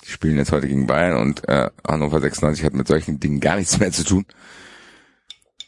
Die 0.05 0.11
spielen 0.11 0.37
jetzt 0.37 0.51
heute 0.51 0.67
gegen 0.67 0.87
Bayern 0.87 1.17
und 1.17 1.47
äh, 1.47 1.69
Hannover 1.87 2.19
96 2.19 2.63
hat 2.65 2.73
mit 2.73 2.87
solchen 2.87 3.19
Dingen 3.19 3.39
gar 3.39 3.55
nichts 3.55 3.79
mehr 3.79 3.91
zu 3.91 4.03
tun. 4.03 4.25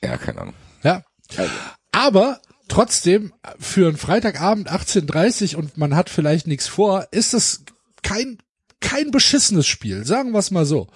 Ja, 0.03 0.17
keine 0.17 0.41
Ahnung. 0.41 0.53
Ja. 0.83 1.03
Aber 1.91 2.41
trotzdem, 2.67 3.33
für 3.59 3.87
einen 3.87 3.97
Freitagabend 3.97 4.71
18.30 4.71 5.55
und 5.55 5.77
man 5.77 5.95
hat 5.95 6.09
vielleicht 6.09 6.47
nichts 6.47 6.67
vor, 6.67 7.07
ist 7.11 7.33
es 7.33 7.63
kein, 8.03 8.37
kein 8.79 9.11
beschissenes 9.11 9.67
Spiel. 9.67 10.05
Sagen 10.05 10.31
wir 10.31 10.39
es 10.39 10.51
mal 10.51 10.65
so. 10.65 10.87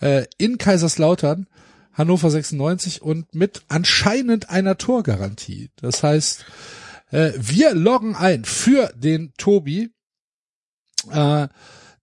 Äh, 0.00 0.26
in 0.38 0.58
Kaiserslautern, 0.58 1.46
Hannover 1.92 2.30
96 2.30 3.02
und 3.02 3.34
mit 3.34 3.62
anscheinend 3.68 4.50
einer 4.50 4.78
Torgarantie. 4.78 5.70
Das 5.76 6.02
heißt, 6.02 6.44
äh, 7.10 7.32
wir 7.36 7.74
loggen 7.74 8.16
ein 8.16 8.44
für 8.44 8.92
den 8.96 9.32
Tobi, 9.36 9.90
äh, 11.10 11.48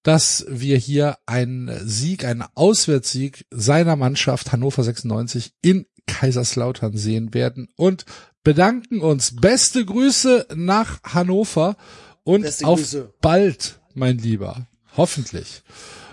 dass 0.04 0.46
wir 0.48 0.78
hier 0.78 1.18
einen 1.26 1.70
Sieg, 1.88 2.24
einen 2.24 2.44
Auswärtssieg 2.56 3.46
seiner 3.52 3.96
Mannschaft 3.96 4.52
Hannover 4.52 4.84
96 4.84 5.54
in 5.62 5.86
Kaiserslautern 6.08 6.98
sehen 6.98 7.34
werden 7.34 7.70
und 7.76 8.06
bedanken 8.44 9.02
uns. 9.02 9.36
Beste 9.36 9.86
Grüße 9.86 10.48
nach 10.56 11.04
Hannover 11.04 11.76
und 12.24 12.42
Beste 12.44 12.66
auf 12.66 12.80
Grüße. 12.80 13.14
bald, 13.22 13.80
mein 13.94 14.18
Lieber. 14.18 14.68
Hoffentlich. 14.96 15.62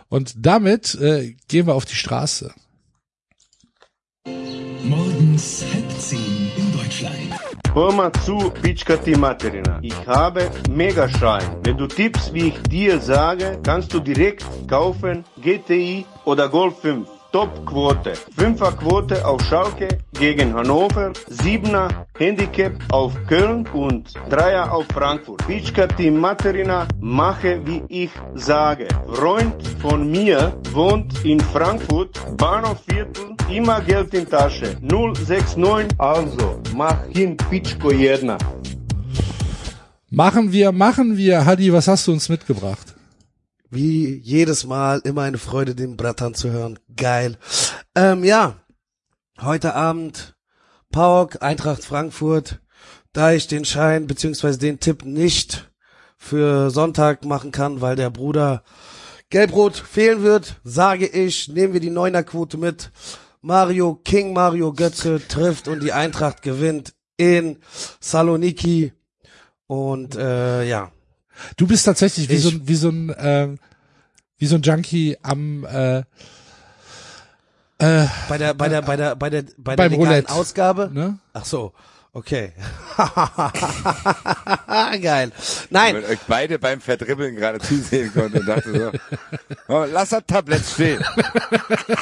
Und 0.09 0.35
damit 0.37 0.95
äh, 0.97 1.37
gehen 1.49 1.67
wir 1.67 1.75
auf 1.75 1.87
die 1.87 1.95
Straße. 1.95 2.53
Morgens 4.85 5.65
halb 5.73 5.91
zehn 6.01 6.51
in 6.57 6.73
Deutschland. 6.73 7.17
Hör 7.73 7.93
mal 7.93 8.13
zu, 8.25 8.51
Pitschka 8.51 8.97
die 8.97 9.17
Materina. 9.17 9.81
Ich 9.83 10.07
habe 10.07 10.49
Megaschein. 10.71 11.57
Wenn 11.65 11.77
du 11.77 11.89
tippst, 11.89 12.33
wie 12.33 12.49
ich 12.49 12.63
dir 12.69 13.01
sage, 13.01 13.59
kannst 13.65 13.93
du 13.93 13.99
direkt 13.99 14.45
kaufen 14.69 15.25
GTI 15.43 16.07
oder 16.25 16.49
Golf 16.49 16.79
5. 16.83 17.09
Top-Quote. 17.35 18.13
Fünfer-Quote 18.39 19.27
auf 19.27 19.43
Schalke 19.43 19.89
gegen 20.13 20.55
Hannover, 20.55 21.13
Siebener 21.29 22.07
Handicap 22.17 22.75
auf 22.93 23.13
Köln 23.27 23.67
und 23.75 24.15
Dreier 24.31 24.73
auf 24.73 24.85
Frankfurt. 24.95 25.45
Pitschka 25.45 25.89
Team 25.89 26.21
Materina, 26.21 26.87
mache 27.01 27.61
wie 27.67 27.83
ich 27.89 28.11
sage. 28.37 28.87
Freund 29.13 29.67
von 29.83 30.13
mir 30.13 30.57
wohnt 30.71 31.25
in 31.25 31.41
Frankfurt, 31.41 32.21
Bahnhofviertel, 32.37 33.35
immer 33.51 33.81
Geld 33.81 34.15
in 34.15 34.29
Tasche. 34.31 34.77
069, 34.83 35.89
also 35.99 36.61
mach 36.73 37.05
hin 37.09 37.37
Pitschko 37.37 37.91
jedna. 37.91 38.39
Machen 40.09 40.53
wir, 40.53 40.71
machen 40.71 41.17
wir. 41.17 41.45
Hadi, 41.45 41.73
was 41.73 41.89
hast 41.89 42.07
du 42.07 42.13
uns 42.13 42.29
mitgebracht? 42.29 42.94
Wie 43.75 44.19
jedes 44.19 44.65
Mal 44.65 45.01
immer 45.03 45.23
eine 45.23 45.39
Freude, 45.39 45.75
den 45.75 45.97
Bratan 45.97 46.35
zu 46.35 46.53
hören. 46.53 46.79
Geil. 46.97 47.39
Ähm, 47.97 48.23
ja, 48.23 48.55
heute 49.41 49.75
Abend 49.75 50.37
Pauk, 50.93 51.43
Eintracht 51.43 51.83
Frankfurt. 51.83 52.61
Da 53.13 53.33
ich 53.33 53.49
den 53.49 53.65
Schein 53.65 54.07
beziehungsweise 54.07 54.59
den 54.61 54.79
Tipp 54.79 55.05
nicht 55.05 55.73
für 56.17 56.71
Sonntag 56.71 57.25
machen 57.25 57.51
kann, 57.51 57.81
weil 57.81 57.97
der 57.97 58.11
Bruder 58.11 58.63
Gelbrot 59.29 59.77
fehlen 59.77 60.23
wird, 60.23 60.61
sage 60.63 61.09
ich, 61.09 61.49
nehmen 61.49 61.73
wir 61.73 61.81
die 61.81 61.91
Neunerquote 61.91 62.57
mit. 62.57 62.93
Mario 63.41 63.97
King, 63.97 64.33
Mario 64.33 64.73
Götze 64.73 65.21
trifft 65.27 65.67
und 65.67 65.83
die 65.83 65.93
Eintracht 65.93 66.43
gewinnt 66.43 66.95
in 67.17 67.59
Saloniki. 67.99 68.93
Und 69.67 70.15
äh, 70.15 70.63
ja, 70.63 70.93
Du 71.57 71.67
bist 71.67 71.85
tatsächlich 71.85 72.29
wie 72.29 72.35
Ich- 72.35 72.43
so 72.43 72.51
ein, 72.51 72.69
wie 72.69 72.75
so 72.77 72.89
ein, 72.89 73.15
ähm, 73.19 73.59
wie 74.39 74.47
so 74.47 74.57
ein 74.57 74.63
Junkie 74.63 75.17
am, 75.23 75.65
äh, 75.65 75.99
äh, 77.79 78.07
bei 78.29 78.39
der 78.39 78.55
bei 78.55 78.69
der 78.69 78.83
bei 78.83 78.97
der 78.97 79.17
bei 79.17 79.31
der 79.31 79.45
bei 79.59 79.77
der 79.77 79.89
legalen 79.89 80.09
Roulette. 80.11 80.33
Ausgabe. 80.33 80.91
ne? 80.93 81.19
Ach 81.33 81.45
so, 81.45 81.73
okay. 82.13 82.53
Geil. 85.03 85.33
Nein, 85.71 85.97
Wenn 85.97 86.05
euch 86.05 86.19
beide 86.29 86.59
beim 86.59 86.81
Verdribbeln 86.81 87.37
gerade 87.37 87.59
zusehen 87.59 88.13
konnte 88.13 88.41
und 88.41 88.47
dachte 88.47 88.73
so, 88.73 88.93
oh, 89.69 89.85
lass 89.91 90.11
das 90.11 90.23
Tablett 90.27 90.65
stehen. 90.65 91.05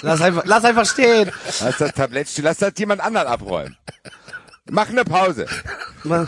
lass 0.02 0.20
einfach 0.20 0.42
lass 0.46 0.64
einfach 0.64 0.86
stehen. 0.86 1.30
Lass 1.60 1.78
das 1.78 1.92
Tablett 1.92 2.28
stehen. 2.28 2.44
Lass 2.44 2.58
das 2.58 2.72
jemand 2.76 3.00
anderen 3.00 3.28
abräumen. 3.28 3.76
Mach 4.70 4.88
eine 4.88 5.04
Pause. 5.04 5.46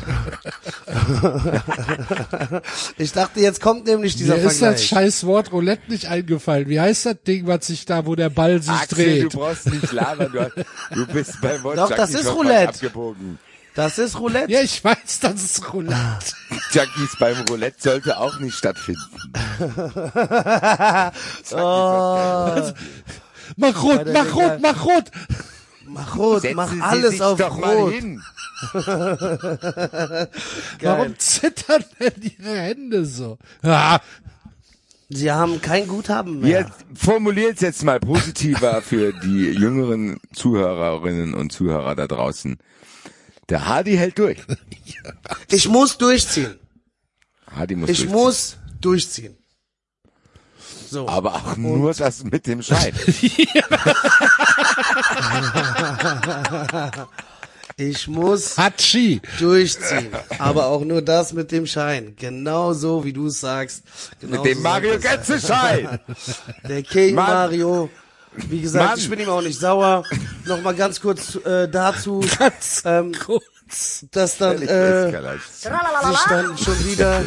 Ich 2.96 3.12
dachte, 3.12 3.40
jetzt 3.40 3.60
kommt 3.60 3.86
nämlich 3.86 4.14
dieser 4.16 4.34
Mir 4.36 4.42
ist 4.44 4.46
das 4.46 4.58
Vergleich. 4.58 4.86
scheiß 4.86 5.26
Wort 5.26 5.50
Roulette 5.52 5.90
nicht 5.90 6.06
eingefallen. 6.06 6.68
Wie 6.68 6.80
heißt 6.80 7.06
das 7.06 7.16
Ding, 7.26 7.46
was 7.48 7.66
sich 7.66 7.84
da, 7.84 8.06
wo 8.06 8.14
der 8.14 8.30
Ball 8.30 8.60
sich 8.62 8.70
Axel, 8.72 8.96
dreht? 9.04 9.32
du 9.34 9.38
brauchst 9.38 9.66
nicht 9.70 9.90
labern. 9.92 10.30
Du, 10.32 10.40
hast, 10.40 10.52
du 10.92 11.06
bist 11.06 11.40
beim 11.40 11.62
Wort 11.64 11.78
Doch, 11.78 11.90
das 11.90 12.10
ist 12.14 12.32
Roulette. 12.32 12.68
abgebogen. 12.68 13.38
Das 13.74 13.98
ist 13.98 14.18
Roulette. 14.20 14.52
Ja, 14.52 14.60
ich 14.60 14.84
weiß, 14.84 15.18
das 15.20 15.42
ist 15.42 15.72
Roulette. 15.72 15.96
Junkies 16.72 17.16
beim 17.18 17.36
Roulette 17.48 17.76
sollte 17.80 18.16
auch 18.18 18.38
nicht 18.38 18.56
stattfinden. 18.56 19.02
Oh, 21.52 22.62
Mach 23.56 23.82
rot, 23.82 24.06
mach 24.12 24.34
rot, 24.34 24.58
mach 24.60 24.84
rot. 24.84 25.04
Mach 25.86 26.16
rot, 26.16 26.42
Setzen 26.42 26.56
mach 26.56 26.72
Sie 26.72 26.80
alles 26.80 27.10
sich 27.12 27.22
auf 27.22 27.38
doch 27.38 27.58
mal 27.58 27.76
rot. 27.76 27.92
hin. 27.92 28.22
Warum 30.80 31.18
zittern 31.18 31.84
denn 32.00 32.12
ihre 32.22 32.56
Hände 32.58 33.04
so? 33.04 33.38
Ah, 33.62 34.00
Sie 35.10 35.30
haben 35.30 35.60
kein 35.60 35.86
Guthaben 35.86 36.40
mehr. 36.40 36.60
Jetzt 36.62 36.72
formuliert 36.94 37.60
jetzt 37.60 37.84
mal 37.84 38.00
positiver 38.00 38.80
für 38.82 39.12
die 39.12 39.50
jüngeren 39.50 40.18
Zuhörerinnen 40.32 41.34
und 41.34 41.52
Zuhörer 41.52 41.94
da 41.94 42.06
draußen. 42.06 42.56
Der 43.50 43.66
Hardy 43.66 43.96
hält 43.96 44.18
durch. 44.18 44.38
Ich 45.50 45.68
muss 45.68 45.98
durchziehen. 45.98 46.54
Hardy 47.50 47.76
muss 47.76 47.90
Ich 47.90 47.98
durchziehen. 47.98 48.16
muss 48.16 48.56
durchziehen. 48.80 49.36
So. 50.94 51.08
Aber 51.08 51.34
auch 51.34 51.56
nur 51.56 51.92
das 51.92 52.22
mit 52.22 52.46
dem 52.46 52.62
Schein. 52.62 52.94
Ich 57.76 58.06
muss 58.06 58.56
Hatschi. 58.56 59.20
durchziehen. 59.40 60.12
Aber 60.38 60.66
auch 60.66 60.82
nur 60.84 61.02
das 61.02 61.32
mit 61.32 61.50
dem 61.50 61.66
Schein. 61.66 62.14
Genauso 62.16 63.04
wie 63.04 63.12
du 63.12 63.26
es 63.26 63.40
sagst. 63.40 63.82
Genau 64.20 64.36
mit 64.36 64.44
dem 64.44 64.58
so 64.58 64.62
Mario 64.62 64.92
sagt 65.00 65.04
es. 65.04 65.10
Götze 65.10 65.46
Schein. 65.48 65.98
Der 66.68 66.84
King 66.84 67.16
Mann. 67.16 67.26
Mario. 67.26 67.90
Wie 68.36 68.60
gesagt, 68.60 68.90
Mann. 68.90 68.98
ich 69.00 69.10
bin 69.10 69.18
ihm 69.18 69.28
auch 69.28 69.42
nicht 69.42 69.58
sauer. 69.58 70.04
Nochmal 70.44 70.76
ganz 70.76 71.00
kurz 71.00 71.34
äh, 71.44 71.68
dazu, 71.68 72.24
Ganz 72.38 72.82
ähm, 72.84 73.12
kurz. 73.12 74.06
dass 74.12 74.38
dann 74.38 74.62
Ich 74.62 74.70
äh, 74.70 75.10
sich 75.10 75.18
dann 76.28 76.56
schon 76.56 76.84
wieder 76.84 77.24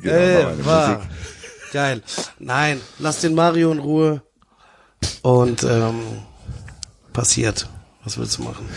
Genau, 0.00 0.14
äh, 0.14 0.44
meine 0.44 0.66
war 0.66 0.88
Musik. 0.98 1.10
Geil. 1.72 2.02
Nein, 2.38 2.80
lass 3.00 3.20
den 3.20 3.34
Mario 3.34 3.72
in 3.72 3.80
Ruhe 3.80 4.22
und 5.22 5.64
ähm, 5.64 6.00
passiert. 7.12 7.68
Was 8.04 8.18
willst 8.18 8.38
du 8.38 8.42
machen? 8.42 8.68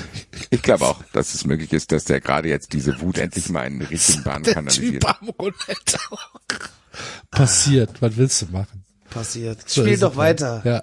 Ich 0.52 0.62
glaube 0.62 0.86
auch, 0.86 1.02
dass 1.12 1.34
es 1.34 1.46
möglich 1.46 1.74
ist, 1.74 1.92
dass 1.92 2.06
der 2.06 2.22
gerade 2.22 2.48
jetzt 2.48 2.74
diese 2.74 3.02
Wut 3.02 3.18
endlich 3.18 3.50
mal 3.50 3.66
in 3.66 3.80
die 3.80 3.86
richtigen 3.86 4.24
Bahn 4.24 4.44
Der 4.44 4.54
kanalisiert. 4.54 5.02
Typ 5.02 5.22
am 5.22 5.30
Roulette 5.30 5.98
auch. 6.12 6.32
Passiert, 7.32 8.02
was 8.02 8.18
willst 8.18 8.42
du 8.44 8.46
machen? 8.48 8.86
Passiert. 9.10 9.68
So 9.68 9.82
Spiel 9.82 9.98
doch 9.98 10.12
es 10.12 10.18
weiter. 10.18 10.62
Ja. 10.64 10.82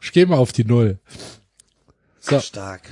Ich 0.00 0.12
gehe 0.12 0.26
mal 0.26 0.38
auf 0.38 0.52
die 0.52 0.64
Null. 0.64 1.00
So. 2.20 2.38
Stark. 2.38 2.82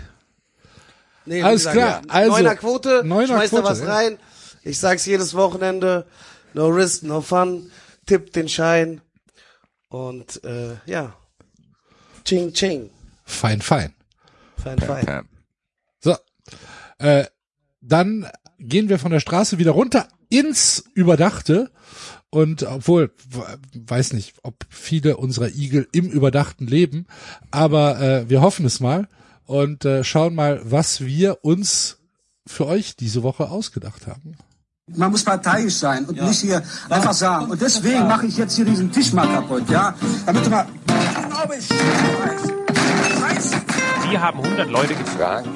Nee, 1.24 1.43
Alles 1.43 1.61
gesagt, 1.61 1.76
klar, 1.76 2.03
ja. 2.05 2.09
also, 2.09 2.33
Neuner 2.33 2.57
Quote, 2.57 3.03
Neuner 3.05 3.26
schmeiß 3.26 3.51
da 3.51 3.57
Quote, 3.59 3.70
was 3.70 3.81
ja. 3.81 3.95
rein. 3.95 4.18
Ich 4.64 4.79
sag's 4.79 5.07
jedes 5.07 5.35
Wochenende. 5.35 6.07
No 6.55 6.66
risk, 6.68 7.05
no 7.05 7.20
fun. 7.20 7.70
Tipp 8.09 8.32
den 8.32 8.48
Schein. 8.48 9.00
Und 9.88 10.42
äh, 10.44 10.76
ja. 10.86 11.14
Ching 12.24 12.52
ching. 12.52 12.90
Fein, 13.24 13.61
fein. 13.61 13.94
Fein, 14.56 14.78
fein. 14.78 15.06
Ja. 15.06 15.22
So. 16.00 16.16
Äh, 16.98 17.26
dann 17.80 18.26
gehen 18.59 18.88
wir 18.88 18.98
von 18.98 19.12
der 19.12 19.20
Straße 19.20 19.59
wieder 19.59 19.72
runter 19.72 20.09
ins 20.30 20.84
Überdachte. 20.94 21.70
Und 22.30 22.62
obwohl, 22.64 23.12
weiß 23.74 24.12
nicht, 24.12 24.34
ob 24.42 24.66
viele 24.68 25.16
unserer 25.16 25.48
Igel 25.48 25.88
im 25.92 26.11
Überdachten 26.11 26.66
leben, 26.66 27.06
aber 27.50 28.00
äh, 28.00 28.28
wir 28.28 28.42
hoffen 28.42 28.66
es 28.66 28.80
mal 28.80 29.09
und 29.46 29.86
äh, 29.86 30.04
schauen 30.04 30.34
mal, 30.34 30.61
was 30.64 31.02
wir 31.02 31.42
uns 31.42 31.98
für 32.46 32.66
euch 32.66 32.96
diese 32.96 33.22
Woche 33.22 33.50
ausgedacht 33.50 34.06
haben. 34.06 34.36
Man 34.97 35.11
muss 35.11 35.22
parteiisch 35.22 35.74
sein 35.74 36.05
und 36.07 36.20
nicht 36.20 36.41
hier 36.41 36.62
einfach 36.89 37.12
sagen. 37.12 37.47
Und 37.51 37.61
deswegen 37.61 38.07
mache 38.07 38.26
ich 38.26 38.36
jetzt 38.36 38.57
hier 38.57 38.64
diesen 38.64 38.91
Tisch 38.91 39.12
mal 39.12 39.26
kaputt, 39.28 39.68
ja? 39.68 39.95
Damit 40.26 40.47
du 40.47 40.51
mal. 40.51 40.66
Aber 41.43 41.57
ich 41.57 41.68
Scheiße. 41.68 43.57
Wir 44.09 44.20
haben 44.20 44.41
100 44.43 44.70
Leute 44.70 44.95
gefragt. 44.95 45.49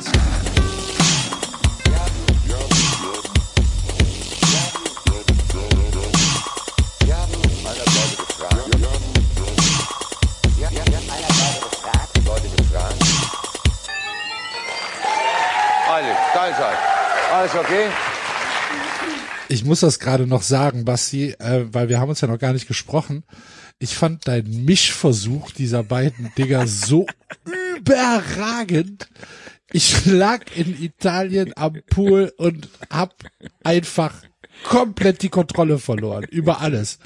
Alles 17.33 17.55
okay? 17.55 18.12
Ich 19.53 19.66
muss 19.66 19.80
das 19.80 19.98
gerade 19.98 20.26
noch 20.26 20.40
sagen, 20.40 20.86
Basti, 20.86 21.32
äh, 21.32 21.66
weil 21.70 21.90
wir 21.90 22.00
haben 22.00 22.09
uns 22.09 22.22
ja 22.22 22.26
noch 22.26 22.38
gar 22.38 22.55
nicht 22.55 22.66
gesprochen. 22.66 23.22
Ich 23.78 23.94
fand 23.94 24.26
deinen 24.26 24.64
Mischversuch 24.64 25.50
dieser 25.50 25.82
beiden 25.82 26.32
Dinger 26.38 26.66
so 26.66 27.05
überragend. 27.76 29.11
Ich 29.70 30.07
lag 30.07 30.40
in 30.57 30.82
Italien 30.82 31.53
am 31.55 31.74
Pool 31.90 32.32
und 32.38 32.70
hab 32.88 33.14
einfach 33.62 34.14
komplett 34.64 35.22
die 35.22 35.28
Kontrolle 35.28 35.78
verloren 35.78 36.24
über 36.24 36.61
alles. 36.61 36.98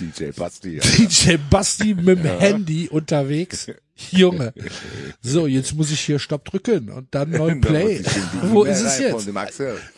DJ 0.00 0.30
Basti. 0.36 0.76
Ja. 0.76 0.82
DJ 0.82 1.36
Basti 1.50 1.94
mit 1.94 2.18
dem 2.18 2.38
Handy 2.38 2.88
unterwegs. 2.88 3.68
Junge. 4.10 4.52
So, 5.22 5.46
jetzt 5.46 5.74
muss 5.74 5.90
ich 5.90 6.00
hier 6.00 6.18
Stopp 6.18 6.44
drücken 6.44 6.90
und 6.90 7.14
dann 7.14 7.30
neuen 7.38 7.62
Da 7.62 7.68
Play. 7.68 7.98
die 8.02 8.50
Wo 8.50 8.64
ist 8.64 8.82
es 8.82 8.98
jetzt? 8.98 9.26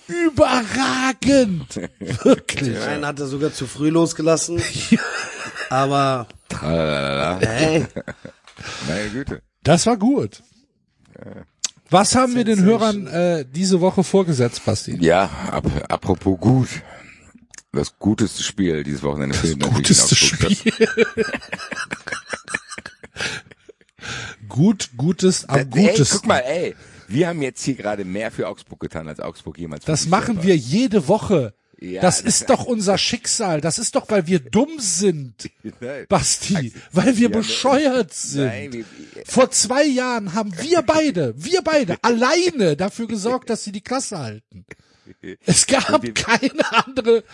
Überragend. 0.09 1.77
Wirklich. 2.25 2.75
Den 2.75 2.83
einen 2.83 3.07
hat 3.07 3.19
er 3.19 3.27
sogar 3.27 3.53
zu 3.53 3.67
früh 3.67 3.91
losgelassen. 3.91 4.63
Aber 5.71 6.29
hey, 6.61 7.87
Meine 8.89 9.09
Güte. 9.11 9.43
Das 9.65 9.85
war 9.87 9.97
gut. 9.97 10.43
Was 11.91 12.15
haben 12.15 12.35
wir 12.35 12.45
den 12.45 12.63
Hörern 12.63 13.07
äh, 13.07 13.45
diese 13.51 13.81
Woche 13.81 14.05
vorgesetzt, 14.05 14.65
Basti? 14.65 14.97
Ja, 15.01 15.31
ap 15.51 15.65
apropos 15.89 16.39
gut. 16.39 16.69
Das 17.73 17.99
guteste 17.99 18.43
Spiel 18.43 18.83
dieses 18.83 19.03
Wochenende 19.03 19.37
in 19.47 19.59
Guteste. 19.59 20.15
Spiel. 20.17 20.57
Gut, 24.49 24.91
gutes, 24.97 25.45
am 25.49 25.59
Ey, 25.59 25.65
gutesten. 25.67 26.19
guck 26.21 26.27
mal, 26.27 26.39
ey. 26.41 26.75
Wir 27.09 27.29
haben 27.29 27.43
jetzt 27.43 27.63
hier 27.65 27.75
gerade 27.75 28.05
mehr 28.05 28.31
für 28.31 28.49
Augsburg 28.49 28.81
getan, 28.81 29.09
als 29.09 29.21
Augsburg 29.21 29.59
jemals 29.59 29.85
Das 29.85 30.07
machen 30.07 30.35
selber. 30.37 30.43
wir 30.45 30.57
jede 30.57 31.09
Woche. 31.09 31.55
Ja, 31.81 32.03
das 32.03 32.23
das- 32.23 32.41
ist 32.41 32.51
doch 32.51 32.65
unser 32.67 32.99
Schicksal. 32.99 33.61
Das 33.61 33.79
ist 33.79 33.95
doch, 33.95 34.11
weil 34.11 34.27
wir 34.27 34.41
dumm 34.41 34.79
sind. 34.79 35.51
Basti. 36.09 36.73
Weil 36.93 37.17
wir 37.17 37.31
bescheuert 37.31 38.13
sind. 38.13 38.85
Vor 39.27 39.51
zwei 39.51 39.85
Jahren 39.85 40.35
haben 40.35 40.53
wir 40.61 40.83
beide, 40.83 41.35
wir 41.37 41.63
beide, 41.63 41.97
alleine 42.03 42.77
dafür 42.77 43.07
gesorgt, 43.07 43.49
dass 43.51 43.65
sie 43.65 43.73
die 43.73 43.83
Klasse 43.83 44.19
halten. 44.19 44.65
Es 45.47 45.67
gab 45.67 46.03
keine 46.15 46.85
andere, 46.87 47.25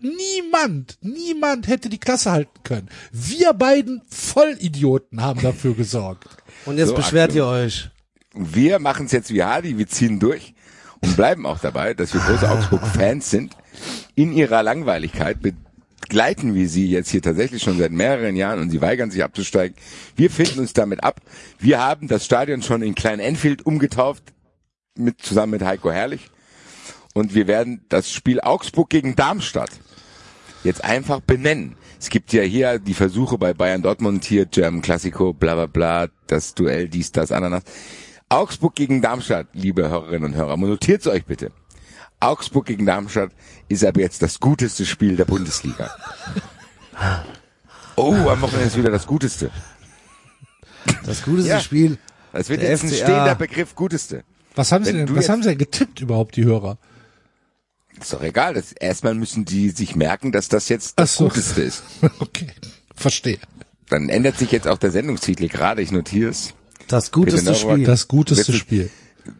niemand, 0.00 0.98
niemand 1.02 1.68
hätte 1.68 1.88
die 1.88 1.98
Klasse 1.98 2.30
halten 2.30 2.62
können. 2.64 2.88
Wir 3.12 3.52
beiden 3.52 4.02
Vollidioten 4.08 5.22
haben 5.22 5.40
dafür 5.40 5.74
gesorgt. 5.74 6.28
und 6.66 6.78
jetzt 6.78 6.88
So, 6.88 6.94
beschwert 6.94 7.30
Achtung. 7.30 7.36
ihr 7.36 7.46
euch. 7.46 7.90
Wir 8.34 8.78
machen 8.78 9.06
es 9.06 9.12
jetzt 9.12 9.32
wie 9.32 9.42
Hardy, 9.42 9.78
wir 9.78 9.86
ziehen 9.88 10.20
durch 10.20 10.54
und 11.00 11.16
bleiben 11.16 11.46
auch 11.46 11.58
dabei, 11.58 11.94
dass 11.94 12.12
wir 12.14 12.20
große 12.20 12.48
Augsburg-Fans 12.48 13.30
sind. 13.30 13.56
In 14.14 14.32
ihrer 14.32 14.62
Langweiligkeit 14.62 15.38
begleiten 15.40 16.54
wir 16.54 16.68
sie 16.68 16.86
jetzt 16.88 17.10
hier 17.10 17.22
tatsächlich 17.22 17.62
schon 17.62 17.78
seit 17.78 17.92
mehreren 17.92 18.36
Jahren 18.36 18.60
und 18.60 18.70
sie 18.70 18.80
weigern 18.80 19.10
sich 19.10 19.22
abzusteigen. 19.24 19.76
Wir 20.16 20.30
finden 20.30 20.60
uns 20.60 20.72
damit 20.72 21.02
ab. 21.04 21.20
Wir 21.58 21.80
haben 21.80 22.08
das 22.08 22.24
Stadion 22.24 22.62
schon 22.62 22.82
in 22.82 22.94
Klein 22.94 23.20
Enfield 23.20 23.64
umgetauft, 23.66 24.22
mit, 24.96 25.20
zusammen 25.22 25.52
mit 25.52 25.62
Heiko 25.62 25.90
Herrlich. 25.90 26.30
Und 27.14 27.34
wir 27.34 27.46
werden 27.46 27.84
das 27.88 28.12
Spiel 28.12 28.40
Augsburg 28.40 28.90
gegen 28.90 29.16
Darmstadt 29.16 29.70
jetzt 30.64 30.84
einfach 30.84 31.20
benennen. 31.20 31.76
Es 32.00 32.10
gibt 32.10 32.32
ja 32.32 32.42
hier 32.42 32.78
die 32.78 32.94
Versuche 32.94 33.38
bei 33.38 33.54
Bayern 33.54 33.82
Dortmund 33.82 34.24
hier, 34.24 34.46
German 34.46 34.82
Classico, 34.82 35.32
bla 35.32 35.54
bla 35.54 35.66
bla, 35.66 36.08
das 36.26 36.54
Duell, 36.54 36.88
dies, 36.88 37.10
das, 37.12 37.32
Ananas. 37.32 37.62
Augsburg 38.28 38.74
gegen 38.74 39.02
Darmstadt, 39.02 39.48
liebe 39.52 39.88
Hörerinnen 39.88 40.24
und 40.32 40.34
Hörer, 40.34 40.56
notiert 40.56 41.06
euch 41.06 41.24
bitte. 41.24 41.50
Augsburg 42.20 42.66
gegen 42.66 42.86
Darmstadt 42.86 43.30
ist 43.68 43.84
aber 43.84 44.00
jetzt 44.00 44.22
das 44.22 44.38
guteste 44.38 44.84
Spiel 44.84 45.16
der 45.16 45.24
Bundesliga. 45.24 45.90
Oh, 47.96 48.12
am 48.12 48.40
Wochenende 48.40 48.68
ist 48.68 48.76
wieder 48.76 48.92
das 48.92 49.06
guteste. 49.08 49.50
Das 51.04 51.22
guteste 51.22 51.50
Ja. 51.50 51.60
Spiel. 51.60 51.98
Das 52.32 52.48
wird 52.48 52.62
jetzt 52.62 52.84
ein 52.84 52.90
stehender 52.90 53.34
Begriff, 53.34 53.74
guteste. 53.74 54.22
Was 54.54 54.70
haben 54.70 54.84
sie 54.84 54.92
denn, 54.92 55.16
was 55.16 55.28
haben 55.28 55.42
sie 55.42 55.48
denn 55.48 55.58
getippt 55.58 56.00
überhaupt, 56.00 56.36
die 56.36 56.44
Hörer? 56.44 56.78
Ist 58.00 58.12
doch 58.12 58.22
egal. 58.22 58.54
Das, 58.54 58.72
erstmal 58.72 59.14
müssen 59.14 59.44
die 59.44 59.70
sich 59.70 59.96
merken, 59.96 60.32
dass 60.32 60.48
das 60.48 60.68
jetzt 60.68 60.98
das 60.98 61.14
so. 61.16 61.24
Guteste 61.28 61.62
ist. 61.62 61.82
Okay, 62.20 62.48
verstehe. 62.94 63.38
Dann 63.88 64.08
ändert 64.08 64.36
sich 64.38 64.52
jetzt 64.52 64.68
auch 64.68 64.78
der 64.78 64.90
Sendungstitel 64.90 65.48
gerade. 65.48 65.82
Ich 65.82 65.90
notiere 65.92 66.30
es. 66.30 66.54
Das 66.88 67.10
guteste 67.10 67.54
Spiel. 67.54 67.84
Das 67.84 68.08
guteste 68.08 68.52
Wird- 68.52 68.58
Spiel. 68.60 68.90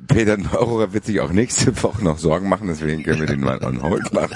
Peter 0.06 0.36
Neururer 0.36 0.92
wird 0.92 1.06
sich 1.06 1.20
auch 1.20 1.30
nächste 1.32 1.82
Woche 1.82 2.04
noch 2.04 2.18
Sorgen 2.18 2.46
machen, 2.48 2.68
deswegen 2.68 3.02
können 3.04 3.20
wir 3.20 3.26
den 3.26 3.40
mal 3.40 3.62
on 3.64 3.82
hold 3.82 4.12
machen. 4.12 4.34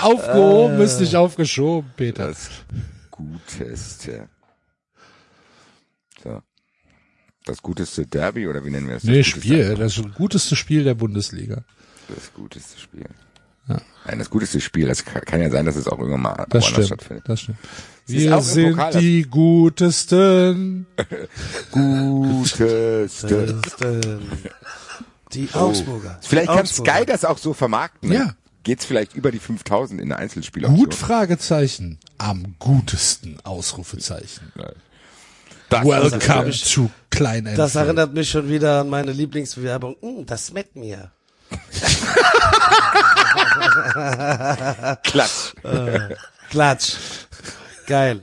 Aufgehoben 0.00 0.80
ist 0.80 1.00
nicht 1.00 1.16
aufgeschoben, 1.16 1.90
Peter. 1.96 2.28
Das 2.28 2.48
Guteste. 3.10 4.28
So. 6.22 6.42
Das 7.46 7.62
guteste 7.62 8.06
Derby 8.06 8.48
oder 8.48 8.64
wie 8.64 8.70
nennen 8.70 8.88
wir 8.88 8.96
es? 8.96 9.04
Nee, 9.04 9.18
das 9.18 9.26
guteste- 9.26 9.40
Spiel. 9.40 9.74
Das 9.76 10.02
guteste 10.16 10.56
Spiel 10.56 10.84
der 10.84 10.94
Bundesliga. 10.94 11.62
Das 12.08 12.32
guteste 12.34 12.80
Spiel. 12.80 13.04
Nein, 13.66 14.18
das 14.18 14.28
guteste 14.28 14.60
Spiel. 14.60 14.88
Das 14.88 15.04
kann, 15.04 15.22
kann 15.22 15.40
ja 15.40 15.48
sein, 15.50 15.64
dass 15.64 15.76
es 15.76 15.86
auch 15.88 15.98
irgendwann 15.98 16.20
mal 16.22 16.46
Das 16.50 16.66
stimmt. 16.66 16.86
stattfindet. 16.88 17.24
Das 17.28 17.40
stimmt. 17.40 17.58
Sie 18.06 18.18
Wir 18.20 18.40
sind 18.42 18.70
Pokal, 18.72 18.92
das- 18.92 19.00
die 19.02 19.22
gutesten. 19.22 20.86
Guteste. 21.70 23.08
Die 25.32 25.48
Augsburger. 25.52 26.18
Vielleicht 26.22 26.44
Die 26.44 26.46
kann 26.48 26.58
Augsburger. 26.60 26.92
Sky 26.98 27.06
das 27.06 27.24
auch 27.24 27.38
so 27.38 27.54
vermarkten. 27.54 28.10
ne? 28.10 28.14
Ja. 28.16 28.34
Geht's 28.62 28.86
vielleicht 28.86 29.14
über 29.14 29.30
die 29.30 29.38
5000 29.38 30.00
in 30.00 30.08
der 30.08 30.18
Einzelspiel? 30.18 30.62
Gut, 30.62 30.94
Fragezeichen. 30.94 31.98
Am 32.16 32.54
gutesten, 32.58 33.36
Ausrufezeichen. 33.44 34.52
Das 35.68 35.84
Welcome 35.84 36.50
to 36.52 36.90
Klein 37.10 37.44
Das 37.44 37.74
Enfield. 37.74 37.76
erinnert 37.76 38.14
mich 38.14 38.30
schon 38.30 38.48
wieder 38.48 38.80
an 38.80 38.90
meine 38.90 39.12
Lieblingswerbung. 39.12 39.96
Mm, 40.00 40.24
das 40.26 40.48
schmeckt 40.48 40.76
mir. 40.76 41.10
Klatsch. 45.02 45.54
Klatsch. 46.50 46.94
Geil. 47.86 48.22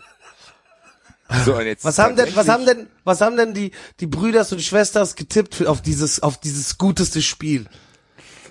So, 1.46 1.56
und 1.56 1.66
jetzt 1.66 1.86
Was 1.86 1.98
haben 1.98 2.16
denn, 2.16 2.36
was 2.36 2.50
haben 2.50 2.66
denn, 2.66 2.88
was 3.04 3.22
haben 3.22 3.38
denn 3.38 3.54
die, 3.54 3.72
die 4.00 4.08
Brüders 4.08 4.52
und 4.52 4.62
Schwesters 4.62 5.16
getippt 5.16 5.56
für, 5.56 5.70
auf 5.70 5.82
dieses, 5.82 6.22
auf 6.22 6.40
dieses 6.40 6.78
guteste 6.78 7.22
Spiel? 7.22 7.68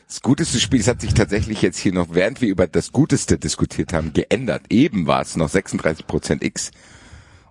Das 0.07 0.23
guteste 0.23 0.59
Spiel, 0.59 0.81
es 0.81 0.89
hat 0.89 1.03
sich 1.03 1.15
tatsächlich 1.15 1.63
jetzt 1.63 1.79
hier 1.79 1.93
noch, 1.93 2.09
während 2.11 2.41
wir 2.41 2.49
über 2.49 2.67
das 2.67 2.91
Guteste 2.91 3.39
diskutiert 3.39 3.93
haben, 3.93 4.13
geändert. 4.13 4.63
Eben 4.71 5.07
war 5.07 5.23
es 5.23 5.37
noch 5.37 5.51
36% 5.51 6.43
X 6.43 6.71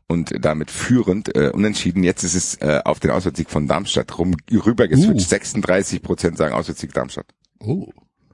und 0.10 0.34
damit 0.44 0.72
führend, 0.72 1.34
äh, 1.38 1.52
unentschieden. 1.54 2.04
Jetzt 2.04 2.24
ist 2.24 2.34
es 2.36 2.56
äh, 2.56 2.82
auf 2.84 3.00
den 3.00 3.12
Auswärtssieg 3.12 3.50
von 3.50 3.68
Darmstadt 3.68 4.18
rum 4.18 4.36
rübergeswitcht. 4.52 5.32
Uh. 5.32 5.36
36% 5.36 6.36
sagen 6.36 6.54
Auswärtssieg 6.54 6.94
Darmstadt. 6.94 7.28
Oh, 7.60 7.88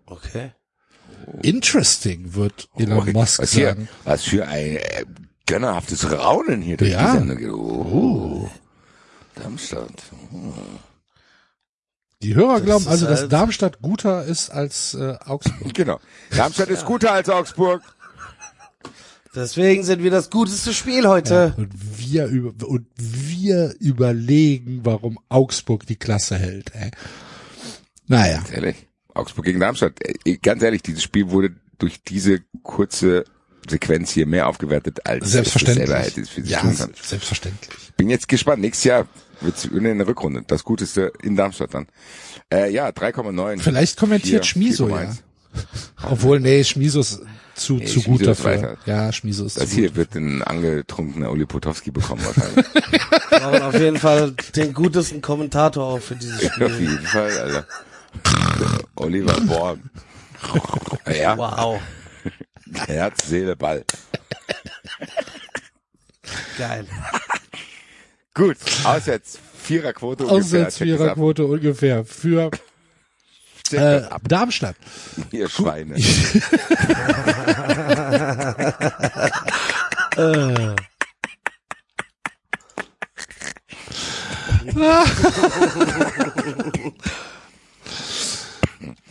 Okay. 0.07 0.51
interesting, 1.43 2.33
wird 2.33 2.69
Elon 2.77 3.07
Oh, 3.07 3.11
Musk 3.11 3.39
was, 3.39 3.51
hier, 3.53 3.67
sagen. 3.69 3.89
was 4.05 4.23
für 4.23 4.47
ein 4.47 4.77
äh, 4.77 5.05
gönnerhaftes 5.47 6.11
Raunen 6.11 6.61
hier 6.61 6.77
durch 6.77 6.91
Ja. 6.91 7.11
die 7.11 7.27
Sendung. 7.27 7.53
Oh. 7.53 8.49
Darmstadt. 9.35 10.03
Die 12.21 12.33
Hörer 12.35 12.61
glauben 12.61 12.83
ist 12.85 12.89
also, 12.89 13.05
dass 13.07 13.21
halt- 13.21 13.33
Darmstadt 13.33 13.81
guter 13.81 14.23
ist 14.25 14.49
als 14.49 14.93
äh, 14.93 15.15
Augsburg. 15.25 15.55
Genau. 15.73 15.99
Darmstadt 16.35 16.69
ist 16.69 16.85
guter 16.85 17.11
als 17.11 17.29
Augsburg. 17.29 17.81
Deswegen 19.35 19.83
sind 19.83 20.01
wir 20.03 20.11
das 20.11 20.29
guteste 20.29 20.73
Spiel 20.73 21.07
heute. 21.07 21.53
Und 21.57 21.69
wir 21.99 22.25
über 22.27 22.67
und 22.67 22.87
wir 22.97 23.75
überlegen, 23.79 24.81
warum 24.83 25.19
Augsburg 25.29 25.85
die 25.85 25.97
Klasse 25.97 26.37
hält. 26.37 26.71
Ey. 26.73 26.91
Naja, 28.07 28.37
Ganz 28.37 28.51
ehrlich. 28.51 28.75
Augsburg 29.13 29.45
gegen 29.45 29.59
Darmstadt. 29.59 29.93
Ganz 30.41 30.61
ehrlich, 30.63 30.81
dieses 30.83 31.03
Spiel 31.03 31.29
wurde 31.29 31.55
durch 31.77 32.01
diese 32.03 32.41
kurze 32.63 33.25
Sequenz 33.67 34.11
hier 34.11 34.27
mehr 34.27 34.47
aufgewertet, 34.47 35.05
als 35.05 35.25
es 35.25 35.31
selbstverständlich. 35.31 35.87
selber 35.87 36.03
hätte 36.03 36.25
für 36.25 36.41
ja, 36.41 36.59
tun 36.61 36.77
kann. 36.77 36.91
selbstverständlich. 37.01 37.69
Bin 37.97 38.09
jetzt 38.09 38.27
gespannt. 38.27 38.61
Nächstes 38.61 38.83
Jahr 38.83 39.07
wird's 39.41 39.65
in 39.65 39.83
der 39.83 40.07
Rückrunde. 40.07 40.43
Das 40.47 40.63
Guteste 40.63 41.11
in 41.23 41.35
Darmstadt 41.35 41.73
dann. 41.73 41.87
Äh, 42.53 42.71
ja, 42.71 42.89
3,9. 42.89 43.59
Vielleicht 43.59 43.97
kommentiert 43.97 44.45
Vier- 44.45 44.51
Schmiso, 44.51 44.87
ja. 44.89 44.95
4,1. 44.97 45.17
Obwohl, 46.11 46.39
nee, 46.41 46.63
Schmiso 46.63 46.99
ist 46.99 47.21
zu, 47.55 47.75
Nee, 47.75 47.85
zu 47.85 48.01
Schmiso 48.01 48.09
gut 48.11 48.21
ist 48.21 48.27
dafür. 48.27 48.51
weiter. 48.51 48.77
Ja, 48.85 49.11
Schmiso 49.11 49.45
ist 49.45 49.57
Das 49.59 49.69
zu 49.69 49.75
hier 49.75 49.87
gut. 49.89 49.97
wird 49.97 50.15
ein 50.15 50.43
angetrunkener 50.43 51.31
Uli 51.31 51.45
Potowski 51.45 51.91
bekommen 51.91 52.21
wahrscheinlich. 52.25 52.65
Wir 53.29 53.39
brauchen 53.39 53.61
auf 53.63 53.73
jeden 53.79 53.97
Fall 53.97 54.31
den 54.55 54.73
gutesten 54.73 55.21
Kommentator 55.21 55.83
auch 55.85 55.99
für 55.99 56.15
dieses 56.15 56.45
Auf 56.45 56.53
Spiel. 56.53 56.79
jeden 56.81 57.05
Fall, 57.05 57.37
Alter. 57.37 57.67
Oliver 58.95 59.39
Born. 59.41 59.89
Ja, 61.19 61.37
Wow. 61.37 61.79
Herz, 62.87 63.27
Seele, 63.27 63.55
Ball. 63.55 63.83
Geil. 66.57 66.85
Gut, 68.33 68.57
auswärts 68.83 69.39
Viererquote 69.63 70.23
ungefähr. 70.25 70.61
ab. 70.61 70.67
Auswärtsviererquote 70.67 71.45
ungefähr 71.45 72.05
für 72.05 72.51
äh, 73.71 74.03
ab, 74.09 74.21
Darmstadt. 74.27 74.75
ihr 75.31 75.49
Schweine. 75.49 75.95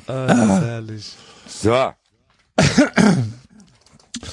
Ah, 0.07 0.27
das 0.27 0.39
ist 0.39 0.65
herrlich. 0.65 1.17
So. 1.49 1.93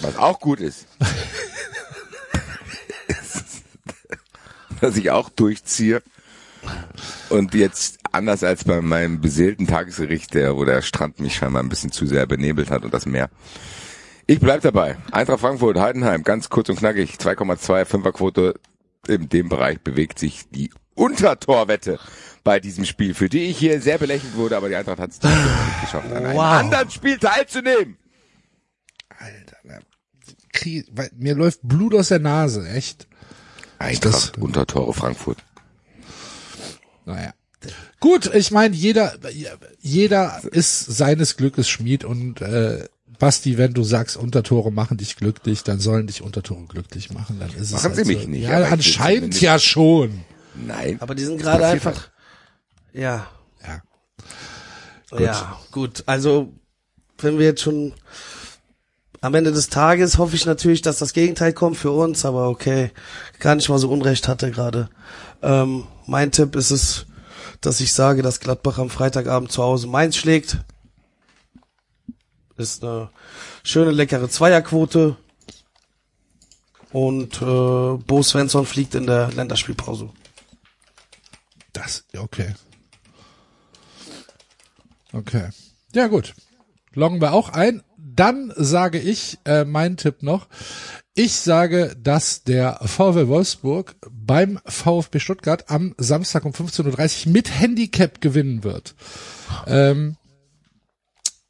Was 0.02 0.18
auch 0.18 0.40
gut 0.40 0.60
ist. 0.60 0.86
dass 4.82 4.98
ich 4.98 5.12
auch 5.12 5.30
durchziehe 5.30 6.02
und 7.30 7.54
jetzt 7.54 8.00
anders 8.12 8.44
als 8.44 8.64
bei 8.64 8.82
meinem 8.82 9.22
beseelten 9.22 9.68
Tagesgericht, 9.68 10.34
der, 10.34 10.56
wo 10.56 10.66
der 10.66 10.82
Strand 10.82 11.20
mich 11.20 11.36
scheinbar 11.36 11.64
ein 11.64 11.70
bisschen 11.70 11.92
zu 11.92 12.06
sehr 12.06 12.26
benebelt 12.26 12.70
hat 12.72 12.84
und 12.84 12.94
das 12.94 13.06
Meer. 13.06 13.30
Ich 14.28 14.40
bleib 14.40 14.62
dabei. 14.62 14.98
Eintracht 15.12 15.40
Frankfurt, 15.42 15.78
Heidenheim, 15.80 16.24
ganz 16.24 16.50
kurz 16.50 16.70
und 16.70 16.78
knackig, 16.78 17.16
2,2 17.16 17.86
Fünferquote. 17.86 18.60
In 19.08 19.30
dem 19.30 19.50
Bereich 19.50 19.82
bewegt 19.82 20.20
sich 20.20 20.44
die 20.52 20.72
Untertorwette 20.94 22.00
bei 22.44 22.60
diesem 22.60 22.86
Spiel, 22.86 23.14
für 23.14 23.30
die 23.30 23.46
ich 23.46 23.58
hier 23.58 23.82
sehr 23.82 23.98
belächelt 23.98 24.36
wurde, 24.36 24.58
aber 24.58 24.70
die 24.70 24.76
Eintracht 24.76 25.00
hat 25.00 25.10
es 25.12 25.22
nicht 25.22 25.82
geschafft, 25.82 26.12
an 26.12 26.18
einem 26.26 26.36
Wow. 26.38 26.44
anderen 26.44 26.92
Spiel 26.92 27.18
teilzunehmen. 27.18 27.98
Alter, 29.18 29.58
na, 29.64 29.80
krieg, 30.54 30.86
weil, 30.92 31.10
mir 31.18 31.36
läuft 31.36 31.60
Blut 31.64 31.96
aus 31.96 32.10
der 32.10 32.20
Nase, 32.20 32.68
echt. 32.70 33.08
Eintracht, 33.80 34.38
Untertore 34.38 34.94
Frankfurt. 34.94 35.44
Naja. 37.06 37.34
Gut, 38.02 38.34
ich 38.34 38.52
meine, 38.52 38.76
jeder, 38.76 39.14
jeder 39.80 40.42
ist 40.52 40.86
seines 40.86 41.38
Glückes 41.38 41.70
Schmied 41.70 42.04
und 42.04 42.42
äh, 42.42 42.84
Basti, 43.20 43.60
wenn 43.60 43.74
du 43.76 43.84
sagst, 43.84 44.18
Untertore 44.18 44.72
machen 44.72 44.98
dich 44.98 45.16
glücklich, 45.16 45.64
dann 45.64 45.80
sollen 45.80 46.08
dich 46.08 46.24
Untertore 46.24 46.64
glücklich 46.68 47.14
machen. 47.14 47.38
Dann 47.40 47.52
ist 47.52 47.68
es 47.68 47.72
Machen 47.74 47.84
halt 47.96 47.96
sie 47.98 48.06
mich 48.06 48.24
so. 48.24 48.28
nicht, 48.30 48.42
Ja, 48.42 48.64
anscheinend 48.64 49.40
ja 49.40 49.60
schon. 49.60 50.22
Nein. 50.56 50.98
Aber 51.00 51.14
die 51.14 51.24
sind 51.24 51.40
gerade 51.40 51.66
einfach, 51.68 52.10
ja, 52.92 53.28
Ja. 53.66 55.20
ja, 55.20 55.60
gut. 55.72 56.04
Also, 56.08 56.52
wenn 57.20 57.38
wir 57.38 57.46
jetzt 57.46 57.62
schon 57.62 57.94
am 59.22 59.36
Ende 59.36 59.52
des 59.52 59.70
Tages 59.70 60.18
hoffe 60.18 60.36
ich 60.36 60.48
natürlich, 60.48 60.82
dass 60.82 60.98
das 60.98 61.14
Gegenteil 61.14 61.54
kommt 61.54 61.78
für 61.78 61.92
uns, 61.92 62.26
aber 62.26 62.50
okay, 62.50 62.90
gar 63.40 63.54
nicht 63.54 63.70
mal 63.70 63.78
so 63.78 63.92
Unrecht 63.92 64.28
hatte 64.28 64.50
gerade. 64.50 64.90
Ähm, 65.44 65.84
mein 66.08 66.32
Tipp 66.32 66.56
ist 66.56 66.72
es, 66.72 67.06
dass 67.62 67.80
ich 67.80 67.94
sage, 67.94 68.22
dass 68.24 68.40
Gladbach 68.40 68.80
am 68.80 68.90
Freitagabend 68.90 69.52
zu 69.52 69.64
Hause 69.64 69.88
Mainz 69.88 70.18
schlägt. 70.18 70.58
Ist 72.58 72.84
eine 72.84 73.10
schöne, 73.64 73.92
leckere 73.92 74.30
Zweierquote. 74.30 75.16
Und 76.92 77.42
äh, 77.42 77.46
Bo 77.46 78.22
Svensson 78.22 78.66
fliegt 78.66 78.96
in 78.96 79.08
der 79.08 79.32
Länderspielpause. 79.32 80.10
Das, 81.72 82.04
okay. 82.18 82.54
Okay. 85.14 85.50
Ja, 85.94 86.08
gut. 86.08 86.34
Loggen 86.94 87.22
wir 87.22 87.34
auch 87.34 87.50
ein. 87.50 87.84
Dann 88.16 88.54
sage 88.56 89.00
ich, 89.00 89.40
äh, 89.46 89.64
mein 89.66 89.98
Tipp 89.98 90.24
noch. 90.24 90.48
Ich 91.14 91.34
sage, 91.34 91.96
dass 92.02 92.44
der 92.44 92.80
VW 92.86 93.28
Wolfsburg 93.28 93.96
beim 94.10 94.60
VfB 94.66 95.20
Stuttgart 95.20 95.70
am 95.70 95.94
Samstag 95.98 96.46
um 96.46 96.54
15.30 96.54 97.28
Uhr 97.28 97.34
mit 97.34 97.60
Handicap 97.60 98.22
gewinnen 98.22 98.64
wird. 98.64 98.96
Ähm, 99.68 100.16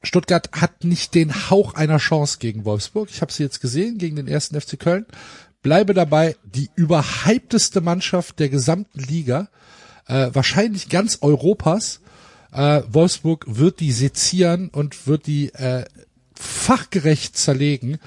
Stuttgart 0.04 0.50
hat 0.54 0.84
nicht 0.84 1.14
den 1.14 1.50
Hauch 1.50 1.76
einer 1.76 1.98
Chance 1.98 2.38
gegen 2.40 2.66
Wolfsburg. 2.66 3.10
Ich 3.12 3.22
habe 3.22 3.32
sie 3.32 3.44
jetzt 3.44 3.62
gesehen 3.62 3.98
gegen 3.98 4.16
den 4.16 4.28
ersten 4.28 4.60
FC 4.60 4.80
Köln. 4.80 5.06
Bleibe 5.62 5.94
dabei, 5.94 6.36
die 6.44 6.72
überhypteste 6.76 7.82
Mannschaft 7.82 8.40
der 8.40 8.50
gesamten 8.50 9.00
Liga, 9.00 9.50
äh, 10.08 10.32
wahrscheinlich 10.34 10.90
ganz 10.90 11.20
Europas. 11.22 12.02
Äh, 12.52 12.82
Wolfsburg 12.90 13.46
wird 13.48 13.80
die 13.80 13.92
sezieren 13.92 14.70
und 14.70 15.06
wird 15.06 15.28
die 15.28 15.54
äh, 15.54 15.86
fachgerecht 16.42 17.38
zerlegen. 17.38 18.00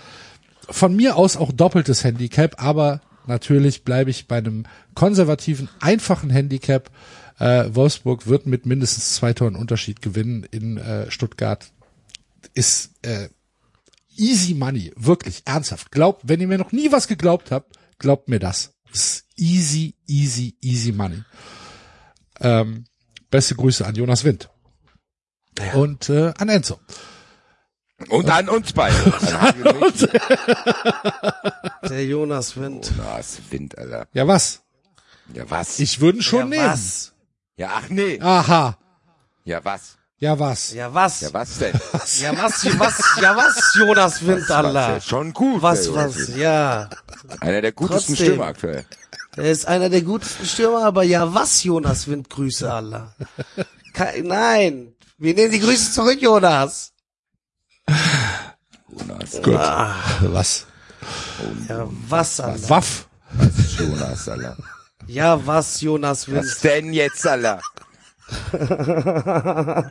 Von 0.68 0.96
mir 0.96 1.16
aus 1.16 1.36
auch 1.36 1.52
doppeltes 1.52 2.04
Handicap, 2.04 2.62
aber 2.62 3.00
natürlich 3.26 3.84
bleibe 3.84 4.10
ich 4.10 4.26
bei 4.26 4.38
einem 4.38 4.64
konservativen, 4.94 5.68
einfachen 5.80 6.30
Handicap. 6.30 6.90
Äh, 7.38 7.66
Wolfsburg 7.74 8.26
wird 8.26 8.46
mit 8.46 8.66
mindestens 8.66 9.14
zwei 9.14 9.32
Toren 9.32 9.56
Unterschied 9.56 10.02
gewinnen 10.02 10.46
in 10.50 10.78
äh, 10.78 11.10
Stuttgart. 11.10 11.70
Ist 12.54 12.92
äh, 13.02 13.28
easy 14.16 14.54
money, 14.54 14.92
wirklich 14.96 15.42
ernsthaft. 15.44 15.90
Glaubt, 15.90 16.22
wenn 16.24 16.40
ihr 16.40 16.48
mir 16.48 16.58
noch 16.58 16.72
nie 16.72 16.92
was 16.92 17.08
geglaubt 17.08 17.50
habt, 17.50 17.76
glaubt 17.98 18.28
mir 18.28 18.38
das. 18.38 18.72
Ist 18.92 19.26
easy, 19.36 19.94
easy, 20.06 20.56
easy 20.60 20.92
money. 20.92 21.22
Ähm, 22.40 22.84
beste 23.30 23.54
Grüße 23.54 23.84
an 23.84 23.94
Jonas 23.94 24.24
Wind. 24.24 24.48
Und 25.74 26.08
äh, 26.08 26.32
an 26.36 26.48
Enzo. 26.48 26.78
Und 28.08 28.28
an 28.28 28.48
uns 28.48 28.72
beide. 28.72 28.96
Nicht. 29.80 30.08
Der 31.88 32.04
Jonas 32.04 32.56
Wind. 32.56 32.92
Jonas 32.96 33.38
Wind, 33.50 33.78
Alter. 33.78 34.08
Ja, 34.12 34.26
was? 34.26 34.62
Ja, 35.32 35.48
was? 35.48 35.78
Ich 35.78 36.00
würde 36.00 36.22
schon 36.22 36.52
ja, 36.52 36.58
nehmen. 36.58 36.72
was? 36.72 37.12
ja, 37.56 37.70
ach 37.74 37.88
nee. 37.88 38.20
Aha. 38.20 38.76
Ja, 39.44 39.64
was? 39.64 39.96
Ja, 40.18 40.38
was? 40.38 40.72
Ja, 40.72 40.92
was? 40.94 41.20
Ja, 41.20 41.32
was 41.32 41.58
denn? 41.58 41.72
Ja, 42.20 42.36
was, 42.42 42.64
was, 42.78 43.02
ja, 43.20 43.36
was, 43.36 43.74
Jonas 43.74 44.26
Wind, 44.26 44.42
Was, 44.42 44.50
Allah. 44.50 44.88
ja, 44.94 45.00
schon 45.00 45.32
gut. 45.32 45.60
Was, 45.62 45.92
was, 45.92 46.34
ja. 46.36 46.88
Einer 47.40 47.60
der 47.60 47.72
gutesten 47.72 48.14
Trotzdem. 48.14 48.26
Stürmer 48.26 48.46
aktuell. 48.46 48.84
Er 49.36 49.50
ist 49.50 49.66
einer 49.66 49.90
der 49.90 50.02
gutesten 50.02 50.46
Stürmer, 50.46 50.84
aber 50.84 51.02
ja, 51.02 51.34
was, 51.34 51.62
Jonas 51.64 52.08
Wind, 52.08 52.30
Grüße, 52.30 52.72
Allah. 52.72 53.14
Nein. 54.22 54.94
Wir 55.18 55.34
nehmen 55.34 55.52
die 55.52 55.60
Grüße 55.60 55.92
zurück, 55.92 56.20
Jonas. 56.20 56.93
Jonas. 57.88 59.42
Gut. 59.42 59.54
Was? 59.54 60.66
Ja, 61.68 61.88
was, 62.08 62.40
Allah. 62.40 62.68
Waff. 62.68 63.08
Was, 63.32 63.78
Jonas, 63.78 64.28
Alter. 64.28 64.56
Ja, 65.06 65.46
was, 65.46 65.80
Jonas 65.80 66.28
Wind. 66.28 66.44
Was 66.44 66.60
denn 66.60 66.92
jetzt, 66.92 67.26
Alter? 67.26 67.60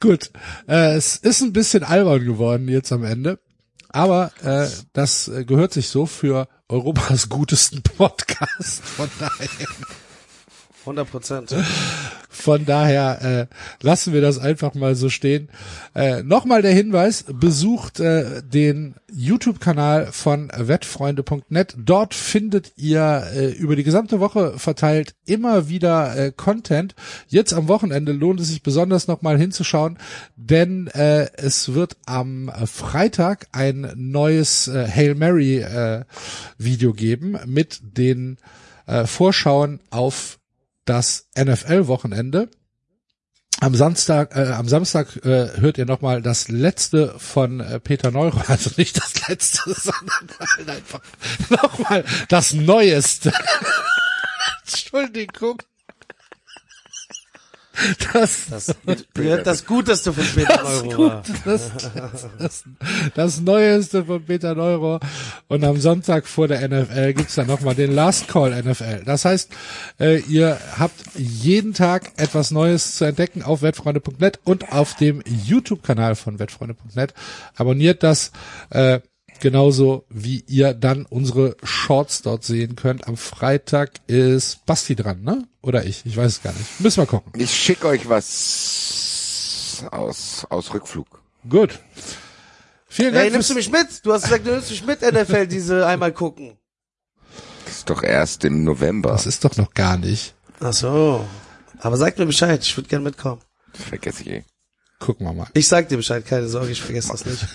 Gut. 0.00 0.30
Äh, 0.68 0.96
es 0.96 1.16
ist 1.16 1.42
ein 1.42 1.52
bisschen 1.52 1.82
albern 1.82 2.24
geworden 2.24 2.68
jetzt 2.68 2.92
am 2.92 3.04
Ende. 3.04 3.40
Aber 3.88 4.32
äh, 4.42 4.68
das 4.92 5.28
äh, 5.28 5.44
gehört 5.44 5.72
sich 5.72 5.88
so 5.88 6.06
für 6.06 6.48
Europas 6.68 7.28
gutesten 7.30 7.82
Podcast. 7.82 8.84
Von 8.84 9.08
daher, 9.18 9.48
100 10.80 11.10
Prozent. 11.10 11.54
Von 12.44 12.66
daher 12.66 13.22
äh, 13.22 13.46
lassen 13.80 14.12
wir 14.12 14.20
das 14.20 14.38
einfach 14.38 14.74
mal 14.74 14.94
so 14.96 15.08
stehen. 15.08 15.48
Äh, 15.94 16.22
Nochmal 16.22 16.60
der 16.60 16.74
Hinweis, 16.74 17.24
besucht 17.26 18.00
äh, 18.00 18.42
den 18.42 18.96
YouTube-Kanal 19.10 20.08
von 20.12 20.52
wettfreunde.net. 20.54 21.74
Dort 21.78 22.12
findet 22.12 22.72
ihr 22.76 23.28
äh, 23.34 23.48
über 23.52 23.76
die 23.76 23.82
gesamte 23.82 24.20
Woche 24.20 24.58
verteilt 24.58 25.14
immer 25.24 25.70
wieder 25.70 26.14
äh, 26.18 26.32
Content. 26.36 26.94
Jetzt 27.28 27.54
am 27.54 27.66
Wochenende 27.68 28.12
lohnt 28.12 28.40
es 28.40 28.48
sich 28.48 28.62
besonders 28.62 29.08
nochmal 29.08 29.38
hinzuschauen, 29.38 29.96
denn 30.36 30.88
äh, 30.88 31.28
es 31.38 31.72
wird 31.72 31.96
am 32.04 32.52
Freitag 32.66 33.46
ein 33.52 33.90
neues 33.96 34.68
äh, 34.68 34.86
Hail 34.86 35.14
Mary 35.14 35.60
äh, 35.60 36.04
Video 36.58 36.92
geben 36.92 37.38
mit 37.46 37.80
den 37.96 38.36
äh, 38.86 39.06
Vorschauen 39.06 39.80
auf 39.88 40.38
das 40.84 41.28
NFL-Wochenende. 41.36 42.50
Am 43.60 43.74
Samstag, 43.74 44.36
äh, 44.36 44.50
am 44.50 44.68
Samstag 44.68 45.16
äh, 45.24 45.60
hört 45.60 45.78
ihr 45.78 45.86
nochmal 45.86 46.20
das 46.20 46.48
letzte 46.48 47.14
von 47.18 47.60
äh, 47.60 47.78
Peter 47.80 48.10
Neurohr, 48.10 48.44
also 48.48 48.70
nicht 48.76 48.96
das 48.96 49.28
letzte, 49.28 49.72
sondern 49.74 50.28
halt 50.38 50.68
einfach 50.68 51.00
nochmal 51.48 52.04
das 52.28 52.52
Neueste. 52.52 53.32
Entschuldigung. 54.66 55.62
Das, 58.12 58.46
Das, 58.46 58.76
das 59.44 59.66
Guteste 59.66 60.12
von 60.12 60.24
Peter 60.24 60.64
Euro 60.64 61.08
war. 61.08 61.22
das, 61.44 61.70
das, 61.94 62.28
das, 62.38 62.64
das 63.14 63.40
Neueste 63.40 64.04
von 64.04 64.24
Peter 64.24 64.54
Neuro. 64.54 65.00
Und 65.48 65.64
am 65.64 65.78
Sonntag 65.80 66.26
vor 66.26 66.48
der 66.48 66.66
NFL 66.68 67.14
gibt's 67.14 67.34
dann 67.34 67.46
nochmal 67.46 67.74
den 67.74 67.92
Last 67.92 68.28
Call 68.28 68.50
NFL. 68.62 69.02
Das 69.04 69.24
heißt, 69.24 69.50
äh, 70.00 70.20
ihr 70.20 70.58
habt 70.78 70.94
jeden 71.16 71.74
Tag 71.74 72.12
etwas 72.16 72.50
Neues 72.50 72.96
zu 72.96 73.04
entdecken 73.04 73.42
auf 73.42 73.62
wettfreunde.net 73.62 74.40
und 74.44 74.72
auf 74.72 74.94
dem 74.94 75.22
YouTube-Kanal 75.26 76.14
von 76.14 76.38
wettfreunde.net. 76.38 77.14
Abonniert 77.56 78.02
das. 78.02 78.32
Äh, 78.70 79.00
Genauso 79.44 80.06
wie 80.08 80.42
ihr 80.46 80.72
dann 80.72 81.04
unsere 81.04 81.58
Shorts 81.62 82.22
dort 82.22 82.44
sehen 82.44 82.76
könnt. 82.76 83.06
Am 83.06 83.18
Freitag 83.18 83.90
ist 84.06 84.64
Basti 84.64 84.96
dran, 84.96 85.20
ne? 85.20 85.46
Oder 85.60 85.84
ich? 85.84 86.06
Ich 86.06 86.16
weiß 86.16 86.32
es 86.32 86.42
gar 86.42 86.54
nicht. 86.54 86.80
Müssen 86.80 87.02
wir 87.02 87.06
gucken. 87.06 87.30
Ich 87.36 87.54
schicke 87.54 87.88
euch 87.88 88.08
was 88.08 89.84
aus, 89.90 90.46
aus 90.48 90.72
Rückflug. 90.72 91.20
Gut. 91.46 91.78
Vielen 92.86 93.12
Dank. 93.12 93.24
Hey, 93.26 93.32
nimmst 93.32 93.50
du 93.50 93.54
mich 93.54 93.70
mit? 93.70 93.86
Du 94.02 94.14
hast 94.14 94.22
gesagt, 94.22 94.46
du 94.46 94.52
nimmst 94.52 94.70
mich 94.70 94.86
mit, 94.86 95.02
NFL, 95.02 95.46
diese 95.46 95.86
einmal 95.86 96.12
gucken. 96.12 96.56
Das 97.66 97.74
ist 97.76 97.90
doch 97.90 98.02
erst 98.02 98.46
im 98.46 98.64
November. 98.64 99.10
Das 99.10 99.26
ist 99.26 99.44
doch 99.44 99.58
noch 99.58 99.74
gar 99.74 99.98
nicht. 99.98 100.32
Ach 100.60 100.72
so. 100.72 101.22
Aber 101.80 101.98
sag 101.98 102.16
mir 102.18 102.24
Bescheid, 102.24 102.62
ich 102.62 102.74
würde 102.78 102.88
gerne 102.88 103.04
mitkommen. 103.04 103.42
Das 103.74 103.82
vergesse 103.82 104.22
ich 104.22 104.28
eh. 104.30 104.44
Gucken 105.00 105.26
wir 105.26 105.34
mal. 105.34 105.48
Ich 105.52 105.68
sag 105.68 105.90
dir 105.90 105.98
Bescheid, 105.98 106.24
keine 106.24 106.48
Sorge, 106.48 106.70
ich 106.70 106.80
vergesse 106.80 107.08
das 107.10 107.26
nicht. 107.26 107.46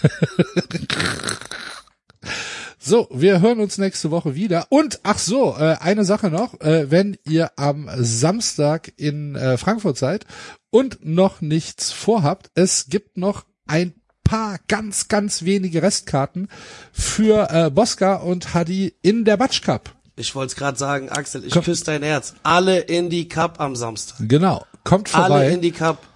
So, 2.90 3.08
wir 3.12 3.40
hören 3.40 3.60
uns 3.60 3.78
nächste 3.78 4.10
Woche 4.10 4.34
wieder. 4.34 4.66
Und 4.70 5.02
ach 5.04 5.20
so, 5.20 5.56
äh, 5.56 5.76
eine 5.80 6.06
Sache 6.06 6.32
noch, 6.32 6.60
äh, 6.60 6.90
wenn 6.90 7.20
ihr 7.24 7.52
am 7.56 7.88
Samstag 7.98 8.92
in 8.98 9.36
äh, 9.36 9.60
Frankfurt 9.60 9.96
seid 9.96 10.26
und 10.72 11.06
noch 11.06 11.40
nichts 11.40 11.92
vorhabt, 11.92 12.50
es 12.56 12.88
gibt 12.90 13.16
noch 13.16 13.46
ein 13.68 13.94
paar 14.24 14.58
ganz, 14.68 15.08
ganz 15.08 15.44
wenige 15.44 15.84
Restkarten 15.84 16.48
für 16.92 17.52
äh, 17.52 17.70
Bosca 17.70 18.16
und 18.16 18.56
Hadi 18.56 18.96
in 19.04 19.24
der 19.24 19.38
Batsch 19.38 19.62
Cup. 19.62 19.94
Ich 20.16 20.34
wollte 20.34 20.54
es 20.54 20.56
gerade 20.56 20.80
sagen, 20.80 21.10
Axel, 21.10 21.46
ich 21.46 21.54
Komm. 21.54 21.66
küsse 21.66 21.86
dein 21.86 22.02
Herz. 22.02 22.34
Alle 22.42 22.80
in 22.80 23.12
die 23.12 23.30
Cup 23.30 23.60
am 23.60 23.76
Samstag. 23.76 24.18
Genau, 24.28 24.66
kommt 24.84 25.14
Alle 25.14 25.28
vorbei. 25.28 25.50
in 25.52 25.62
die 25.62 25.74
Cup. 25.74 26.08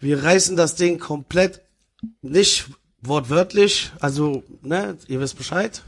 Wir 0.00 0.24
reißen 0.24 0.56
das 0.56 0.74
Ding 0.74 0.98
komplett, 0.98 1.60
nicht 2.22 2.64
wortwörtlich, 3.02 3.92
also, 4.00 4.42
ne, 4.62 4.96
ihr 5.06 5.20
wisst 5.20 5.36
Bescheid. 5.36 5.82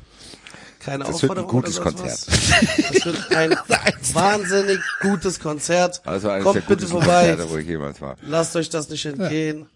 Keine 0.81 1.05
Das 1.05 1.23
wird 1.23 1.33
ein 1.33 1.45
Aufforderung 1.45 1.51
gutes 1.63 1.79
was. 1.85 2.27
Das 2.27 3.05
wird 3.05 3.37
ein 3.37 3.51
wahnsinnig 4.15 4.81
gutes 5.03 5.39
Konzert. 5.39 6.01
Also 6.05 6.29
Kommt 6.43 6.67
bitte 6.67 6.87
vorbei. 6.87 7.29
Konzerte, 7.29 7.51
wo 7.51 7.57
ich 7.59 7.67
jemals 7.67 8.01
war. 8.01 8.17
Lasst 8.23 8.57
euch 8.57 8.71
das 8.71 8.89
nicht 8.89 9.05
entgehen. 9.07 9.67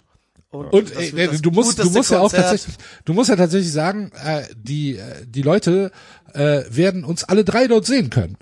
Und 0.50 0.72
das 0.72 1.02
äh, 1.02 1.12
wird 1.16 1.32
das 1.34 1.42
du 1.42 1.50
musst, 1.50 1.78
du 1.78 1.90
musst 1.90 2.11
ja 2.11 2.18
auch 2.18 2.30
Konzert. 2.30 2.42
tatsächlich, 2.50 2.76
du 3.05 3.12
musst 3.12 3.28
ja 3.28 3.36
tatsächlich 3.36 3.72
sagen, 3.72 4.12
äh, 4.24 4.44
die 4.57 4.96
äh, 4.96 5.26
die 5.26 5.42
Leute 5.42 5.90
äh, 6.32 6.62
werden 6.70 7.05
uns 7.05 7.24
alle 7.24 7.44
drei 7.44 7.66
dort 7.66 7.86
sehen 7.86 8.09
können. 8.11 8.36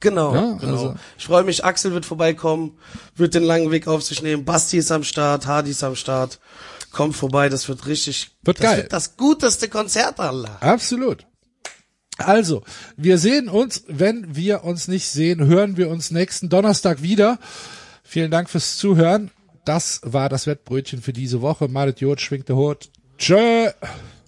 Genau, 0.00 0.32
Ja, 0.34 0.52
genau. 0.60 0.72
also- 0.72 0.94
Ich 1.18 1.26
freue 1.26 1.42
mich, 1.42 1.64
Axel 1.64 1.92
wird 1.92 2.06
vorbeikommen, 2.06 2.78
wird 3.16 3.34
den 3.34 3.42
langen 3.42 3.72
Weg 3.72 3.88
auf 3.88 4.02
sich 4.04 4.22
nehmen. 4.22 4.44
Basti 4.44 4.78
ist 4.78 4.92
am 4.92 5.02
Start, 5.02 5.46
Hardy 5.48 5.72
ist 5.72 5.82
am 5.82 5.96
Start. 5.96 6.38
Kommt 6.92 7.16
vorbei, 7.16 7.48
das 7.48 7.68
wird 7.68 7.84
richtig, 7.86 8.30
Wird 8.44 8.58
das 8.60 8.64
geil. 8.64 8.76
wird 8.78 8.92
das 8.92 9.16
guteste 9.16 9.68
Konzert 9.68 10.20
aller. 10.20 10.56
Absolut. 10.62 11.26
Also, 12.18 12.62
wir 12.96 13.16
sehen 13.18 13.48
uns, 13.48 13.84
wenn 13.86 14.34
wir 14.34 14.64
uns 14.64 14.88
nicht 14.88 15.08
sehen, 15.08 15.46
hören 15.46 15.76
wir 15.76 15.88
uns 15.88 16.10
nächsten 16.10 16.48
Donnerstag 16.48 17.00
wieder. 17.00 17.38
Vielen 18.02 18.30
Dank 18.30 18.50
fürs 18.50 18.76
Zuhören. 18.76 19.30
Das 19.64 20.00
war 20.02 20.28
das 20.28 20.46
Wettbrötchen 20.46 21.00
für 21.00 21.12
diese 21.12 21.42
Woche. 21.42 21.68
Malet 21.68 22.00
Jod, 22.00 22.20
schwingt 22.20 22.48
der 22.48 22.56
Hut. 22.56 22.90
Tschö. 23.18 23.70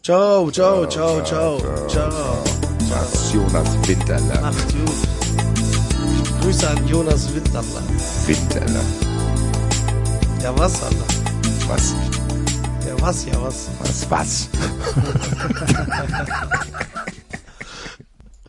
Ciao, 0.02 0.50
ciao, 0.50 0.86
ciao, 0.86 1.22
ciao, 1.24 1.58
ciao. 1.88 2.44
Was 2.88 3.32
Jonas 3.32 3.88
Winterler. 3.88 4.40
Macht 4.40 4.68
gut. 4.72 6.40
Grüße 6.42 6.68
an 6.68 6.88
Jonas 6.88 7.34
Winterler. 7.34 7.82
Winterler. 8.26 8.84
Ja, 10.42 10.58
was, 10.58 10.82
Alter? 10.82 11.04
Was? 11.66 11.94
Ja, 12.86 13.00
was, 13.00 13.26
ja, 13.26 13.42
was? 13.42 13.68
Was? 13.80 14.10
Was? 14.10 14.48